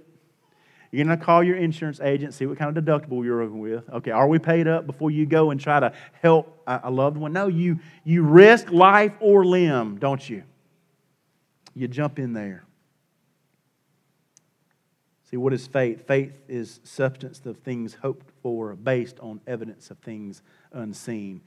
You're 0.90 1.06
going 1.06 1.18
to 1.18 1.24
call 1.24 1.42
your 1.42 1.56
insurance 1.56 1.98
agent, 1.98 2.34
see 2.34 2.44
what 2.44 2.58
kind 2.58 2.76
of 2.76 2.84
deductible 2.84 3.24
you're 3.24 3.42
with. 3.48 3.88
Okay, 3.88 4.10
are 4.10 4.28
we 4.28 4.38
paid 4.38 4.68
up 4.68 4.86
before 4.86 5.10
you 5.10 5.24
go 5.24 5.50
and 5.50 5.58
try 5.58 5.80
to 5.80 5.94
help 6.20 6.62
a 6.66 6.90
loved 6.90 7.16
one? 7.16 7.32
No, 7.32 7.46
you, 7.46 7.78
you 8.04 8.22
risk 8.22 8.70
life 8.70 9.14
or 9.20 9.46
limb, 9.46 9.96
don't 9.96 10.28
you? 10.28 10.42
You 11.74 11.88
jump 11.88 12.18
in 12.18 12.34
there. 12.34 12.64
See, 15.30 15.38
what 15.38 15.54
is 15.54 15.66
faith? 15.66 16.06
Faith 16.06 16.34
is 16.46 16.78
substance 16.84 17.40
of 17.46 17.56
things 17.60 17.94
hoped 17.94 18.30
for, 18.42 18.76
based 18.76 19.18
on 19.20 19.40
evidence 19.46 19.90
of 19.90 19.96
things 20.00 20.42
unseen. 20.70 21.40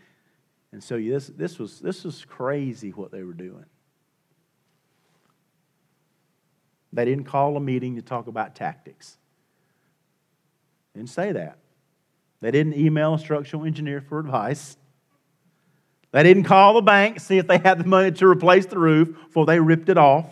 And 0.71 0.83
so 0.83 0.99
this, 0.99 1.27
this, 1.27 1.59
was, 1.59 1.79
this 1.79 2.05
was 2.05 2.25
crazy 2.25 2.89
what 2.89 3.11
they 3.11 3.21
were 3.21 3.33
doing. 3.33 3.65
They 6.93 7.05
didn't 7.05 7.23
call 7.25 7.55
a 7.57 7.59
meeting 7.59 7.95
to 7.95 8.01
talk 8.01 8.27
about 8.27 8.55
tactics. 8.55 9.17
Didn't 10.93 11.09
say 11.09 11.31
that. 11.31 11.57
They 12.41 12.51
didn't 12.51 12.75
email 12.75 13.13
a 13.13 13.19
structural 13.19 13.65
engineer 13.65 14.01
for 14.01 14.19
advice. 14.19 14.75
They 16.11 16.23
didn't 16.23 16.43
call 16.43 16.73
the 16.73 16.81
bank, 16.81 17.19
see 17.19 17.37
if 17.37 17.47
they 17.47 17.57
had 17.57 17.79
the 17.79 17.85
money 17.85 18.11
to 18.11 18.27
replace 18.27 18.65
the 18.65 18.77
roof 18.77 19.15
before 19.27 19.45
they 19.45 19.59
ripped 19.59 19.87
it 19.87 19.97
off. 19.97 20.25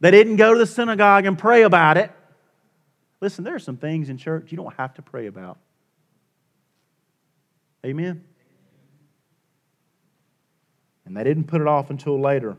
They 0.00 0.10
didn't 0.10 0.36
go 0.36 0.52
to 0.54 0.58
the 0.58 0.66
synagogue 0.66 1.26
and 1.26 1.38
pray 1.38 1.62
about 1.62 1.98
it. 1.98 2.10
Listen, 3.20 3.44
there 3.44 3.54
are 3.54 3.60
some 3.60 3.76
things 3.76 4.08
in 4.08 4.16
church 4.16 4.50
you 4.50 4.56
don't 4.56 4.74
have 4.74 4.94
to 4.94 5.02
pray 5.02 5.26
about. 5.26 5.58
Amen? 7.84 8.24
And 11.04 11.16
they 11.16 11.24
didn't 11.24 11.44
put 11.44 11.60
it 11.60 11.66
off 11.66 11.90
until 11.90 12.20
later. 12.20 12.56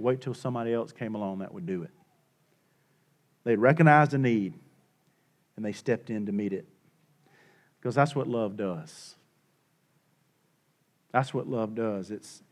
Wait 0.00 0.20
till 0.20 0.34
somebody 0.34 0.72
else 0.72 0.92
came 0.92 1.14
along 1.14 1.40
that 1.40 1.52
would 1.52 1.66
do 1.66 1.82
it. 1.82 1.90
They 3.44 3.56
recognized 3.56 4.14
a 4.14 4.18
need 4.18 4.54
and 5.56 5.64
they 5.64 5.72
stepped 5.72 6.10
in 6.10 6.26
to 6.26 6.32
meet 6.32 6.52
it. 6.52 6.66
Because 7.78 7.94
that's 7.94 8.14
what 8.14 8.26
love 8.26 8.56
does. 8.56 9.14
That's 11.12 11.34
what 11.34 11.48
love 11.48 11.74
does. 11.74 12.10
It's 12.10 12.42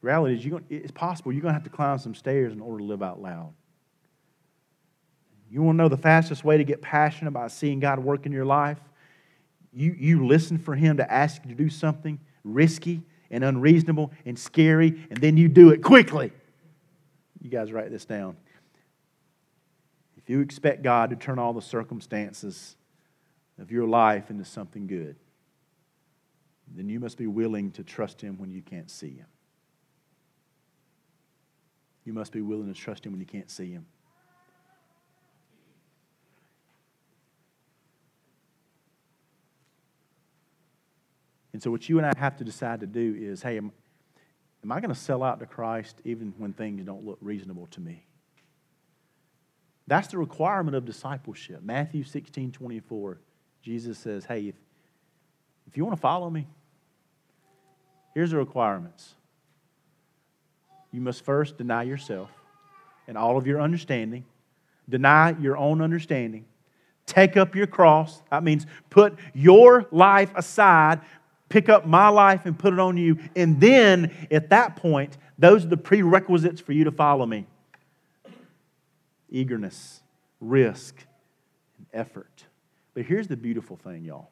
reality 0.00 0.36
is 0.36 0.44
you're. 0.44 0.62
it's 0.68 0.92
possible 0.92 1.32
you're 1.32 1.42
going 1.42 1.54
to 1.54 1.58
have 1.58 1.64
to 1.64 1.70
climb 1.70 1.98
some 1.98 2.14
stairs 2.14 2.52
in 2.52 2.60
order 2.60 2.78
to 2.78 2.84
live 2.84 3.02
out 3.02 3.20
loud. 3.20 3.52
You 5.50 5.62
want 5.62 5.76
to 5.76 5.82
know 5.82 5.88
the 5.88 5.96
fastest 5.96 6.44
way 6.44 6.56
to 6.56 6.64
get 6.64 6.82
passionate 6.82 7.28
about 7.28 7.52
seeing 7.52 7.80
God 7.80 7.98
work 7.98 8.26
in 8.26 8.32
your 8.32 8.44
life? 8.44 8.78
You, 9.72 9.94
you 9.98 10.26
listen 10.26 10.58
for 10.58 10.74
Him 10.74 10.98
to 10.98 11.12
ask 11.12 11.42
you 11.44 11.50
to 11.50 11.56
do 11.56 11.70
something 11.70 12.18
risky 12.44 13.02
and 13.34 13.42
unreasonable 13.42 14.12
and 14.24 14.38
scary, 14.38 15.06
and 15.10 15.18
then 15.18 15.36
you 15.36 15.48
do 15.48 15.70
it 15.70 15.82
quickly. 15.82 16.30
You 17.42 17.50
guys 17.50 17.72
write 17.72 17.90
this 17.90 18.04
down. 18.04 18.36
If 20.16 20.30
you 20.30 20.40
expect 20.40 20.84
God 20.84 21.10
to 21.10 21.16
turn 21.16 21.40
all 21.40 21.52
the 21.52 21.60
circumstances 21.60 22.76
of 23.58 23.72
your 23.72 23.88
life 23.88 24.30
into 24.30 24.44
something 24.44 24.86
good, 24.86 25.16
then 26.76 26.88
you 26.88 27.00
must 27.00 27.18
be 27.18 27.26
willing 27.26 27.72
to 27.72 27.82
trust 27.82 28.20
Him 28.20 28.38
when 28.38 28.52
you 28.52 28.62
can't 28.62 28.88
see 28.88 29.16
Him. 29.16 29.26
You 32.04 32.12
must 32.12 32.30
be 32.30 32.40
willing 32.40 32.72
to 32.72 32.80
trust 32.80 33.04
Him 33.04 33.12
when 33.12 33.20
you 33.20 33.26
can't 33.26 33.50
see 33.50 33.72
Him. 33.72 33.84
And 41.54 41.62
so, 41.62 41.70
what 41.70 41.88
you 41.88 41.98
and 41.98 42.06
I 42.06 42.12
have 42.18 42.36
to 42.38 42.44
decide 42.44 42.80
to 42.80 42.86
do 42.86 43.16
is 43.16 43.40
hey, 43.40 43.56
am, 43.56 43.70
am 44.64 44.72
I 44.72 44.80
going 44.80 44.92
to 44.92 45.00
sell 45.00 45.22
out 45.22 45.38
to 45.38 45.46
Christ 45.46 45.96
even 46.04 46.34
when 46.36 46.52
things 46.52 46.84
don't 46.84 47.06
look 47.06 47.16
reasonable 47.22 47.68
to 47.68 47.80
me? 47.80 48.04
That's 49.86 50.08
the 50.08 50.18
requirement 50.18 50.76
of 50.76 50.84
discipleship. 50.84 51.62
Matthew 51.62 52.02
16 52.02 52.50
24, 52.50 53.20
Jesus 53.62 53.98
says, 53.98 54.24
Hey, 54.24 54.48
if, 54.48 54.56
if 55.68 55.76
you 55.76 55.84
want 55.84 55.96
to 55.96 56.00
follow 56.00 56.28
me, 56.28 56.48
here's 58.14 58.32
the 58.32 58.36
requirements. 58.38 59.14
You 60.90 61.00
must 61.00 61.24
first 61.24 61.56
deny 61.56 61.84
yourself 61.84 62.30
and 63.06 63.16
all 63.16 63.36
of 63.36 63.46
your 63.46 63.60
understanding, 63.60 64.24
deny 64.88 65.36
your 65.38 65.56
own 65.56 65.80
understanding, 65.80 66.46
take 67.06 67.36
up 67.36 67.54
your 67.54 67.68
cross. 67.68 68.22
That 68.32 68.42
means 68.42 68.66
put 68.90 69.18
your 69.34 69.86
life 69.92 70.32
aside, 70.34 71.00
pick 71.54 71.68
up 71.68 71.86
my 71.86 72.08
life 72.08 72.46
and 72.46 72.58
put 72.58 72.72
it 72.72 72.80
on 72.80 72.96
you. 72.96 73.16
And 73.36 73.60
then 73.60 74.10
at 74.28 74.50
that 74.50 74.74
point, 74.74 75.16
those 75.38 75.64
are 75.64 75.68
the 75.68 75.76
prerequisites 75.76 76.60
for 76.60 76.72
you 76.72 76.82
to 76.82 76.90
follow 76.90 77.24
me 77.24 77.46
eagerness, 79.30 80.02
risk, 80.40 80.96
and 81.78 81.86
effort. 81.92 82.44
But 82.92 83.04
here's 83.04 83.28
the 83.28 83.36
beautiful 83.36 83.76
thing, 83.76 84.04
y'all. 84.04 84.30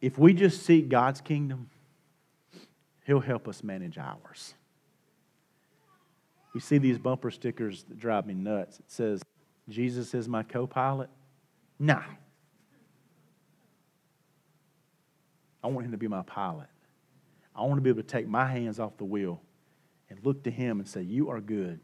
If 0.00 0.18
we 0.18 0.34
just 0.34 0.64
seek 0.64 0.88
God's 0.88 1.20
kingdom, 1.20 1.70
He'll 3.06 3.20
help 3.20 3.46
us 3.46 3.62
manage 3.62 3.96
ours. 3.96 4.54
We 6.52 6.60
see 6.60 6.78
these 6.78 6.98
bumper 6.98 7.30
stickers 7.30 7.84
that 7.84 7.98
drive 7.98 8.26
me 8.26 8.34
nuts. 8.34 8.80
It 8.80 8.90
says, 8.90 9.22
Jesus 9.68 10.14
is 10.14 10.28
my 10.28 10.42
co 10.42 10.66
pilot. 10.66 11.10
Nah. 11.78 12.02
I 15.62 15.68
want 15.68 15.86
him 15.86 15.92
to 15.92 15.98
be 15.98 16.08
my 16.08 16.22
pilot. 16.22 16.68
I 17.54 17.62
want 17.62 17.76
to 17.76 17.80
be 17.82 17.90
able 17.90 18.02
to 18.02 18.08
take 18.08 18.28
my 18.28 18.46
hands 18.46 18.78
off 18.78 18.96
the 18.96 19.04
wheel 19.04 19.42
and 20.08 20.18
look 20.24 20.44
to 20.44 20.50
Him 20.50 20.78
and 20.78 20.88
say, 20.88 21.02
You 21.02 21.30
are 21.30 21.40
good, 21.40 21.80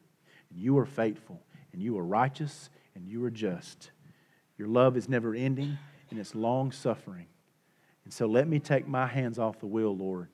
and 0.50 0.58
you 0.58 0.78
are 0.78 0.86
faithful, 0.86 1.42
and 1.72 1.82
you 1.82 1.98
are 1.98 2.04
righteous, 2.04 2.70
and 2.94 3.06
you 3.06 3.24
are 3.24 3.30
just. 3.30 3.90
Your 4.56 4.68
love 4.68 4.96
is 4.96 5.08
never 5.08 5.34
ending, 5.34 5.76
and 6.10 6.18
it's 6.18 6.34
long 6.34 6.70
suffering. 6.70 7.26
And 8.04 8.12
so 8.12 8.26
let 8.26 8.46
me 8.46 8.60
take 8.60 8.86
my 8.86 9.06
hands 9.06 9.38
off 9.38 9.58
the 9.58 9.66
wheel, 9.66 9.96
Lord. 9.96 10.28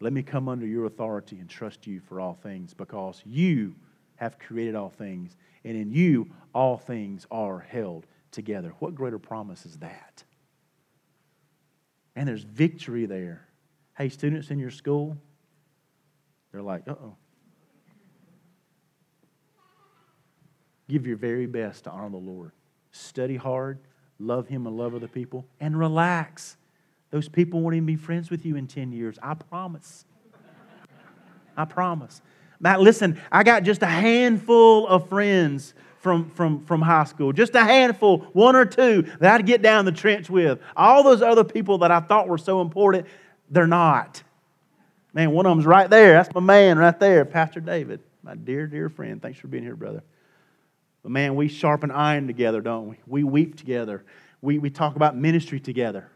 Let 0.00 0.12
me 0.12 0.22
come 0.22 0.48
under 0.48 0.66
your 0.66 0.86
authority 0.86 1.38
and 1.38 1.48
trust 1.48 1.86
you 1.86 2.00
for 2.00 2.20
all 2.20 2.34
things 2.34 2.74
because 2.74 3.22
you 3.24 3.76
have 4.16 4.38
created 4.38 4.74
all 4.74 4.90
things, 4.90 5.36
and 5.64 5.76
in 5.76 5.92
you 5.92 6.28
all 6.52 6.76
things 6.76 7.26
are 7.30 7.60
held 7.60 8.06
together. 8.32 8.72
What 8.80 8.96
greater 8.96 9.18
promise 9.18 9.64
is 9.64 9.76
that? 9.78 10.24
And 12.14 12.28
there's 12.28 12.44
victory 12.44 13.06
there. 13.06 13.48
Hey, 13.96 14.08
students 14.08 14.50
in 14.50 14.58
your 14.58 14.70
school, 14.70 15.16
they're 16.50 16.62
like, 16.62 16.86
uh 16.88 16.92
oh. 16.92 17.16
Give 20.88 21.06
your 21.06 21.16
very 21.16 21.46
best 21.46 21.84
to 21.84 21.90
honor 21.90 22.10
the 22.10 22.16
Lord. 22.18 22.52
Study 22.90 23.36
hard, 23.36 23.78
love 24.18 24.48
Him 24.48 24.66
and 24.66 24.76
love 24.76 24.94
other 24.94 25.08
people, 25.08 25.46
and 25.60 25.78
relax. 25.78 26.56
Those 27.10 27.28
people 27.28 27.60
won't 27.60 27.74
even 27.74 27.86
be 27.86 27.96
friends 27.96 28.30
with 28.30 28.44
you 28.44 28.56
in 28.56 28.66
10 28.66 28.92
years. 28.92 29.18
I 29.22 29.34
promise. 29.34 30.04
I 31.56 31.64
promise. 31.64 32.20
Matt, 32.60 32.80
listen, 32.80 33.20
I 33.30 33.42
got 33.42 33.62
just 33.62 33.82
a 33.82 33.86
handful 33.86 34.86
of 34.86 35.08
friends 35.08 35.74
from, 36.02 36.30
from, 36.30 36.64
from 36.64 36.82
high 36.82 37.04
school, 37.04 37.32
just 37.32 37.54
a 37.54 37.62
handful, 37.62 38.26
one 38.32 38.56
or 38.56 38.64
two 38.64 39.02
that 39.20 39.34
I'd 39.34 39.46
get 39.46 39.62
down 39.62 39.84
the 39.84 39.92
trench 39.92 40.28
with. 40.28 40.58
All 40.76 41.04
those 41.04 41.22
other 41.22 41.44
people 41.44 41.78
that 41.78 41.92
I 41.92 42.00
thought 42.00 42.26
were 42.26 42.38
so 42.38 42.60
important, 42.60 43.06
they're 43.48 43.68
not. 43.68 44.20
Man, 45.14 45.30
one 45.30 45.46
of 45.46 45.50
them's 45.56 45.64
right 45.64 45.88
there. 45.88 46.14
That's 46.14 46.34
my 46.34 46.40
man 46.40 46.76
right 46.76 46.98
there, 46.98 47.24
Pastor 47.24 47.60
David, 47.60 48.00
my 48.24 48.34
dear, 48.34 48.66
dear 48.66 48.88
friend. 48.88 49.22
Thanks 49.22 49.38
for 49.38 49.46
being 49.46 49.62
here, 49.62 49.76
brother. 49.76 50.02
But 51.04 51.12
man, 51.12 51.36
we 51.36 51.46
sharpen 51.46 51.92
iron 51.92 52.26
together, 52.26 52.60
don't 52.60 52.88
we? 52.88 52.96
We 53.06 53.22
weep 53.22 53.56
together. 53.56 54.04
We, 54.40 54.58
we 54.58 54.70
talk 54.70 54.96
about 54.96 55.16
ministry 55.16 55.60
together. 55.60 56.08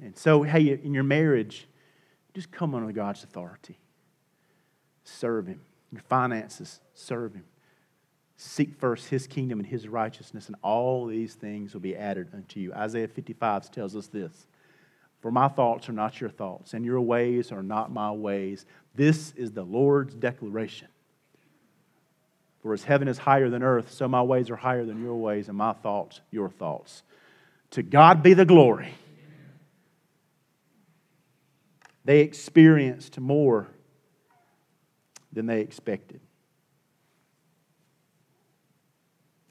And 0.00 0.16
so, 0.16 0.44
hey, 0.44 0.78
in 0.80 0.94
your 0.94 1.02
marriage, 1.02 1.66
just 2.34 2.52
come 2.52 2.76
under 2.76 2.92
God's 2.92 3.24
authority. 3.24 3.78
Serve 5.02 5.48
Him. 5.48 5.60
Your 5.90 6.02
finances, 6.02 6.80
serve 6.94 7.34
Him. 7.34 7.44
Seek 8.36 8.74
first 8.74 9.08
His 9.08 9.26
kingdom 9.26 9.60
and 9.60 9.68
His 9.68 9.88
righteousness, 9.88 10.46
and 10.46 10.56
all 10.62 11.06
these 11.06 11.34
things 11.34 11.74
will 11.74 11.80
be 11.80 11.96
added 11.96 12.28
unto 12.32 12.60
you. 12.60 12.72
Isaiah 12.72 13.08
55 13.08 13.70
tells 13.70 13.94
us 13.94 14.08
this 14.08 14.46
For 15.20 15.30
my 15.30 15.48
thoughts 15.48 15.88
are 15.88 15.92
not 15.92 16.20
your 16.20 16.30
thoughts, 16.30 16.74
and 16.74 16.84
your 16.84 17.00
ways 17.00 17.52
are 17.52 17.62
not 17.62 17.92
my 17.92 18.10
ways. 18.10 18.66
This 18.94 19.32
is 19.36 19.52
the 19.52 19.64
Lord's 19.64 20.14
declaration. 20.14 20.88
For 22.62 22.72
as 22.72 22.84
heaven 22.84 23.08
is 23.08 23.18
higher 23.18 23.50
than 23.50 23.62
earth, 23.62 23.90
so 23.90 24.06
my 24.06 24.22
ways 24.22 24.48
are 24.48 24.56
higher 24.56 24.84
than 24.84 25.02
your 25.02 25.16
ways, 25.16 25.48
and 25.48 25.58
my 25.58 25.72
thoughts 25.72 26.20
your 26.30 26.48
thoughts. 26.48 27.02
To 27.72 27.82
God 27.82 28.22
be 28.22 28.34
the 28.34 28.44
glory. 28.44 28.94
They 32.04 32.20
experienced 32.20 33.18
more 33.18 33.68
than 35.32 35.46
they 35.46 35.60
expected. 35.60 36.20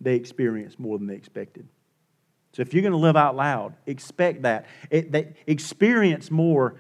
They 0.02 0.16
experienced 0.16 0.80
more 0.80 0.98
than 0.98 1.08
they 1.08 1.16
expected. 1.16 1.68
So 2.54 2.62
if 2.62 2.74
you're 2.74 2.82
going 2.82 2.92
to 2.92 2.98
live 2.98 3.16
out 3.16 3.36
loud, 3.36 3.76
expect 3.86 4.42
that. 4.42 4.66
It, 4.90 5.12
they 5.12 5.34
experience 5.48 6.30
more 6.30 6.76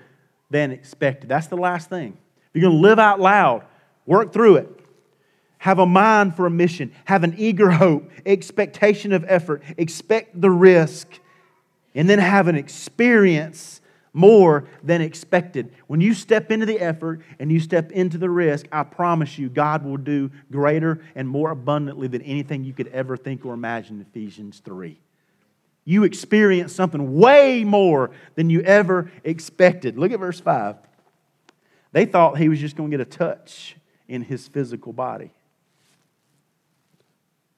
than 0.49 0.71
expected. 0.71 1.29
That's 1.29 1.47
the 1.47 1.57
last 1.57 1.89
thing. 1.89 2.17
If 2.53 2.61
you're 2.61 2.69
going 2.69 2.81
to 2.81 2.87
live 2.87 2.99
out 2.99 3.19
loud, 3.19 3.65
work 4.05 4.33
through 4.33 4.57
it. 4.57 4.79
Have 5.59 5.79
a 5.79 5.85
mind 5.85 6.35
for 6.35 6.45
a 6.45 6.49
mission. 6.49 6.91
Have 7.05 7.23
an 7.23 7.35
eager 7.37 7.71
hope, 7.71 8.09
expectation 8.25 9.13
of 9.13 9.23
effort. 9.27 9.63
Expect 9.77 10.39
the 10.41 10.49
risk. 10.49 11.07
And 11.93 12.09
then 12.09 12.19
have 12.19 12.47
an 12.47 12.55
experience 12.55 13.80
more 14.13 14.65
than 14.83 15.01
expected. 15.01 15.73
When 15.87 16.01
you 16.01 16.13
step 16.13 16.51
into 16.51 16.65
the 16.65 16.79
effort 16.79 17.21
and 17.39 17.51
you 17.51 17.59
step 17.59 17.91
into 17.91 18.17
the 18.17 18.29
risk, 18.29 18.67
I 18.71 18.83
promise 18.83 19.37
you, 19.37 19.49
God 19.49 19.85
will 19.85 19.97
do 19.97 20.31
greater 20.51 21.01
and 21.15 21.27
more 21.27 21.51
abundantly 21.51 22.07
than 22.07 22.21
anything 22.23 22.63
you 22.63 22.73
could 22.73 22.87
ever 22.87 23.15
think 23.15 23.45
or 23.45 23.53
imagine. 23.53 24.01
Ephesians 24.01 24.61
3. 24.63 24.99
You 25.83 26.03
experience 26.03 26.73
something 26.73 27.17
way 27.17 27.63
more 27.63 28.11
than 28.35 28.49
you 28.49 28.61
ever 28.61 29.11
expected. 29.23 29.97
Look 29.97 30.11
at 30.11 30.19
verse 30.19 30.39
5. 30.39 30.75
They 31.91 32.05
thought 32.05 32.37
he 32.37 32.49
was 32.49 32.59
just 32.59 32.75
going 32.75 32.91
to 32.91 32.97
get 32.97 33.05
a 33.05 33.09
touch 33.09 33.75
in 34.07 34.21
his 34.23 34.47
physical 34.47 34.93
body. 34.93 35.31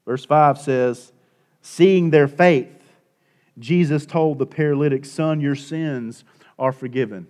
Verse 0.05 0.25
5 0.25 0.59
says, 0.59 1.11
Seeing 1.61 2.09
their 2.09 2.27
faith, 2.27 2.69
Jesus 3.59 4.05
told 4.05 4.39
the 4.39 4.45
paralytic, 4.45 5.05
Son, 5.05 5.39
your 5.39 5.55
sins 5.55 6.23
are 6.57 6.71
forgiven. 6.71 7.27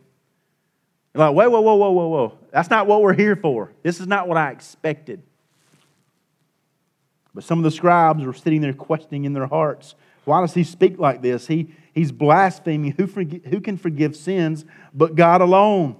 You're 1.13 1.26
like, 1.26 1.36
whoa, 1.36 1.49
whoa, 1.49 1.61
whoa, 1.61 1.76
whoa, 1.76 1.91
whoa, 1.91 2.07
whoa. 2.07 2.38
That's 2.51 2.69
not 2.69 2.88
what 2.88 3.01
we're 3.01 3.13
here 3.13 3.36
for. 3.36 3.71
This 3.84 3.99
is 3.99 4.07
not 4.07 4.28
what 4.28 4.38
I 4.38 4.51
expected. 4.51 5.21
But 7.34 7.43
some 7.43 7.59
of 7.59 7.63
the 7.63 7.71
scribes 7.71 8.24
were 8.24 8.34
sitting 8.34 8.61
there 8.61 8.74
questioning 8.74 9.26
in 9.26 9.34
their 9.34 9.47
hearts, 9.47 9.95
why 10.26 10.41
does 10.41 10.53
he 10.53 10.63
speak 10.63 10.99
like 10.99 11.21
this? 11.21 11.47
He, 11.47 11.74
he's 11.93 12.11
blaspheming. 12.11 12.91
Who, 12.91 13.07
forg- 13.07 13.45
who 13.45 13.59
can 13.59 13.78
forgive 13.78 14.15
sins 14.15 14.65
but 14.93 15.15
God 15.15 15.41
alone? 15.41 15.97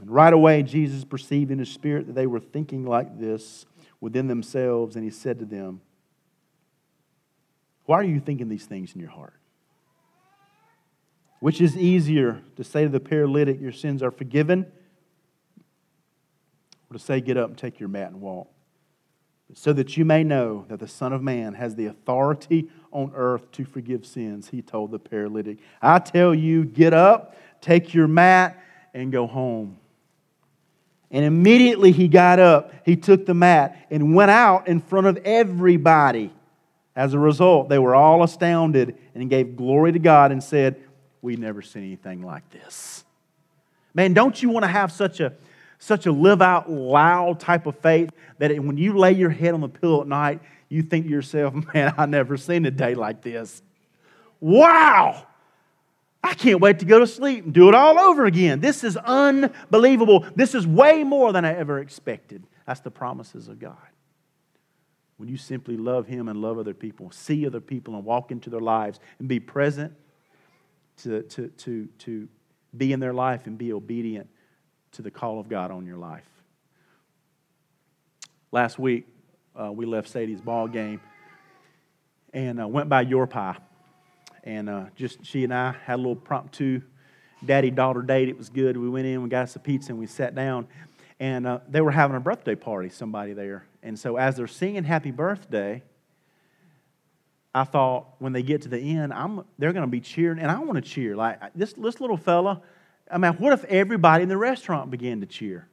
And 0.00 0.10
right 0.10 0.32
away, 0.32 0.62
Jesus 0.62 1.04
perceived 1.04 1.50
in 1.50 1.58
his 1.58 1.70
spirit 1.70 2.06
that 2.06 2.14
they 2.14 2.26
were 2.26 2.40
thinking 2.40 2.84
like 2.84 3.18
this 3.18 3.66
within 4.00 4.28
themselves, 4.28 4.94
and 4.94 5.04
he 5.04 5.10
said 5.10 5.38
to 5.40 5.44
them, 5.44 5.80
Why 7.84 7.96
are 7.96 8.04
you 8.04 8.20
thinking 8.20 8.48
these 8.48 8.66
things 8.66 8.92
in 8.94 9.00
your 9.00 9.10
heart? 9.10 9.34
Which 11.40 11.60
is 11.60 11.76
easier 11.76 12.42
to 12.56 12.64
say 12.64 12.84
to 12.84 12.88
the 12.88 13.00
paralytic, 13.00 13.60
Your 13.60 13.72
sins 13.72 14.02
are 14.02 14.10
forgiven, 14.10 14.66
or 16.90 16.94
to 16.94 16.98
say, 16.98 17.20
Get 17.20 17.36
up 17.36 17.50
and 17.50 17.58
take 17.58 17.78
your 17.78 17.88
mat 17.88 18.10
and 18.10 18.20
walk? 18.20 18.48
So 19.54 19.72
that 19.72 19.96
you 19.96 20.04
may 20.04 20.24
know 20.24 20.66
that 20.68 20.78
the 20.78 20.88
Son 20.88 21.12
of 21.12 21.22
Man 21.22 21.54
has 21.54 21.74
the 21.74 21.86
authority 21.86 22.68
on 22.90 23.12
earth 23.14 23.50
to 23.52 23.64
forgive 23.64 24.04
sins, 24.04 24.48
he 24.48 24.62
told 24.62 24.90
the 24.90 24.98
paralytic. 24.98 25.58
I 25.80 25.98
tell 25.98 26.34
you, 26.34 26.64
get 26.64 26.92
up, 26.92 27.36
take 27.60 27.94
your 27.94 28.08
mat, 28.08 28.62
and 28.92 29.12
go 29.12 29.26
home. 29.26 29.78
And 31.10 31.24
immediately 31.24 31.92
he 31.92 32.08
got 32.08 32.38
up, 32.38 32.72
he 32.84 32.96
took 32.96 33.24
the 33.24 33.34
mat, 33.34 33.86
and 33.90 34.14
went 34.14 34.30
out 34.30 34.68
in 34.68 34.80
front 34.80 35.06
of 35.06 35.16
everybody. 35.24 36.32
As 36.94 37.14
a 37.14 37.18
result, 37.18 37.68
they 37.68 37.78
were 37.78 37.94
all 37.94 38.22
astounded 38.22 38.98
and 39.14 39.30
gave 39.30 39.56
glory 39.56 39.92
to 39.92 39.98
God 39.98 40.32
and 40.32 40.42
said, 40.42 40.82
We've 41.22 41.38
never 41.38 41.62
seen 41.62 41.82
anything 41.84 42.22
like 42.22 42.48
this. 42.50 43.04
Man, 43.94 44.14
don't 44.14 44.40
you 44.40 44.50
want 44.50 44.64
to 44.64 44.68
have 44.68 44.92
such 44.92 45.20
a 45.20 45.32
such 45.80 46.06
a 46.06 46.12
live 46.12 46.42
out 46.42 46.70
loud 46.70 47.38
type 47.38 47.66
of 47.66 47.78
faith 47.78 48.10
that 48.38 48.50
when 48.58 48.76
you 48.76 48.98
lay 48.98 49.12
your 49.12 49.30
head 49.30 49.54
on 49.54 49.60
the 49.60 49.68
pillow 49.68 50.00
at 50.00 50.08
night, 50.08 50.40
you 50.68 50.82
think 50.82 51.06
to 51.06 51.10
yourself, 51.10 51.54
man, 51.74 51.94
I've 51.96 52.08
never 52.08 52.36
seen 52.36 52.66
a 52.66 52.70
day 52.70 52.94
like 52.94 53.22
this. 53.22 53.62
Wow! 54.40 55.26
I 56.22 56.34
can't 56.34 56.60
wait 56.60 56.80
to 56.80 56.84
go 56.84 56.98
to 56.98 57.06
sleep 57.06 57.44
and 57.44 57.54
do 57.54 57.68
it 57.68 57.74
all 57.74 57.98
over 57.98 58.26
again. 58.26 58.60
This 58.60 58.82
is 58.82 58.96
unbelievable. 58.96 60.26
This 60.34 60.54
is 60.54 60.66
way 60.66 61.04
more 61.04 61.32
than 61.32 61.44
I 61.44 61.54
ever 61.54 61.78
expected. 61.78 62.44
That's 62.66 62.80
the 62.80 62.90
promises 62.90 63.48
of 63.48 63.60
God. 63.60 63.76
When 65.16 65.28
you 65.28 65.36
simply 65.36 65.76
love 65.76 66.06
Him 66.06 66.28
and 66.28 66.40
love 66.40 66.58
other 66.58 66.74
people, 66.74 67.10
see 67.12 67.46
other 67.46 67.60
people 67.60 67.94
and 67.94 68.04
walk 68.04 68.30
into 68.30 68.50
their 68.50 68.60
lives 68.60 69.00
and 69.18 69.28
be 69.28 69.40
present 69.40 69.94
to, 70.98 71.22
to, 71.22 71.48
to, 71.48 71.88
to 71.98 72.28
be 72.76 72.92
in 72.92 73.00
their 73.00 73.14
life 73.14 73.46
and 73.46 73.56
be 73.56 73.72
obedient 73.72 74.28
to 74.92 75.02
the 75.02 75.10
call 75.10 75.40
of 75.40 75.48
God 75.48 75.70
on 75.70 75.86
your 75.86 75.96
life. 75.96 76.28
Last 78.50 78.78
week, 78.78 79.06
uh, 79.54 79.70
we 79.72 79.86
left 79.86 80.08
Sadie's 80.08 80.40
ball 80.40 80.68
game 80.68 81.00
and 82.32 82.60
uh, 82.60 82.68
went 82.68 82.88
by 82.88 83.02
Your 83.02 83.26
Pie 83.26 83.56
and 84.48 84.70
uh, 84.70 84.86
just 84.96 85.24
she 85.24 85.44
and 85.44 85.52
I 85.52 85.74
had 85.84 85.96
a 85.96 85.98
little 85.98 86.16
promptu 86.16 86.82
daddy 87.44 87.70
daughter 87.70 88.02
date. 88.02 88.28
It 88.28 88.38
was 88.38 88.48
good. 88.48 88.76
We 88.76 88.88
went 88.88 89.06
in, 89.06 89.22
we 89.22 89.28
got 89.28 89.44
us 89.44 89.56
a 89.56 89.58
pizza, 89.58 89.92
and 89.92 89.98
we 89.98 90.06
sat 90.06 90.34
down. 90.34 90.66
And 91.20 91.46
uh, 91.46 91.60
they 91.68 91.80
were 91.80 91.90
having 91.90 92.16
a 92.16 92.20
birthday 92.20 92.54
party, 92.54 92.88
somebody 92.88 93.32
there. 93.32 93.66
And 93.82 93.98
so 93.98 94.16
as 94.16 94.36
they're 94.36 94.46
singing 94.46 94.84
happy 94.84 95.10
birthday, 95.10 95.82
I 97.58 97.64
thought 97.64 98.06
when 98.18 98.32
they 98.32 98.42
get 98.42 98.62
to 98.62 98.68
the 98.68 98.78
end, 98.78 99.12
I'm, 99.12 99.44
they're 99.58 99.72
going 99.72 99.84
to 99.84 99.90
be 99.90 100.00
cheering, 100.00 100.38
and 100.38 100.50
I 100.50 100.58
want 100.60 100.76
to 100.76 100.88
cheer. 100.88 101.16
Like 101.16 101.40
this, 101.54 101.72
this 101.74 102.00
little 102.00 102.16
fella, 102.16 102.62
I 103.10 103.18
mean, 103.18 103.32
what 103.34 103.52
if 103.52 103.64
everybody 103.64 104.22
in 104.22 104.28
the 104.28 104.36
restaurant 104.36 104.90
began 104.90 105.20
to 105.20 105.26
cheer? 105.26 105.68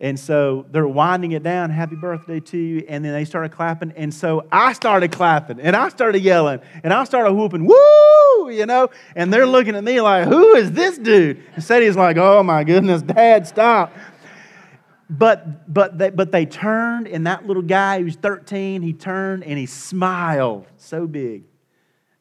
And 0.00 0.18
so 0.18 0.64
they're 0.70 0.86
winding 0.86 1.32
it 1.32 1.42
down, 1.42 1.70
happy 1.70 1.96
birthday 1.96 2.38
to 2.38 2.56
you. 2.56 2.84
And 2.88 3.04
then 3.04 3.12
they 3.12 3.24
started 3.24 3.50
clapping. 3.50 3.92
And 3.96 4.14
so 4.14 4.46
I 4.52 4.72
started 4.72 5.10
clapping 5.10 5.60
and 5.60 5.74
I 5.74 5.88
started 5.88 6.22
yelling 6.22 6.60
and 6.84 6.92
I 6.92 7.02
started 7.02 7.32
whooping, 7.32 7.66
woo, 7.66 8.50
you 8.50 8.64
know. 8.64 8.90
And 9.16 9.32
they're 9.32 9.46
looking 9.46 9.74
at 9.74 9.82
me 9.82 10.00
like, 10.00 10.28
who 10.28 10.54
is 10.54 10.70
this 10.70 10.98
dude? 10.98 11.42
And 11.54 11.64
Sadie's 11.64 11.96
like, 11.96 12.16
oh 12.16 12.44
my 12.44 12.62
goodness, 12.62 13.02
dad, 13.02 13.48
stop. 13.48 13.92
But, 15.10 15.72
but, 15.72 15.96
they, 15.96 16.10
but 16.10 16.32
they 16.32 16.44
turned, 16.44 17.08
and 17.08 17.26
that 17.26 17.46
little 17.46 17.62
guy 17.62 18.02
who's 18.02 18.16
13, 18.16 18.82
he 18.82 18.92
turned 18.92 19.42
and 19.42 19.58
he 19.58 19.64
smiled 19.64 20.66
so 20.76 21.06
big. 21.06 21.44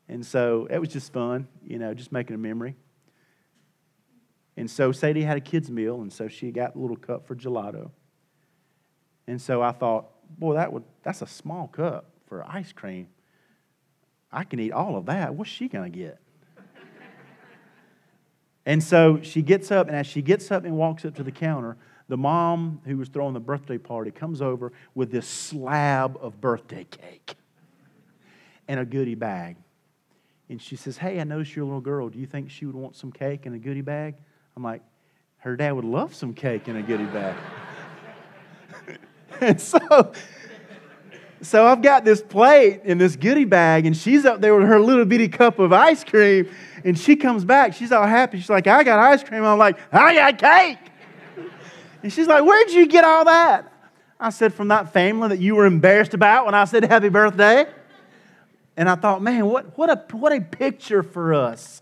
And 0.08 0.26
so 0.26 0.68
it 0.70 0.80
was 0.80 0.90
just 0.90 1.12
fun, 1.12 1.48
you 1.66 1.80
know, 1.80 1.94
just 1.94 2.12
making 2.12 2.36
a 2.36 2.38
memory. 2.38 2.76
And 4.56 4.72
so 4.72 4.92
Sadie 4.92 5.22
had 5.22 5.38
a 5.38 5.42
kid's 5.42 5.70
meal, 5.70 6.02
and 6.02 6.12
so 6.12 6.28
she 6.28 6.52
got 6.52 6.76
a 6.76 6.80
little 6.80 6.96
cup 6.96 7.28
for 7.28 7.36
gelato. 7.36 7.92
And 9.28 9.42
so 9.42 9.62
I 9.62 9.72
thought, 9.72 10.08
boy, 10.40 10.56
that 10.56 10.72
would, 10.72 10.84
that's 11.04 11.22
a 11.22 11.28
small 11.28 11.68
cup 11.68 12.10
for 12.28 12.44
ice 12.48 12.72
cream. 12.72 13.08
I 14.32 14.46
can 14.46 14.60
eat 14.60 14.72
all 14.72 14.96
of 14.96 15.06
that. 15.08 15.36
What's 15.36 15.52
she 15.52 15.68
going 15.68 15.92
to 15.92 15.98
get? 15.98 16.20
and 18.66 18.82
so 18.82 19.20
she 19.22 19.42
gets 19.42 19.72
up, 19.72 19.88
and 19.88 19.96
as 19.96 20.08
she 20.08 20.22
gets 20.22 20.52
up 20.52 20.64
and 20.64 20.76
walks 20.76 21.06
up 21.06 21.16
to 21.16 21.24
the 21.24 21.32
counter, 21.32 21.78
the 22.08 22.18
mom 22.18 22.82
who 22.86 22.98
was 22.98 23.10
throwing 23.10 23.34
the 23.34 23.40
birthday 23.40 23.78
party 23.78 24.12
comes 24.12 24.42
over 24.42 24.72
with 24.96 25.12
this 25.12 25.28
slab 25.28 26.18
of 26.22 26.40
birthday 26.40 26.86
cake 26.86 27.36
and 28.68 28.80
a 28.80 28.86
goodie 28.86 29.16
bag. 29.16 29.58
And 30.50 30.62
she 30.62 30.76
says, 30.76 30.98
Hey, 30.98 31.20
I 31.20 31.24
noticed 31.24 31.56
you're 31.56 31.64
a 31.64 31.68
little 31.68 31.82
girl. 31.82 32.10
Do 32.10 32.20
you 32.20 32.26
think 32.26 32.50
she 32.50 32.66
would 32.66 32.76
want 32.76 32.96
some 32.96 33.12
cake 33.12 33.46
and 33.46 33.56
a 33.56 33.60
goodie 33.60 33.82
bag? 33.82 34.16
I'm 34.56 34.64
like, 34.64 34.82
her 35.40 35.56
dad 35.56 35.74
would 35.74 35.86
love 35.86 36.16
some 36.16 36.34
cake 36.34 36.68
in 36.68 36.78
a 36.78 36.82
goodie 36.82 37.06
bag. 37.06 37.36
and 39.42 39.60
so, 39.60 40.14
So 41.42 41.68
I've 41.68 41.82
got 41.82 42.04
this 42.04 42.22
plate 42.22 42.82
and 42.84 43.00
this 43.00 43.16
goodie 43.16 43.46
bag, 43.46 43.86
and 43.86 43.96
she's 43.96 44.26
up 44.26 44.42
there 44.42 44.56
with 44.56 44.68
her 44.68 44.80
little 44.80 45.06
bitty 45.06 45.28
cup 45.28 45.60
of 45.60 45.72
ice 45.72 46.04
cream. 46.04 46.50
And 46.84 46.98
she 46.98 47.16
comes 47.16 47.46
back. 47.46 47.74
She's 47.74 47.92
all 47.92 48.08
happy. 48.08 48.40
She's 48.40 48.50
like, 48.50 48.66
I 48.66 48.84
got 48.84 49.00
ice 49.00 49.24
cream. 49.24 49.44
I'm 49.44 49.58
like, 49.58 49.78
I 49.92 50.16
got 50.16 50.38
cake. 50.38 50.92
And 52.04 52.12
she's 52.12 52.28
like, 52.28 52.44
Where'd 52.44 52.72
you 52.72 52.88
get 52.88 53.04
all 53.04 53.26
that? 53.26 53.72
I 54.20 54.30
said, 54.30 54.54
From 54.54 54.70
that 54.70 54.94
family 54.94 55.30
that 55.30 55.40
you 55.40 55.56
were 55.56 55.66
embarrassed 55.66 56.14
about 56.14 56.46
when 56.46 56.56
I 56.56 56.66
said 56.66 56.84
happy 56.84 57.10
birthday. 57.10 57.66
And 58.78 58.88
I 58.88 58.96
thought, 58.96 59.24
man, 59.24 59.48
what, 59.48 59.76
what, 59.76 59.90
a, 59.90 60.16
what 60.16 60.32
a 60.32 60.40
picture 60.40 61.02
for 61.02 61.34
us 61.34 61.82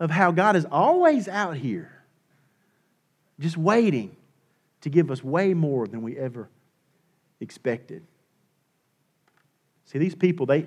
of 0.00 0.10
how 0.10 0.32
God 0.32 0.56
is 0.56 0.66
always 0.68 1.28
out 1.28 1.56
here, 1.56 1.92
just 3.38 3.56
waiting 3.56 4.16
to 4.80 4.88
give 4.90 5.10
us 5.10 5.22
way 5.22 5.54
more 5.54 5.86
than 5.86 6.02
we 6.02 6.16
ever 6.16 6.48
expected. 7.38 8.02
See, 9.84 9.98
these 9.98 10.14
people, 10.14 10.46
they, 10.46 10.66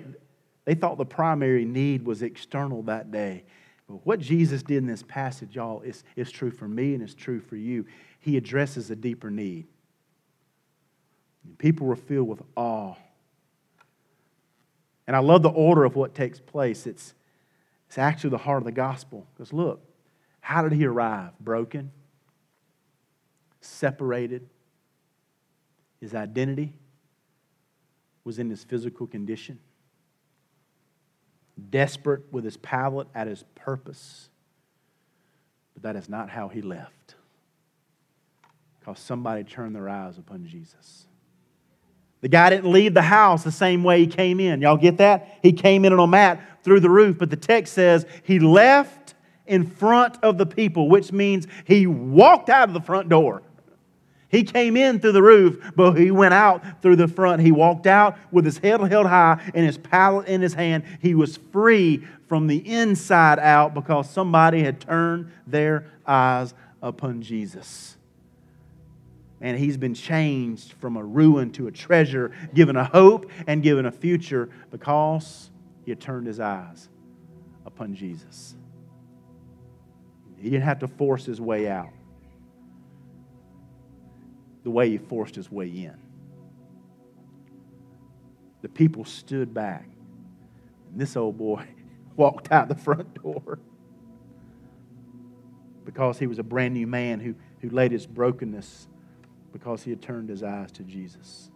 they 0.64 0.74
thought 0.74 0.96
the 0.96 1.04
primary 1.04 1.66
need 1.66 2.06
was 2.06 2.22
external 2.22 2.82
that 2.84 3.10
day. 3.10 3.44
But 3.88 4.06
what 4.06 4.18
Jesus 4.18 4.62
did 4.62 4.78
in 4.78 4.86
this 4.86 5.02
passage, 5.02 5.56
y'all, 5.56 5.82
is, 5.82 6.04
is 6.16 6.30
true 6.30 6.50
for 6.50 6.66
me 6.66 6.94
and 6.94 7.02
it's 7.02 7.14
true 7.14 7.40
for 7.40 7.56
you. 7.56 7.86
He 8.20 8.36
addresses 8.36 8.90
a 8.90 8.96
deeper 8.96 9.30
need. 9.30 9.66
People 11.58 11.86
were 11.86 11.96
filled 11.96 12.28
with 12.28 12.42
awe. 12.56 12.94
And 15.06 15.14
I 15.14 15.18
love 15.18 15.42
the 15.42 15.50
order 15.50 15.84
of 15.84 15.96
what 15.96 16.14
takes 16.14 16.40
place. 16.40 16.86
It's, 16.86 17.12
it's 17.88 17.98
actually 17.98 18.30
the 18.30 18.38
heart 18.38 18.58
of 18.58 18.64
the 18.64 18.72
gospel. 18.72 19.26
Because 19.34 19.52
look, 19.52 19.82
how 20.40 20.62
did 20.62 20.72
he 20.72 20.86
arrive? 20.86 21.32
Broken, 21.38 21.90
separated. 23.60 24.48
His 26.00 26.14
identity 26.14 26.72
was 28.24 28.38
in 28.38 28.48
his 28.48 28.64
physical 28.64 29.06
condition 29.06 29.58
desperate 31.70 32.22
with 32.32 32.44
his 32.44 32.56
pallet 32.56 33.06
at 33.14 33.26
his 33.26 33.44
purpose. 33.54 34.28
But 35.74 35.82
that 35.84 35.96
is 35.96 36.08
not 36.08 36.30
how 36.30 36.48
he 36.48 36.62
left. 36.62 37.14
Because 38.80 38.98
somebody 38.98 39.44
turned 39.44 39.74
their 39.74 39.88
eyes 39.88 40.18
upon 40.18 40.46
Jesus. 40.46 41.06
The 42.20 42.28
guy 42.28 42.50
didn't 42.50 42.72
leave 42.72 42.94
the 42.94 43.02
house 43.02 43.44
the 43.44 43.52
same 43.52 43.84
way 43.84 44.00
he 44.00 44.06
came 44.06 44.40
in. 44.40 44.62
Y'all 44.62 44.76
get 44.76 44.96
that? 44.98 45.38
He 45.42 45.52
came 45.52 45.84
in 45.84 45.92
on 45.92 45.98
a 45.98 46.06
mat 46.06 46.40
through 46.62 46.80
the 46.80 46.88
roof, 46.88 47.18
but 47.18 47.28
the 47.28 47.36
text 47.36 47.74
says 47.74 48.06
he 48.22 48.38
left 48.38 49.14
in 49.46 49.66
front 49.66 50.16
of 50.22 50.38
the 50.38 50.46
people, 50.46 50.88
which 50.88 51.12
means 51.12 51.46
he 51.66 51.86
walked 51.86 52.48
out 52.48 52.68
of 52.68 52.74
the 52.74 52.80
front 52.80 53.08
door. 53.10 53.42
He 54.34 54.42
came 54.42 54.76
in 54.76 54.98
through 54.98 55.12
the 55.12 55.22
roof, 55.22 55.72
but 55.76 55.92
he 55.92 56.10
went 56.10 56.34
out 56.34 56.82
through 56.82 56.96
the 56.96 57.06
front. 57.06 57.40
He 57.40 57.52
walked 57.52 57.86
out 57.86 58.18
with 58.32 58.44
his 58.44 58.58
head 58.58 58.80
held 58.80 59.06
high 59.06 59.40
and 59.54 59.64
his 59.64 59.78
pallet 59.78 60.26
in 60.26 60.40
his 60.40 60.54
hand. 60.54 60.82
He 61.00 61.14
was 61.14 61.36
free 61.36 62.04
from 62.26 62.48
the 62.48 62.56
inside 62.56 63.38
out 63.38 63.74
because 63.74 64.10
somebody 64.10 64.64
had 64.64 64.80
turned 64.80 65.30
their 65.46 65.86
eyes 66.04 66.52
upon 66.82 67.22
Jesus. 67.22 67.96
And 69.40 69.56
he's 69.56 69.76
been 69.76 69.94
changed 69.94 70.72
from 70.80 70.96
a 70.96 71.04
ruin 71.04 71.52
to 71.52 71.68
a 71.68 71.70
treasure, 71.70 72.32
given 72.54 72.74
a 72.74 72.84
hope 72.84 73.30
and 73.46 73.62
given 73.62 73.86
a 73.86 73.92
future 73.92 74.48
because 74.72 75.48
he 75.84 75.92
had 75.92 76.00
turned 76.00 76.26
his 76.26 76.40
eyes 76.40 76.88
upon 77.64 77.94
Jesus. 77.94 78.56
He 80.38 80.50
didn't 80.50 80.64
have 80.64 80.80
to 80.80 80.88
force 80.88 81.24
his 81.24 81.40
way 81.40 81.68
out 81.68 81.92
the 84.64 84.70
way 84.70 84.90
he 84.90 84.98
forced 84.98 85.36
his 85.36 85.50
way 85.50 85.68
in. 85.68 85.96
The 88.62 88.68
people 88.68 89.04
stood 89.04 89.52
back. 89.52 89.86
And 90.90 91.00
this 91.00 91.16
old 91.16 91.36
boy 91.38 91.66
walked 92.16 92.50
out 92.50 92.68
the 92.68 92.74
front 92.74 93.22
door 93.22 93.58
because 95.84 96.18
he 96.18 96.26
was 96.26 96.38
a 96.38 96.42
brand 96.42 96.74
new 96.74 96.86
man 96.86 97.20
who, 97.20 97.34
who 97.60 97.68
laid 97.68 97.92
his 97.92 98.06
brokenness 98.06 98.88
because 99.52 99.82
he 99.82 99.90
had 99.90 100.00
turned 100.00 100.30
his 100.30 100.42
eyes 100.42 100.72
to 100.72 100.82
Jesus. 100.82 101.50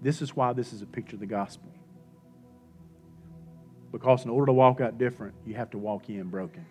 This 0.00 0.22
is 0.22 0.36
why 0.36 0.52
this 0.52 0.72
is 0.72 0.80
a 0.80 0.86
picture 0.86 1.16
of 1.16 1.20
the 1.20 1.26
gospel. 1.26 1.72
Because 3.90 4.24
in 4.24 4.30
order 4.30 4.46
to 4.46 4.52
walk 4.52 4.80
out 4.80 4.96
different, 4.96 5.34
you 5.44 5.54
have 5.54 5.70
to 5.70 5.78
walk 5.78 6.08
in 6.08 6.28
broken. 6.28 6.64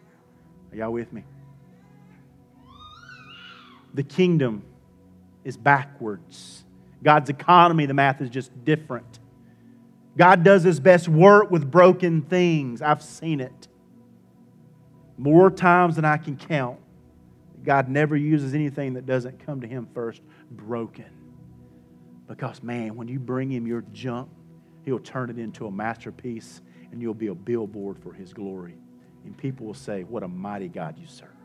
Are 0.72 0.78
y'all 0.78 0.94
with 0.94 1.12
me? 1.12 1.26
The 3.98 4.04
kingdom 4.04 4.64
is 5.44 5.58
backwards. 5.58 6.64
God's 7.04 7.32
economy, 7.32 7.88
the 7.88 7.96
math 7.96 8.22
is 8.22 8.30
just 8.30 8.52
different. 8.64 9.20
God 10.16 10.44
does 10.44 10.64
his 10.64 10.80
best 10.80 11.08
work 11.08 11.50
with 11.50 11.70
broken 11.70 12.22
things. 12.22 12.82
I've 12.82 13.02
seen 13.02 13.42
it 13.42 13.68
more 15.18 15.50
times 15.50 15.96
than 15.96 16.06
I 16.06 16.18
can 16.18 16.38
count. 16.38 16.80
God 17.64 17.90
never 17.90 18.16
uses 18.16 18.54
anything 18.54 18.94
that 18.94 19.08
doesn't 19.08 19.44
come 19.46 19.62
to 19.62 19.68
him 19.68 19.88
first 19.96 20.22
broken. 20.52 21.06
Because, 22.28 22.62
man, 22.62 22.96
when 22.96 23.08
you 23.08 23.20
bring 23.20 23.52
him 23.52 23.66
your 23.66 23.82
junk, 23.94 24.30
he'll 24.86 25.00
turn 25.00 25.32
it 25.32 25.40
into 25.40 25.66
a 25.66 25.72
masterpiece 25.72 26.62
and 26.92 27.02
you'll 27.02 27.16
be 27.16 27.28
a 27.28 27.36
billboard 27.36 27.98
for 27.98 28.14
his 28.14 28.32
glory. 28.32 28.76
And 29.26 29.36
people 29.36 29.66
will 29.66 29.74
say, 29.74 30.04
What 30.04 30.22
a 30.22 30.28
mighty 30.28 30.68
God 30.68 31.00
you 31.00 31.08
serve. 31.08 31.37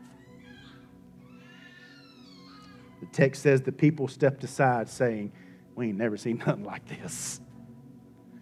The 3.03 3.09
text 3.11 3.41
says 3.41 3.61
the 3.61 3.71
people 3.73 4.07
stepped 4.07 4.45
aside, 4.45 4.87
saying, 4.87 5.33
We 5.75 5.87
ain't 5.87 5.97
never 5.97 6.15
seen 6.15 6.37
nothing 6.47 6.63
like 6.63 6.85
this. 6.87 7.41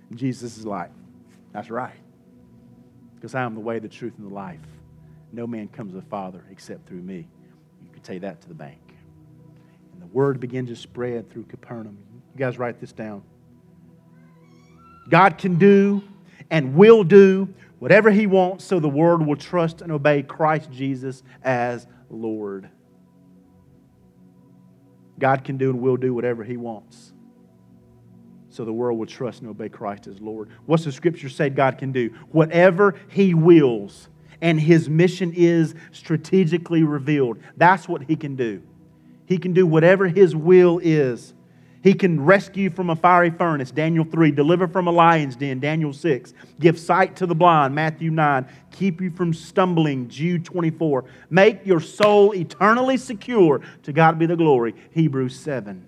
And 0.09 0.20
Jesus 0.20 0.57
is 0.59 0.68
like, 0.68 0.91
That's 1.51 1.72
right. 1.72 1.95
Because 3.16 3.34
I 3.34 3.41
am 3.41 3.55
the 3.55 3.59
way, 3.59 3.80
the 3.80 3.89
truth, 3.89 4.14
and 4.20 4.30
the 4.30 4.34
life. 4.34 4.59
No 5.32 5.47
man 5.47 5.68
comes 5.68 5.93
to 5.93 5.95
the 5.95 6.05
Father 6.07 6.43
except 6.51 6.88
through 6.88 7.01
me. 7.01 7.28
You 7.84 7.89
could 7.91 8.03
take 8.03 8.22
that 8.22 8.41
to 8.41 8.47
the 8.47 8.53
bank. 8.53 8.82
And 9.93 10.01
the 10.01 10.07
word 10.07 10.39
began 10.39 10.68
to 10.68 10.76
spread 10.76 11.32
through 11.32 11.45
Capernaum. 11.45 11.97
You 12.36 12.39
guys 12.39 12.59
write 12.59 12.80
this 12.80 12.91
down. 12.91 13.24
God 15.09 15.39
can 15.39 15.57
do 15.57 16.03
and 16.51 16.76
will 16.76 17.03
do 17.03 17.51
whatever 17.80 18.12
He 18.12 18.28
wants 18.28 18.64
so 18.66 18.80
the 18.80 18.89
world 18.89 19.26
will 19.26 19.36
trust 19.36 19.82
and 19.82 19.91
obey 19.91 20.22
Christ 20.22 20.72
Jesus 20.72 21.24
as 21.43 21.88
Lord. 22.12 22.70
God 25.22 25.45
can 25.45 25.57
do 25.57 25.69
and 25.69 25.80
will 25.80 25.95
do 25.95 26.13
whatever 26.13 26.43
He 26.43 26.57
wants. 26.57 27.13
So 28.49 28.65
the 28.65 28.74
world 28.74 28.99
will 28.99 29.05
trust 29.05 29.39
and 29.39 29.49
obey 29.49 29.69
Christ 29.69 30.07
as 30.07 30.19
Lord. 30.19 30.49
What's 30.65 30.84
the 30.84 30.91
scripture 30.91 31.30
say 31.30 31.49
God 31.49 31.78
can 31.78 31.93
do? 31.93 32.09
Whatever 32.32 32.95
He 33.09 33.34
wills 33.34 34.09
and 34.41 34.59
His 34.59 34.89
mission 34.89 35.32
is 35.34 35.74
strategically 35.93 36.84
revealed. 36.84 37.38
That's 37.55 37.88
what 37.88 38.03
He 38.03 38.17
can 38.17 38.36
do. 38.36 38.61
He 39.26 39.38
can 39.38 39.53
do 39.53 39.65
whatever 39.65 40.09
His 40.09 40.36
will 40.36 40.80
is. 40.84 41.34
He 41.84 41.93
can 41.93 42.23
rescue 42.23 42.69
from 42.69 42.91
a 42.91 42.95
fiery 42.95 43.32
furnace, 43.32 43.71
Daniel 43.71 44.05
3, 44.05 44.32
deliver 44.32 44.67
from 44.67 44.88
a 44.88 44.91
lion's 44.91 45.36
den, 45.36 45.59
Daniel 45.59 45.93
6, 45.93 46.34
give 46.59 46.79
sight 46.79 47.15
to 47.15 47.25
the 47.25 47.34
blind, 47.34 47.73
Matthew 47.73 48.11
9, 48.11 48.45
keep 48.71 49.01
you 49.01 49.09
from 49.09 49.34
stumbling, 49.34 50.07
Jude 50.07 50.45
24, 50.45 51.05
make 51.32 51.65
your 51.65 51.79
soul 51.79 52.36
eternally 52.36 52.97
secure, 52.97 53.61
to 53.82 53.93
God 53.93 54.19
be 54.19 54.27
the 54.27 54.36
glory, 54.36 54.75
Hebrews 54.91 55.39
7. 55.39 55.88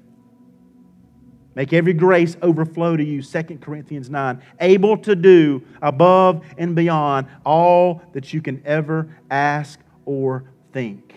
Make 1.55 1.71
every 1.73 1.93
grace 1.93 2.35
overflow 2.41 2.97
to 2.97 3.03
you, 3.03 3.21
2 3.21 3.43
Corinthians 3.61 4.09
9, 4.09 4.41
able 4.59 4.97
to 4.97 5.15
do 5.15 5.61
above 5.83 6.43
and 6.57 6.75
beyond 6.75 7.27
all 7.45 8.01
that 8.13 8.33
you 8.33 8.41
can 8.41 8.63
ever 8.65 9.15
ask 9.29 9.79
or 10.05 10.45
think. 10.71 11.13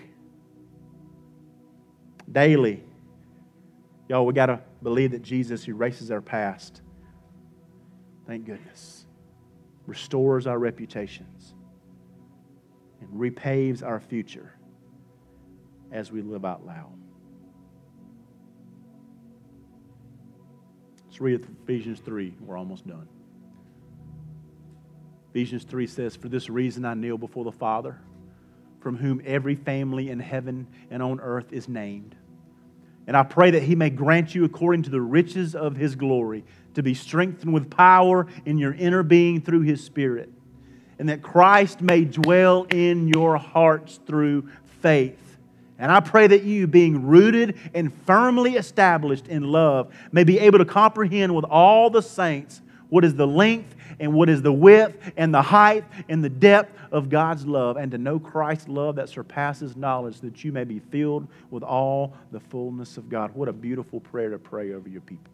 Daily, 2.30 2.82
Y'all, 4.08 4.24
we 4.24 4.32
got 4.32 4.46
to 4.46 4.60
believe 4.82 5.10
that 5.12 5.22
Jesus 5.22 5.66
erases 5.66 6.10
our 6.10 6.20
past. 6.20 6.80
Thank 8.26 8.46
goodness. 8.46 9.04
Restores 9.86 10.46
our 10.46 10.58
reputations 10.58 11.54
and 13.00 13.08
repaves 13.12 13.82
our 13.82 14.00
future 14.00 14.52
as 15.90 16.12
we 16.12 16.22
live 16.22 16.44
out 16.44 16.64
loud. 16.64 16.92
Let's 21.06 21.20
read 21.20 21.46
Ephesians 21.62 22.00
3. 22.00 22.34
We're 22.40 22.56
almost 22.58 22.86
done. 22.86 23.08
Ephesians 25.30 25.64
3 25.64 25.86
says, 25.86 26.16
For 26.16 26.28
this 26.28 26.48
reason 26.48 26.84
I 26.84 26.94
kneel 26.94 27.18
before 27.18 27.44
the 27.44 27.52
Father, 27.52 27.98
from 28.80 28.96
whom 28.96 29.20
every 29.24 29.54
family 29.54 30.10
in 30.10 30.20
heaven 30.20 30.66
and 30.90 31.02
on 31.02 31.20
earth 31.20 31.52
is 31.52 31.68
named 31.68 32.15
and 33.06 33.16
I 33.16 33.22
pray 33.22 33.52
that 33.52 33.62
He 33.62 33.74
may 33.74 33.90
grant 33.90 34.34
you, 34.34 34.44
according 34.44 34.82
to 34.84 34.90
the 34.90 35.00
riches 35.00 35.54
of 35.54 35.76
His 35.76 35.94
glory, 35.94 36.44
to 36.74 36.82
be 36.82 36.94
strengthened 36.94 37.54
with 37.54 37.70
power 37.70 38.26
in 38.44 38.58
your 38.58 38.74
inner 38.74 39.02
being 39.02 39.40
through 39.40 39.62
His 39.62 39.82
Spirit, 39.82 40.30
and 40.98 41.08
that 41.08 41.22
Christ 41.22 41.80
may 41.80 42.04
dwell 42.04 42.64
in 42.64 43.08
your 43.08 43.36
hearts 43.36 44.00
through 44.06 44.48
faith, 44.80 45.38
And 45.78 45.92
I 45.92 46.00
pray 46.00 46.26
that 46.26 46.42
you, 46.42 46.66
being 46.66 47.06
rooted 47.06 47.58
and 47.74 47.92
firmly 48.06 48.56
established 48.56 49.28
in 49.28 49.44
love, 49.44 49.94
may 50.10 50.24
be 50.24 50.38
able 50.38 50.58
to 50.58 50.64
comprehend 50.64 51.34
with 51.34 51.44
all 51.44 51.90
the 51.90 52.02
saints 52.02 52.62
what 52.88 53.04
is 53.04 53.14
the 53.14 53.26
length 53.26 53.74
and 53.98 54.12
what 54.12 54.28
is 54.28 54.42
the 54.42 54.52
width 54.52 55.12
and 55.16 55.32
the 55.32 55.42
height 55.42 55.84
and 56.08 56.22
the 56.22 56.28
depth 56.28 56.78
of 56.92 57.08
God's 57.08 57.46
love, 57.46 57.76
and 57.76 57.90
to 57.92 57.98
know 57.98 58.18
Christ's 58.18 58.68
love 58.68 58.96
that 58.96 59.08
surpasses 59.08 59.76
knowledge, 59.76 60.20
that 60.20 60.44
you 60.44 60.52
may 60.52 60.64
be 60.64 60.78
filled 60.78 61.26
with 61.50 61.62
all 61.62 62.14
the 62.30 62.40
fullness 62.40 62.96
of 62.96 63.08
God. 63.08 63.34
What 63.34 63.48
a 63.48 63.52
beautiful 63.52 64.00
prayer 64.00 64.30
to 64.30 64.38
pray 64.38 64.72
over 64.72 64.88
your 64.88 65.00
people. 65.00 65.32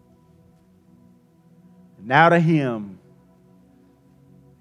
Now 2.01 2.31
to 2.31 2.41
Him 2.41 2.99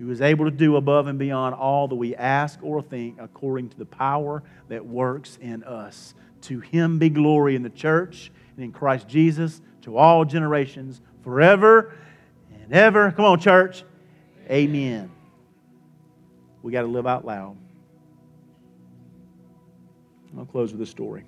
who 0.02 0.10
is 0.10 0.20
able 0.20 0.46
to 0.46 0.52
do 0.52 0.78
above 0.78 1.06
and 1.06 1.20
beyond 1.20 1.54
all 1.54 1.88
that 1.88 1.96
we 1.96 2.16
ask 2.16 2.58
or 2.64 2.82
think 2.82 3.18
according 3.20 3.70
to 3.70 3.78
the 3.78 3.86
power 3.86 4.42
that 4.68 4.84
works 4.84 5.38
in 5.40 5.64
us. 5.64 6.16
To 6.42 6.60
him 6.60 6.98
be 6.98 7.10
glory 7.10 7.56
in 7.56 7.62
the 7.62 7.70
church 7.70 8.32
and 8.56 8.66
in 8.66 8.72
Christ 8.72 9.08
Jesus 9.08 9.62
to 9.84 9.98
all 9.98 10.26
generations 10.26 11.02
forever 11.24 11.94
and 12.52 12.74
ever. 12.74 13.12
Come 13.12 13.26
on, 13.26 13.40
church. 13.40 13.84
Amen. 14.50 15.12
We 16.62 16.72
got 16.72 16.82
to 16.82 16.88
live 16.88 17.08
out 17.08 17.26
loud. 17.26 17.58
I'll 20.38 20.46
close 20.46 20.72
with 20.72 20.82
a 20.82 20.86
story. 20.86 21.24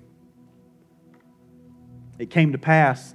It 2.18 2.30
came 2.30 2.52
to 2.52 2.58
pass 2.58 3.14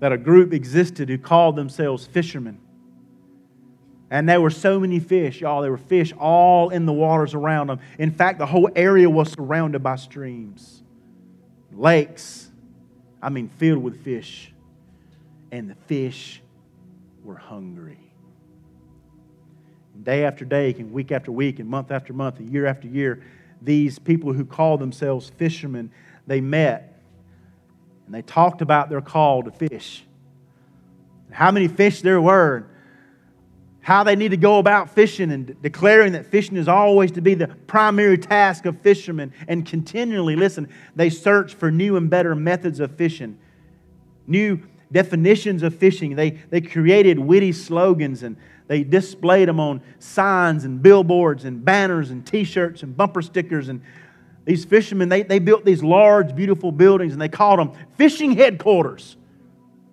that 0.00 0.12
a 0.12 0.18
group 0.18 0.52
existed 0.52 1.08
who 1.08 1.18
called 1.18 1.54
themselves 1.54 2.06
fishermen. 2.06 2.58
And 4.10 4.28
there 4.28 4.40
were 4.40 4.50
so 4.50 4.78
many 4.80 4.98
fish, 4.98 5.40
y'all. 5.40 5.62
There 5.62 5.70
were 5.70 5.78
fish 5.78 6.12
all 6.18 6.68
in 6.70 6.86
the 6.86 6.92
waters 6.92 7.34
around 7.34 7.68
them. 7.68 7.80
In 7.98 8.10
fact, 8.10 8.38
the 8.38 8.46
whole 8.46 8.68
area 8.76 9.08
was 9.08 9.32
surrounded 9.32 9.82
by 9.82 9.96
streams, 9.96 10.82
lakes, 11.72 12.50
I 13.22 13.30
mean, 13.30 13.48
filled 13.56 13.82
with 13.82 14.04
fish. 14.04 14.52
And 15.50 15.70
the 15.70 15.76
fish 15.86 16.41
were 17.24 17.36
hungry. 17.36 17.98
Day 20.02 20.24
after 20.24 20.44
day, 20.44 20.74
and 20.78 20.92
week 20.92 21.12
after 21.12 21.30
week, 21.30 21.58
and 21.58 21.68
month 21.68 21.90
after 21.90 22.12
month, 22.12 22.38
and 22.38 22.50
year 22.50 22.66
after 22.66 22.88
year, 22.88 23.22
these 23.60 23.98
people 23.98 24.32
who 24.32 24.44
call 24.44 24.78
themselves 24.78 25.30
fishermen, 25.30 25.90
they 26.26 26.40
met 26.40 26.92
and 28.06 28.14
they 28.14 28.22
talked 28.22 28.62
about 28.62 28.90
their 28.90 29.00
call 29.00 29.42
to 29.42 29.50
fish. 29.50 30.04
How 31.30 31.50
many 31.50 31.68
fish 31.68 32.02
there 32.02 32.20
were, 32.20 32.66
how 33.80 34.04
they 34.04 34.16
need 34.16 34.30
to 34.30 34.36
go 34.36 34.58
about 34.58 34.90
fishing, 34.90 35.32
and 35.32 35.60
declaring 35.62 36.12
that 36.12 36.26
fishing 36.26 36.56
is 36.56 36.68
always 36.68 37.10
to 37.12 37.20
be 37.20 37.34
the 37.34 37.48
primary 37.48 38.18
task 38.18 38.64
of 38.64 38.80
fishermen. 38.80 39.32
And 39.48 39.66
continually, 39.66 40.36
listen, 40.36 40.68
they 40.94 41.10
search 41.10 41.54
for 41.54 41.70
new 41.70 41.96
and 41.96 42.08
better 42.08 42.34
methods 42.34 42.80
of 42.80 42.94
fishing, 42.96 43.38
new 44.26 44.60
definitions 44.92 45.62
of 45.62 45.74
fishing. 45.74 46.14
They, 46.14 46.30
they 46.30 46.60
created 46.60 47.18
witty 47.18 47.52
slogans 47.52 48.22
and 48.22 48.36
they 48.68 48.84
displayed 48.84 49.48
them 49.48 49.58
on 49.58 49.82
signs 49.98 50.64
and 50.64 50.82
billboards 50.82 51.44
and 51.44 51.64
banners 51.64 52.10
and 52.10 52.24
t 52.26 52.44
shirts 52.44 52.82
and 52.82 52.96
bumper 52.96 53.22
stickers 53.22 53.68
and 53.68 53.82
these 54.44 54.64
fishermen, 54.64 55.08
they, 55.08 55.22
they 55.22 55.38
built 55.38 55.64
these 55.64 55.82
large, 55.82 56.34
beautiful 56.34 56.72
buildings 56.72 57.12
and 57.12 57.22
they 57.22 57.28
called 57.28 57.60
them 57.60 57.72
fishing 57.96 58.32
headquarters. 58.32 59.16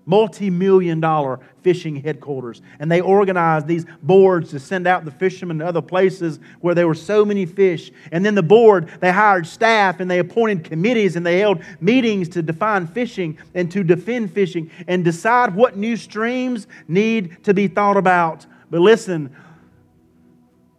Multi 0.10 0.50
million 0.50 1.00
dollar 1.00 1.40
fishing 1.62 1.98
headquarters. 1.98 2.64
And 2.80 2.92
they 2.92 3.00
organized 3.00 3.68
these 3.68 3.86
boards 4.02 4.50
to 4.50 4.60
send 4.60 4.88
out 4.88 5.06
the 5.06 5.12
fishermen 5.12 5.60
to 5.60 5.68
other 5.68 5.84
places 5.84 6.40
where 6.62 6.74
there 6.74 6.88
were 6.88 6.96
so 6.96 7.24
many 7.24 7.46
fish. 7.46 7.92
And 8.12 8.26
then 8.26 8.34
the 8.34 8.42
board, 8.42 8.90
they 9.02 9.12
hired 9.12 9.46
staff 9.46 10.00
and 10.00 10.10
they 10.10 10.18
appointed 10.18 10.64
committees 10.64 11.16
and 11.16 11.24
they 11.24 11.38
held 11.38 11.62
meetings 11.80 12.28
to 12.30 12.42
define 12.42 12.88
fishing 12.88 13.38
and 13.54 13.72
to 13.72 13.84
defend 13.84 14.34
fishing 14.34 14.72
and 14.88 15.04
decide 15.04 15.54
what 15.54 15.78
new 15.78 15.96
streams 15.96 16.66
need 16.88 17.44
to 17.44 17.54
be 17.54 17.68
thought 17.68 17.96
about. 17.96 18.48
But 18.72 18.82
listen, 18.82 19.36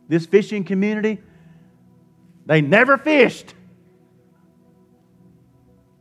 this 0.09 0.27
fishing 0.27 0.65
community, 0.65 1.21
they 2.47 2.63
never 2.63 2.99
fished. 2.99 3.55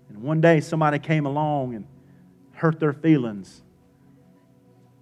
And 0.09 0.23
one 0.23 0.41
day 0.41 0.61
somebody 0.61 0.97
came 0.97 1.27
along 1.27 1.75
and 1.75 1.85
hurt 2.59 2.79
their 2.79 2.93
feelings 2.93 3.61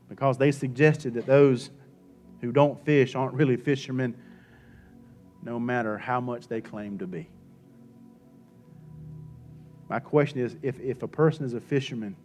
because 0.09 0.37
they 0.37 0.51
suggested 0.51 1.15
that 1.15 1.25
those 1.25 1.69
who 2.41 2.51
don't 2.51 2.83
fish 2.85 3.15
aren't 3.15 3.33
really 3.33 3.57
fishermen, 3.57 4.15
no 5.43 5.59
matter 5.59 5.97
how 5.97 6.21
much 6.21 6.47
they 6.47 6.61
claim 6.61 6.97
to 6.99 7.07
be. 7.07 7.29
My 9.89 9.99
question 9.99 10.39
is 10.39 10.55
if, 10.61 10.79
if 10.79 11.03
a 11.03 11.07
person 11.07 11.45
is 11.45 11.53
a 11.53 11.61
fisherman 11.61 12.15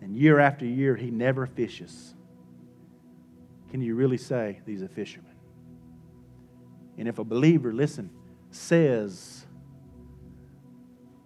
and 0.00 0.16
year 0.16 0.38
after 0.38 0.66
year 0.66 0.96
he 0.96 1.10
never 1.10 1.46
fishes, 1.46 2.14
can 3.70 3.80
you 3.80 3.94
really 3.94 4.16
say 4.16 4.60
he's 4.66 4.82
a 4.82 4.88
fisherman? 4.88 5.32
And 6.96 7.06
if 7.06 7.18
a 7.18 7.24
believer, 7.24 7.72
listen, 7.72 8.10
says 8.50 9.46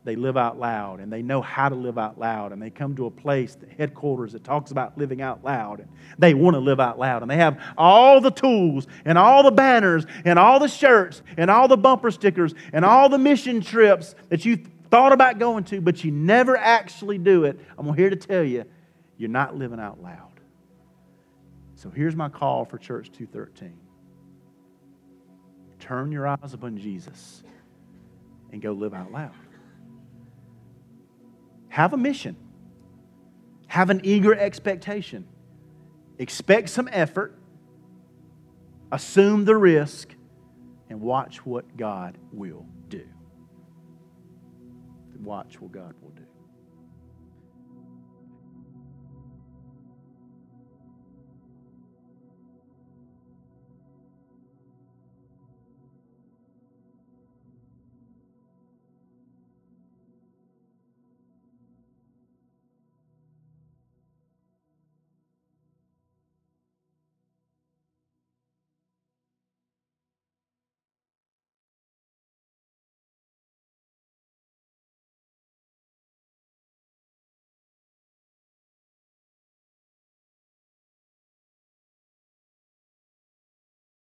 they 0.04 0.16
live 0.16 0.36
out 0.36 0.58
loud 0.58 1.00
and 1.00 1.12
they 1.12 1.22
know 1.22 1.40
how 1.40 1.68
to 1.68 1.74
live 1.74 1.96
out 1.96 2.18
loud 2.18 2.52
and 2.52 2.60
they 2.60 2.70
come 2.70 2.96
to 2.96 3.06
a 3.06 3.10
place 3.10 3.54
the 3.54 3.66
headquarters 3.78 4.32
that 4.32 4.42
talks 4.42 4.72
about 4.72 4.98
living 4.98 5.22
out 5.22 5.44
loud 5.44 5.80
and 5.80 5.88
they 6.18 6.34
want 6.34 6.54
to 6.54 6.60
live 6.60 6.80
out 6.80 6.98
loud 6.98 7.22
and 7.22 7.30
they 7.30 7.36
have 7.36 7.60
all 7.78 8.20
the 8.20 8.30
tools 8.30 8.86
and 9.04 9.16
all 9.16 9.42
the 9.42 9.50
banners 9.50 10.04
and 10.24 10.38
all 10.38 10.58
the 10.58 10.68
shirts 10.68 11.22
and 11.36 11.50
all 11.50 11.68
the 11.68 11.76
bumper 11.76 12.10
stickers 12.10 12.52
and 12.72 12.84
all 12.84 13.08
the 13.08 13.18
mission 13.18 13.60
trips 13.60 14.14
that 14.28 14.44
you 14.44 14.58
thought 14.90 15.12
about 15.12 15.38
going 15.38 15.62
to 15.62 15.80
but 15.80 16.02
you 16.02 16.10
never 16.10 16.56
actually 16.56 17.18
do 17.18 17.44
it. 17.44 17.58
I'm 17.78 17.94
here 17.94 18.10
to 18.10 18.16
tell 18.16 18.42
you 18.42 18.64
you're 19.16 19.30
not 19.30 19.56
living 19.56 19.78
out 19.78 20.02
loud. 20.02 20.40
So 21.76 21.90
here's 21.90 22.16
my 22.16 22.28
call 22.28 22.64
for 22.64 22.78
church 22.78 23.10
213 23.12 23.78
turn 25.78 26.12
your 26.12 26.28
eyes 26.28 26.54
upon 26.54 26.78
jesus 26.78 27.42
and 28.52 28.62
go 28.62 28.70
live 28.70 28.94
out 28.94 29.10
loud 29.10 29.34
have 31.72 31.94
a 31.94 31.96
mission, 31.96 32.36
have 33.66 33.88
an 33.88 33.98
eager 34.04 34.34
expectation, 34.34 35.26
expect 36.18 36.68
some 36.68 36.86
effort, 36.92 37.34
assume 38.92 39.46
the 39.46 39.56
risk, 39.56 40.14
and 40.90 41.00
watch 41.00 41.46
what 41.46 41.74
God 41.78 42.18
will 42.30 42.66
do. 42.90 43.08
Watch 45.22 45.62
what 45.62 45.72
God 45.72 45.94
will 46.02 46.10
do. 46.10 46.21